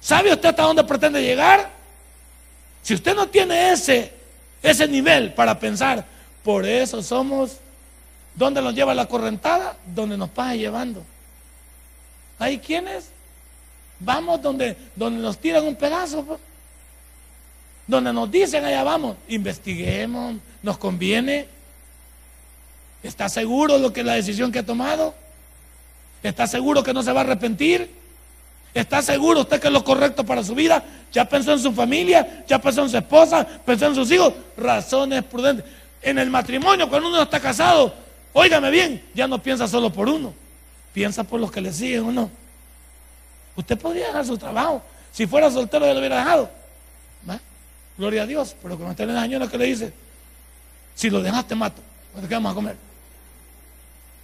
¿Sabe 0.00 0.32
usted 0.32 0.48
hasta 0.48 0.62
dónde 0.62 0.84
pretende 0.84 1.22
llegar? 1.22 1.70
Si 2.82 2.94
usted 2.94 3.14
no 3.14 3.28
tiene 3.28 3.72
ese, 3.72 4.12
ese 4.62 4.88
nivel 4.88 5.34
para 5.34 5.58
pensar, 5.58 6.04
por 6.42 6.64
eso 6.64 7.02
somos, 7.02 7.58
¿dónde 8.34 8.62
nos 8.62 8.74
lleva 8.74 8.94
la 8.94 9.06
correntada? 9.06 9.76
Donde 9.84 10.16
nos 10.16 10.30
pasa 10.30 10.54
llevando. 10.54 11.04
¿Hay 12.38 12.58
quienes? 12.58 13.10
Vamos 14.00 14.40
donde, 14.40 14.76
donde 14.94 15.20
nos 15.20 15.38
tiran 15.38 15.64
un 15.64 15.74
pedazo. 15.74 16.38
Donde 17.88 18.12
nos 18.12 18.30
dicen 18.30 18.64
allá 18.66 18.84
vamos, 18.84 19.16
investiguemos, 19.28 20.36
nos 20.62 20.76
conviene. 20.76 21.48
¿Está 23.02 23.30
seguro 23.30 23.78
lo 23.78 23.92
que 23.94 24.04
la 24.04 24.14
decisión 24.14 24.52
que 24.52 24.58
ha 24.58 24.66
tomado? 24.66 25.14
¿Está 26.22 26.46
seguro 26.46 26.82
que 26.82 26.92
no 26.92 27.02
se 27.02 27.12
va 27.12 27.20
a 27.20 27.24
arrepentir? 27.24 27.90
¿Está 28.74 29.00
seguro 29.00 29.40
usted 29.40 29.58
que 29.58 29.68
es 29.68 29.72
lo 29.72 29.82
correcto 29.82 30.22
para 30.22 30.44
su 30.44 30.54
vida? 30.54 30.84
¿Ya 31.12 31.24
pensó 31.24 31.54
en 31.54 31.60
su 31.60 31.72
familia? 31.72 32.44
¿Ya 32.46 32.58
pensó 32.58 32.82
en 32.82 32.90
su 32.90 32.98
esposa? 32.98 33.46
¿Pensó 33.64 33.86
en 33.86 33.94
sus 33.94 34.10
hijos? 34.10 34.34
Razones 34.58 35.24
prudentes. 35.24 35.64
En 36.02 36.18
el 36.18 36.28
matrimonio, 36.28 36.90
cuando 36.90 37.08
uno 37.08 37.22
está 37.22 37.40
casado, 37.40 37.94
óigame 38.34 38.70
bien, 38.70 39.02
ya 39.14 39.26
no 39.26 39.42
piensa 39.42 39.66
solo 39.66 39.90
por 39.90 40.10
uno, 40.10 40.34
piensa 40.92 41.24
por 41.24 41.40
los 41.40 41.50
que 41.50 41.62
le 41.62 41.72
siguen 41.72 42.04
o 42.04 42.12
no. 42.12 42.30
Usted 43.56 43.78
podría 43.78 44.08
dejar 44.08 44.26
su 44.26 44.36
trabajo. 44.36 44.82
Si 45.10 45.26
fuera 45.26 45.50
soltero, 45.50 45.86
ya 45.86 45.94
lo 45.94 46.00
hubiera 46.00 46.18
dejado. 46.18 46.57
Gloria 47.98 48.22
a 48.22 48.26
Dios. 48.26 48.54
Pero 48.62 48.76
cuando 48.76 48.92
está 48.92 49.02
en 49.02 49.14
la 49.14 49.22
señora 49.22 49.48
que 49.48 49.58
le 49.58 49.66
dice, 49.66 49.92
si 50.94 51.10
lo 51.10 51.20
dejaste 51.20 51.54
mato, 51.54 51.82
¿qué 52.26 52.34
vamos 52.34 52.52
a 52.52 52.54
comer? 52.54 52.76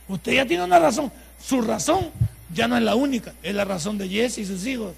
Usted 0.08 0.32
ya 0.32 0.46
tiene 0.46 0.64
una 0.64 0.78
razón. 0.78 1.12
Su 1.42 1.60
razón 1.60 2.10
ya 2.54 2.68
no 2.68 2.76
es 2.76 2.82
la 2.82 2.94
única, 2.94 3.34
es 3.42 3.54
la 3.54 3.64
razón 3.64 3.98
de 3.98 4.08
Jesse 4.08 4.38
y 4.38 4.46
sus 4.46 4.64
hijos. 4.66 4.94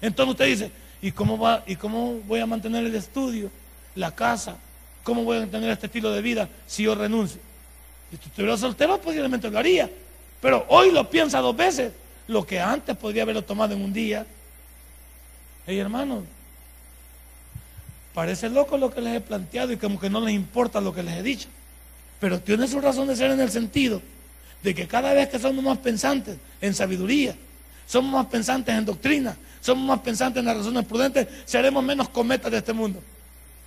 Entonces 0.00 0.32
usted 0.32 0.46
dice, 0.46 0.70
¿y 1.00 1.12
cómo, 1.12 1.38
va, 1.38 1.62
¿y 1.66 1.76
cómo 1.76 2.18
voy 2.26 2.40
a 2.40 2.46
mantener 2.46 2.84
el 2.84 2.94
estudio, 2.94 3.50
la 3.94 4.14
casa? 4.14 4.56
¿Cómo 5.04 5.24
voy 5.24 5.36
a 5.36 5.40
mantener 5.40 5.70
este 5.70 5.86
estilo 5.86 6.10
de 6.10 6.20
vida 6.20 6.48
si 6.66 6.84
yo 6.84 6.94
renuncio? 6.94 7.40
Si 8.10 8.16
tú 8.16 8.28
estuvieras 8.28 8.60
soltero, 8.60 9.00
posiblemente 9.00 9.50
lo 9.50 9.58
haría. 9.58 9.88
Pero 10.40 10.66
hoy 10.68 10.90
lo 10.90 11.08
piensa 11.08 11.38
dos 11.38 11.56
veces. 11.56 11.92
Lo 12.28 12.46
que 12.46 12.60
antes 12.60 12.96
podría 12.96 13.22
haberlo 13.22 13.42
tomado 13.42 13.74
en 13.74 13.82
un 13.82 13.92
día. 13.92 14.26
Hey, 15.66 15.78
hermanos, 15.78 16.24
Parece 18.14 18.50
loco 18.50 18.76
lo 18.76 18.92
que 18.92 19.00
les 19.00 19.16
he 19.16 19.20
planteado 19.20 19.72
y 19.72 19.76
como 19.76 19.98
que 19.98 20.10
no 20.10 20.20
les 20.20 20.34
importa 20.34 20.80
lo 20.80 20.94
que 20.94 21.02
les 21.02 21.16
he 21.16 21.22
dicho. 21.22 21.48
Pero 22.20 22.40
tiene 22.40 22.68
su 22.68 22.80
razón 22.80 23.08
de 23.08 23.16
ser 23.16 23.30
en 23.30 23.40
el 23.40 23.50
sentido 23.50 24.02
de 24.62 24.74
que 24.74 24.86
cada 24.86 25.12
vez 25.12 25.28
que 25.28 25.38
somos 25.38 25.64
más 25.64 25.78
pensantes 25.78 26.36
en 26.60 26.74
sabiduría, 26.74 27.34
somos 27.86 28.12
más 28.12 28.26
pensantes 28.26 28.74
en 28.74 28.84
doctrina, 28.84 29.36
somos 29.60 29.84
más 29.84 30.00
pensantes 30.00 30.40
en 30.40 30.46
las 30.46 30.56
razones 30.56 30.84
prudentes, 30.84 31.26
seremos 31.44 31.82
menos 31.82 32.08
cometas 32.10 32.50
de 32.52 32.58
este 32.58 32.72
mundo, 32.72 33.02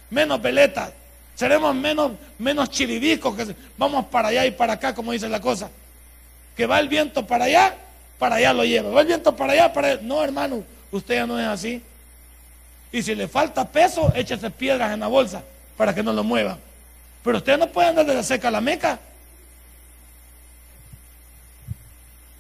menos 0.10 0.42
veletas, 0.42 0.92
seremos 1.36 1.76
menos, 1.76 2.14
menos 2.40 2.70
chiribiscos 2.70 3.36
que 3.36 3.56
vamos 3.78 4.06
para 4.06 4.30
allá 4.30 4.46
y 4.46 4.52
para 4.52 4.74
acá, 4.74 4.96
como 4.96 5.12
dice 5.12 5.28
la 5.28 5.42
cosa. 5.42 5.70
Que 6.56 6.66
va 6.66 6.80
el 6.80 6.88
viento 6.88 7.28
para 7.28 7.46
allá, 7.46 7.76
para 8.18 8.36
allá 8.36 8.54
lo 8.54 8.64
lleva. 8.64 8.90
Va 8.90 9.02
el 9.02 9.08
viento 9.08 9.36
para 9.36 9.54
allá, 9.54 9.74
para 9.74 9.90
allá. 9.90 10.00
No, 10.02 10.24
hermano, 10.24 10.64
usted 10.92 11.16
ya 11.16 11.28
no 11.28 11.38
es 11.38 11.46
así. 11.46 11.82
Y 12.96 13.04
si 13.04 13.14
le 13.14 13.28
falta 13.28 13.70
peso, 13.70 14.14
échese 14.16 14.50
piedras 14.50 14.94
en 14.94 15.02
la 15.02 15.08
bolsa 15.08 15.44
para 15.76 15.94
que 15.94 16.02
no 16.02 16.14
lo 16.14 16.24
muevan. 16.24 16.58
Pero 17.26 17.40
usted 17.40 17.58
no 17.58 17.68
puede 17.68 17.90
andar 17.90 18.06
de 18.06 18.14
la 18.14 18.24
seca 18.24 18.48
a 18.48 18.52
la 18.52 18.62
meca. 18.62 18.98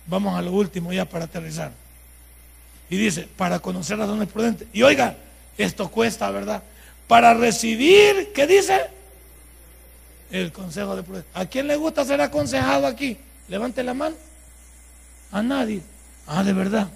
Vamos 0.07 0.33
a 0.33 0.41
lo 0.41 0.53
último 0.53 0.93
ya 0.93 1.03
para 1.03 1.25
aterrizar. 1.25 1.73
Y 2.89 2.95
dice, 2.95 3.27
para 3.35 3.59
conocer 3.59 3.97
razones 3.97 4.29
prudentes. 4.29 4.69
Y 4.71 4.81
oiga, 4.83 5.17
esto 5.57 5.91
cuesta, 5.91 6.31
¿verdad? 6.31 6.63
Para 7.05 7.33
recibir, 7.33 8.31
¿qué 8.33 8.47
dice? 8.47 8.79
El 10.31 10.53
consejo 10.53 10.95
de 10.95 11.03
prudencia. 11.03 11.31
¿A 11.33 11.47
quién 11.47 11.67
le 11.67 11.75
gusta 11.75 12.05
ser 12.05 12.21
aconsejado 12.21 12.87
aquí? 12.87 13.17
Levante 13.49 13.83
la 13.83 13.93
mano. 13.93 14.15
A 15.33 15.43
nadie. 15.43 15.81
Ah, 16.25 16.45
de 16.45 16.53
verdad. 16.53 16.87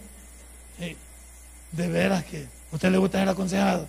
de 1.73 1.87
veras 1.89 2.23
que 2.23 2.58
¿Usted 2.71 2.91
le 2.91 2.97
gusta 2.97 3.19
ser 3.19 3.29
aconsejado? 3.29 3.87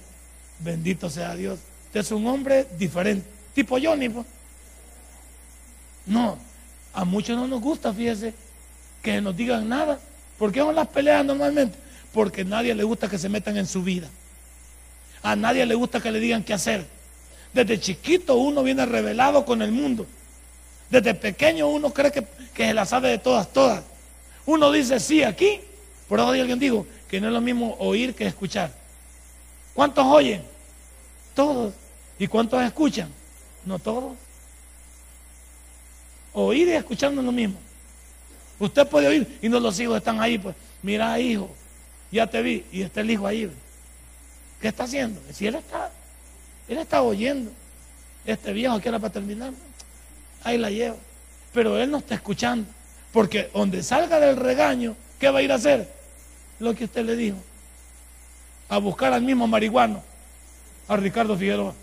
Bendito 0.58 1.10
sea 1.10 1.34
Dios. 1.34 1.58
Usted 1.86 2.00
es 2.00 2.10
un 2.12 2.26
hombre 2.26 2.66
diferente, 2.78 3.26
tipo 3.54 3.78
Johnny. 3.82 4.08
Pues. 4.08 4.26
No, 6.06 6.38
a 6.92 7.04
muchos 7.04 7.36
no 7.36 7.46
nos 7.46 7.60
gusta, 7.60 7.92
fíjese, 7.92 8.34
que 9.02 9.20
nos 9.20 9.36
digan 9.36 9.68
nada. 9.68 9.98
¿Por 10.38 10.52
qué 10.52 10.60
son 10.60 10.74
las 10.74 10.88
peleas 10.88 11.24
normalmente? 11.24 11.76
Porque 12.12 12.42
a 12.42 12.44
nadie 12.44 12.74
le 12.74 12.84
gusta 12.84 13.08
que 13.08 13.18
se 13.18 13.28
metan 13.28 13.56
en 13.56 13.66
su 13.66 13.82
vida. 13.82 14.08
A 15.22 15.36
nadie 15.36 15.66
le 15.66 15.74
gusta 15.74 16.00
que 16.00 16.10
le 16.10 16.18
digan 16.18 16.42
qué 16.42 16.54
hacer. 16.54 16.86
Desde 17.52 17.78
chiquito 17.78 18.36
uno 18.36 18.62
viene 18.62 18.86
revelado 18.86 19.44
con 19.44 19.60
el 19.60 19.72
mundo. 19.72 20.06
Desde 20.88 21.14
pequeño 21.14 21.68
uno 21.68 21.92
cree 21.92 22.10
que, 22.10 22.24
que 22.54 22.66
se 22.66 22.74
la 22.74 22.86
sabe 22.86 23.10
de 23.10 23.18
todas, 23.18 23.52
todas. 23.52 23.82
Uno 24.46 24.72
dice 24.72 24.98
sí 24.98 25.22
aquí, 25.22 25.60
por 26.08 26.18
eso 26.18 26.30
alguien 26.30 26.58
digo, 26.58 26.86
que 27.10 27.20
no 27.20 27.26
es 27.26 27.32
lo 27.32 27.40
mismo 27.40 27.76
oír 27.80 28.14
que 28.14 28.24
escuchar. 28.24 28.72
¿Cuántos 29.74 30.06
oyen? 30.06 30.44
Todos. 31.34 31.74
¿Y 32.20 32.28
cuántos 32.28 32.62
escuchan? 32.62 33.08
No 33.64 33.80
todos. 33.80 34.16
Oír 36.32 36.68
y 36.68 36.72
escuchar 36.72 37.12
no 37.12 37.20
es 37.20 37.26
lo 37.26 37.32
mismo. 37.32 37.58
Usted 38.60 38.86
puede 38.86 39.08
oír 39.08 39.38
y 39.42 39.48
no 39.48 39.58
los 39.58 39.80
hijos 39.80 39.96
están 39.96 40.20
ahí, 40.20 40.38
pues, 40.38 40.54
mira 40.82 41.18
hijo, 41.18 41.50
ya 42.12 42.28
te 42.28 42.42
vi, 42.42 42.64
y 42.70 42.82
está 42.82 43.00
el 43.00 43.10
hijo 43.10 43.26
ahí. 43.26 43.50
¿Qué 44.60 44.68
está 44.68 44.84
haciendo? 44.84 45.20
Si 45.32 45.48
él 45.48 45.56
está, 45.56 45.90
él 46.68 46.78
está 46.78 47.02
oyendo. 47.02 47.50
Este 48.24 48.52
viejo 48.52 48.78
que 48.80 48.88
era 48.88 49.00
para 49.00 49.12
terminar, 49.12 49.52
ahí 50.44 50.58
la 50.58 50.70
lleva. 50.70 50.96
Pero 51.52 51.76
él 51.76 51.90
no 51.90 51.98
está 51.98 52.14
escuchando. 52.14 52.70
Porque 53.12 53.50
donde 53.52 53.82
salga 53.82 54.20
del 54.20 54.36
regaño, 54.36 54.94
¿qué 55.18 55.28
va 55.30 55.40
a 55.40 55.42
ir 55.42 55.50
a 55.50 55.56
hacer? 55.56 55.99
Lo 56.60 56.74
que 56.74 56.84
usted 56.84 57.04
le 57.04 57.16
dijo. 57.16 57.38
A 58.68 58.78
buscar 58.78 59.12
al 59.12 59.22
mismo 59.22 59.48
marihuano, 59.48 60.00
a 60.86 60.96
Ricardo 60.96 61.36
Figueroa. 61.36 61.74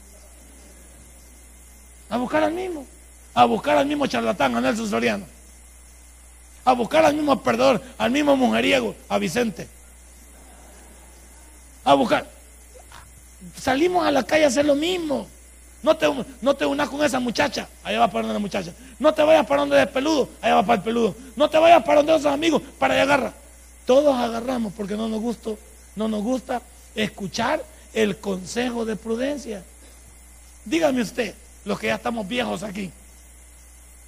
A 2.10 2.18
buscar 2.18 2.44
al 2.44 2.54
mismo. 2.54 2.86
A 3.34 3.44
buscar 3.44 3.78
al 3.78 3.86
mismo 3.86 4.08
charlatán, 4.08 4.56
a 4.56 4.62
Nelson 4.62 4.90
Soriano. 4.90 5.26
A 6.64 6.72
buscar 6.72 7.04
al 7.04 7.14
mismo 7.14 7.42
perdedor, 7.44 7.82
al 7.98 8.12
mismo 8.12 8.38
mujeriego, 8.38 8.96
a 9.10 9.18
Vicente. 9.18 9.68
A 11.84 11.94
buscar. 11.94 12.26
Salimos 13.60 14.06
a 14.06 14.12
la 14.12 14.24
calle 14.24 14.46
a 14.46 14.48
hacer 14.48 14.66
lo 14.66 14.76
mismo. 14.76 15.28
No 15.84 15.96
te, 15.96 16.08
no 16.42 16.56
te 16.56 16.66
unas 16.66 16.90
con 16.90 17.04
esa 17.04 17.20
muchacha, 17.20 17.68
allá 17.84 18.00
va 18.00 18.08
para 18.08 18.22
donde 18.24 18.34
la 18.34 18.40
muchacha. 18.40 18.74
No 18.98 19.14
te 19.14 19.22
vayas 19.24 19.46
para 19.46 19.62
donde 19.62 19.82
es 19.82 19.88
peludo, 19.88 20.30
allá 20.42 20.56
va 20.56 20.64
para 20.64 20.78
el 20.78 20.84
peludo. 20.84 21.16
No 21.36 21.50
te 21.50 21.58
vayas 21.58 21.84
para 21.84 21.98
donde 21.98 22.16
esos 22.16 22.32
amigos, 22.32 22.62
para 22.80 22.96
allá 22.96 23.04
agarra. 23.04 23.34
Todos 23.88 24.18
agarramos 24.18 24.74
porque 24.74 24.98
no 24.98 25.08
nos 25.08 25.22
gusta, 26.24 26.62
escuchar 26.94 27.64
el 27.94 28.18
consejo 28.18 28.84
de 28.84 28.98
prudencia. 28.98 29.64
Dígame 30.66 31.02
usted, 31.02 31.34
los 31.64 31.80
que 31.80 31.88
ya 31.88 31.96
estamos 31.96 32.28
viejos 32.28 32.64
aquí, 32.64 32.92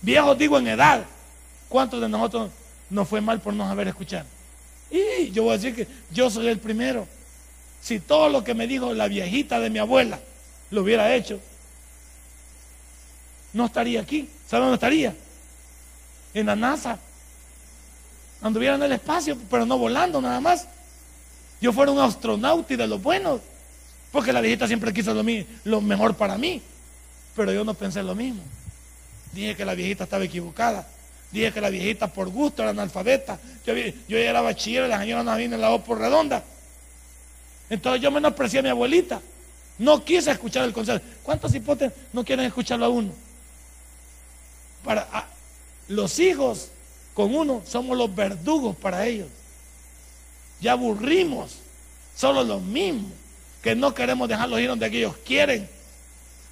Viejos 0.02 0.38
digo 0.38 0.58
en 0.58 0.68
edad. 0.68 1.06
¿Cuántos 1.68 2.02
de 2.02 2.10
nosotros 2.10 2.52
nos 2.90 3.08
fue 3.08 3.22
mal 3.22 3.40
por 3.40 3.54
no 3.54 3.68
saber 3.68 3.88
escuchar? 3.88 4.26
Y 4.92 5.32
yo 5.32 5.44
voy 5.44 5.54
a 5.54 5.58
decir 5.58 5.76
que 5.76 5.88
yo 6.12 6.30
soy 6.30 6.48
el 6.48 6.60
primero. 6.60 7.08
Si 7.82 8.00
todo 8.00 8.28
lo 8.30 8.44
que 8.44 8.54
me 8.54 8.68
dijo 8.68 8.94
la 8.94 9.08
viejita 9.08 9.60
de 9.60 9.70
mi 9.70 9.80
abuela 9.80 10.20
lo 10.72 10.82
hubiera 10.82 11.16
hecho, 11.16 11.40
no 13.54 13.66
estaría 13.66 14.02
aquí. 14.02 14.30
¿Sabe 14.48 14.64
dónde 14.64 14.76
estaría? 14.76 15.16
En 16.34 16.48
la 16.48 16.56
NASA. 16.56 17.00
Anduviera 18.42 18.76
en 18.76 18.84
el 18.84 18.92
espacio, 18.94 19.38
pero 19.50 19.66
no 19.66 19.78
volando 19.78 20.22
nada 20.22 20.40
más. 20.40 20.68
Yo 21.62 21.74
fuera 21.74 21.92
un 21.92 22.00
astronauta 22.00 22.74
y 22.74 22.78
de 22.78 22.88
los 22.88 23.02
buenos. 23.02 23.42
Porque 24.12 24.34
la 24.34 24.42
viejita 24.42 24.68
siempre 24.68 24.94
quiso 24.94 25.14
lo, 25.64 25.82
mejor 25.82 26.16
para 26.16 26.38
mí. 26.38 26.62
Pero 27.36 27.52
yo 27.52 27.64
no 27.64 27.74
pensé 27.74 28.02
lo 28.02 28.16
mismo. 28.16 28.42
Dije 29.34 29.56
que 29.56 29.66
la 29.66 29.76
viejita 29.76 30.06
estaba 30.06 30.24
equivocada. 30.24 30.88
Dije 31.32 31.52
que 31.52 31.62
la 31.62 31.70
viejita 31.70 32.08
por 32.08 32.30
gusto 32.30 32.62
era 32.62 32.72
analfabeta. 32.72 33.38
Yo, 33.66 33.74
yo 34.08 34.18
era 34.18 34.42
bachiller 34.42 34.88
la 34.88 35.00
señora 35.00 35.24
no 35.24 35.36
vino 35.36 35.56
en 35.56 35.62
la 35.62 35.72
O 35.72 35.84
por 35.84 36.00
redonda. 36.00 36.44
Entonces 37.70 38.02
yo 38.02 38.10
menosprecié 38.10 38.60
a 38.60 38.64
mi 38.64 38.70
abuelita. 38.70 39.22
No 39.78 40.04
quise 40.04 40.32
escuchar 40.32 40.66
el 40.66 40.74
consejo. 40.74 41.00
¿Cuántos 41.22 41.54
hipótesis 41.54 41.96
no 42.14 42.24
quieren 42.24 42.46
escucharlo 42.46 42.86
a 42.86 42.90
uno? 42.90 43.14
Para 44.84 45.28
los 45.88 46.20
hijos 46.20 46.70
con 47.20 47.36
uno 47.36 47.62
somos 47.68 47.98
los 47.98 48.16
verdugos 48.16 48.78
para 48.78 49.06
ellos. 49.06 49.28
Ya 50.62 50.72
aburrimos. 50.72 51.58
Solo 52.16 52.46
los 52.46 52.62
mismos. 52.62 53.12
Que 53.62 53.76
no 53.76 53.94
queremos 53.94 54.30
dejarlos 54.30 54.62
ir 54.62 54.70
donde 54.70 54.88
ellos 54.88 55.18
quieren. 55.26 55.68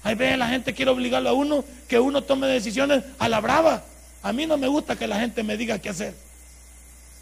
Hay 0.02 0.14
veces 0.14 0.36
la 0.36 0.46
gente 0.46 0.74
quiere 0.74 0.90
obligarlo 0.90 1.30
a 1.30 1.32
uno 1.32 1.64
que 1.88 1.98
uno 1.98 2.22
tome 2.22 2.48
decisiones 2.48 3.02
a 3.18 3.30
la 3.30 3.40
brava. 3.40 3.82
A 4.22 4.30
mí 4.34 4.44
no 4.44 4.58
me 4.58 4.68
gusta 4.68 4.94
que 4.94 5.06
la 5.06 5.18
gente 5.18 5.42
me 5.42 5.56
diga 5.56 5.78
qué 5.78 5.88
hacer. 5.88 6.14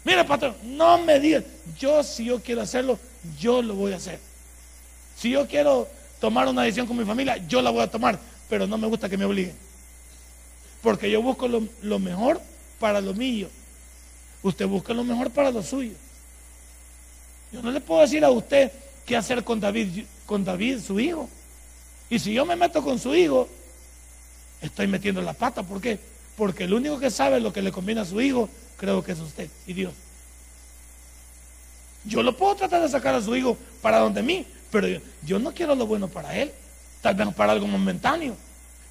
Mire, 0.03 0.25
patrón, 0.25 0.53
no 0.65 0.97
me 0.97 1.17
diga. 1.17 1.41
Yo, 1.79 2.03
si 2.03 2.25
yo 2.25 2.41
quiero 2.41 2.59
hacerlo, 2.59 2.99
yo 3.39 3.61
lo 3.61 3.75
voy 3.75 3.93
a 3.93 3.95
hacer. 3.95 4.19
Si 5.15 5.29
yo 5.29 5.47
quiero 5.47 5.87
tomar 6.19 6.49
una 6.49 6.63
decisión 6.63 6.85
con 6.85 6.97
mi 6.97 7.05
familia, 7.05 7.37
yo 7.47 7.61
la 7.61 7.69
voy 7.69 7.83
a 7.83 7.89
tomar. 7.89 8.19
Pero 8.49 8.67
no 8.67 8.77
me 8.77 8.87
gusta 8.87 9.07
que 9.07 9.15
me 9.15 9.23
obliguen. 9.23 9.55
Porque 10.81 11.09
yo 11.09 11.21
busco 11.21 11.47
lo 11.47 11.99
mejor 11.99 12.41
para 12.79 13.01
lo 13.01 13.13
mío. 13.13 13.49
Usted 14.43 14.67
busca 14.67 14.93
lo 14.93 15.03
mejor 15.03 15.31
para 15.31 15.51
lo 15.51 15.63
suyo. 15.63 15.93
Yo 17.51 17.61
no 17.61 17.71
le 17.71 17.81
puedo 17.81 18.01
decir 18.01 18.23
a 18.23 18.29
usted 18.29 18.71
qué 19.05 19.15
hacer 19.15 19.43
con 19.43 19.59
David, 19.59 20.05
con 20.25 20.43
David, 20.43 20.79
su 20.79 20.99
hijo. 20.99 21.29
Y 22.09 22.19
si 22.19 22.33
yo 22.33 22.45
me 22.45 22.55
meto 22.55 22.83
con 22.83 22.99
su 22.99 23.13
hijo, 23.15 23.47
estoy 24.61 24.87
metiendo 24.87 25.21
la 25.21 25.33
pata. 25.33 25.63
¿Por 25.63 25.81
qué? 25.81 25.99
Porque 26.35 26.65
el 26.65 26.73
único 26.73 26.99
que 26.99 27.09
sabe 27.09 27.39
lo 27.39 27.51
que 27.51 27.61
le 27.61 27.71
conviene 27.71 28.01
a 28.01 28.05
su 28.05 28.21
hijo, 28.21 28.49
creo 28.77 29.03
que 29.03 29.13
es 29.13 29.19
usted 29.19 29.49
y 29.65 29.73
Dios. 29.73 29.93
Yo 32.05 32.23
lo 32.23 32.37
puedo 32.37 32.55
tratar 32.55 32.81
de 32.81 32.89
sacar 32.89 33.15
a 33.15 33.21
su 33.21 33.35
hijo 33.35 33.57
para 33.81 33.99
donde 33.99 34.23
mí, 34.23 34.45
pero 34.71 34.87
yo, 35.25 35.39
no 35.39 35.53
quiero 35.53 35.75
lo 35.75 35.85
bueno 35.87 36.07
para 36.07 36.37
él, 36.37 36.51
tal 37.01 37.15
vez 37.15 37.33
para 37.33 37.53
algo 37.53 37.67
momentáneo. 37.67 38.35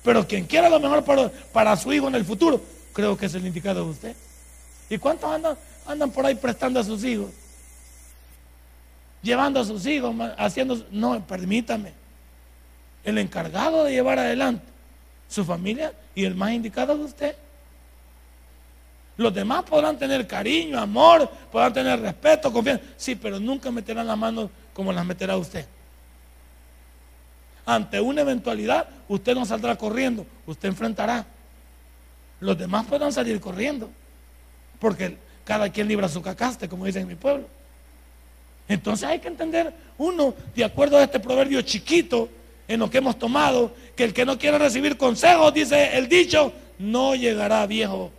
Pero 0.02 0.26
quien 0.26 0.46
quiera 0.46 0.68
lo 0.68 0.80
mejor 0.80 1.04
para, 1.04 1.30
para 1.52 1.76
su 1.76 1.92
hijo 1.92 2.08
en 2.08 2.14
el 2.14 2.24
futuro, 2.24 2.60
creo 2.96 3.14
que 3.14 3.26
es 3.26 3.34
el 3.34 3.46
indicado 3.46 3.84
de 3.84 3.90
usted. 3.90 4.16
¿Y 4.88 4.96
cuántos 4.96 5.30
andan, 5.30 5.54
andan 5.86 6.10
por 6.10 6.24
ahí 6.24 6.34
prestando 6.34 6.80
a 6.80 6.82
sus 6.82 7.04
hijos? 7.04 7.30
Llevando 9.22 9.60
a 9.60 9.66
sus 9.66 9.84
hijos, 9.84 10.16
haciendo... 10.38 10.82
No, 10.90 11.22
permítame 11.26 11.92
el 13.04 13.18
encargado 13.18 13.84
de 13.84 13.92
llevar 13.92 14.18
adelante 14.18 14.64
su 15.28 15.44
familia 15.44 15.92
y 16.14 16.24
el 16.24 16.34
más 16.34 16.52
indicado 16.52 16.94
es 16.94 17.00
usted. 17.00 17.36
Los 19.18 19.34
demás 19.34 19.64
podrán 19.64 19.98
tener 19.98 20.26
cariño, 20.26 20.78
amor, 20.78 21.28
podrán 21.52 21.74
tener 21.74 22.00
respeto, 22.00 22.50
confianza. 22.50 22.82
Sí, 22.96 23.14
pero 23.14 23.38
nunca 23.38 23.70
meterán 23.70 24.06
las 24.06 24.16
manos 24.16 24.48
como 24.72 24.90
las 24.90 25.04
meterá 25.04 25.36
usted. 25.36 25.66
Ante 27.66 28.00
una 28.00 28.22
eventualidad, 28.22 28.88
usted 29.06 29.34
no 29.34 29.44
saldrá 29.44 29.76
corriendo, 29.76 30.24
usted 30.46 30.70
enfrentará. 30.70 31.26
Los 32.40 32.58
demás 32.58 32.86
podrán 32.86 33.12
salir 33.12 33.40
corriendo, 33.40 33.90
porque 34.78 35.16
cada 35.44 35.70
quien 35.70 35.88
libra 35.88 36.08
su 36.08 36.22
cacaste, 36.22 36.68
como 36.68 36.84
dicen 36.84 37.02
en 37.02 37.08
mi 37.08 37.14
pueblo. 37.14 37.46
Entonces 38.68 39.08
hay 39.08 39.20
que 39.20 39.28
entender, 39.28 39.72
uno, 39.98 40.34
de 40.54 40.64
acuerdo 40.64 40.98
a 40.98 41.04
este 41.04 41.20
proverbio 41.20 41.62
chiquito, 41.62 42.28
en 42.68 42.80
lo 42.80 42.90
que 42.90 42.98
hemos 42.98 43.18
tomado, 43.18 43.72
que 43.94 44.04
el 44.04 44.12
que 44.12 44.24
no 44.24 44.38
quiere 44.38 44.58
recibir 44.58 44.96
consejos, 44.96 45.54
dice 45.54 45.96
el 45.96 46.08
dicho, 46.08 46.52
no 46.78 47.14
llegará 47.14 47.64
viejo. 47.66 48.10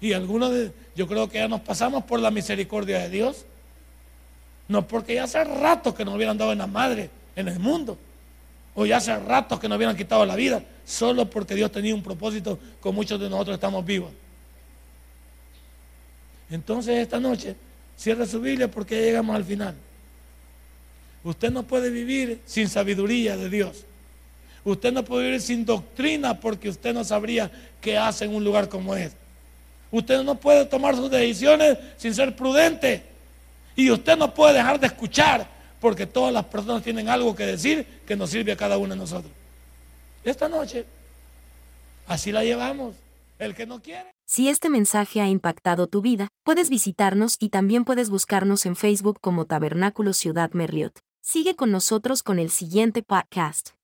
Y 0.00 0.12
algunos 0.12 0.52
de, 0.52 0.72
yo 0.94 1.06
creo 1.06 1.28
que 1.28 1.38
ya 1.38 1.48
nos 1.48 1.60
pasamos 1.60 2.04
por 2.04 2.20
la 2.20 2.30
misericordia 2.30 3.00
de 3.00 3.10
Dios. 3.10 3.44
No 4.68 4.86
porque 4.86 5.14
ya 5.14 5.24
hace 5.24 5.42
rato 5.44 5.94
que 5.94 6.04
nos 6.04 6.14
hubieran 6.14 6.38
dado 6.38 6.52
en 6.52 6.58
la 6.58 6.66
madre, 6.66 7.10
en 7.36 7.48
el 7.48 7.58
mundo. 7.58 7.98
O 8.74 8.84
ya 8.84 8.96
hace 8.98 9.16
rato 9.16 9.60
que 9.60 9.68
nos 9.68 9.76
hubieran 9.76 9.96
quitado 9.96 10.26
la 10.26 10.36
vida, 10.36 10.62
solo 10.86 11.28
porque 11.28 11.54
Dios 11.54 11.70
tenía 11.72 11.94
un 11.94 12.02
propósito 12.02 12.58
con 12.80 12.94
muchos 12.94 13.20
de 13.20 13.28
nosotros 13.28 13.54
estamos 13.54 13.84
vivos. 13.84 14.12
Entonces 16.48 16.98
esta 16.98 17.18
noche, 17.18 17.56
cierre 17.96 18.24
su 18.24 18.40
Biblia 18.40 18.70
porque 18.70 18.94
ya 18.94 19.02
llegamos 19.02 19.34
al 19.34 19.44
final. 19.44 19.74
Usted 21.24 21.50
no 21.50 21.64
puede 21.64 21.90
vivir 21.90 22.40
sin 22.46 22.68
sabiduría 22.68 23.36
de 23.36 23.50
Dios. 23.50 23.84
Usted 24.64 24.92
no 24.92 25.04
puede 25.04 25.26
vivir 25.26 25.40
sin 25.40 25.64
doctrina 25.64 26.38
porque 26.38 26.68
usted 26.68 26.94
no 26.94 27.02
sabría 27.02 27.50
qué 27.80 27.98
hace 27.98 28.24
en 28.24 28.34
un 28.34 28.44
lugar 28.44 28.68
como 28.68 28.94
este. 28.94 29.16
Usted 29.90 30.22
no 30.22 30.36
puede 30.36 30.64
tomar 30.66 30.94
sus 30.94 31.10
decisiones 31.10 31.78
sin 31.96 32.14
ser 32.14 32.36
prudente. 32.36 33.02
Y 33.74 33.90
usted 33.90 34.16
no 34.16 34.32
puede 34.32 34.54
dejar 34.54 34.78
de 34.78 34.86
escuchar 34.86 35.48
porque 35.80 36.06
todas 36.06 36.32
las 36.32 36.44
personas 36.44 36.82
tienen 36.82 37.08
algo 37.08 37.34
que 37.34 37.44
decir 37.44 37.84
que 38.06 38.16
nos 38.16 38.30
sirve 38.30 38.52
a 38.52 38.56
cada 38.56 38.78
uno 38.78 38.94
de 38.94 39.00
nosotros. 39.00 39.32
Esta 40.26 40.48
noche, 40.48 40.84
así 42.08 42.32
la 42.32 42.42
llevamos. 42.42 42.96
El 43.38 43.54
que 43.54 43.64
no 43.64 43.80
quiere. 43.80 44.10
Si 44.26 44.48
este 44.48 44.68
mensaje 44.68 45.20
ha 45.20 45.28
impactado 45.28 45.86
tu 45.86 46.00
vida, 46.02 46.28
puedes 46.42 46.68
visitarnos 46.68 47.36
y 47.38 47.50
también 47.50 47.84
puedes 47.84 48.10
buscarnos 48.10 48.66
en 48.66 48.74
Facebook 48.74 49.20
como 49.20 49.44
Tabernáculo 49.44 50.12
Ciudad 50.14 50.50
Merliot. 50.50 50.98
Sigue 51.20 51.54
con 51.54 51.70
nosotros 51.70 52.24
con 52.24 52.40
el 52.40 52.50
siguiente 52.50 53.04
podcast. 53.04 53.75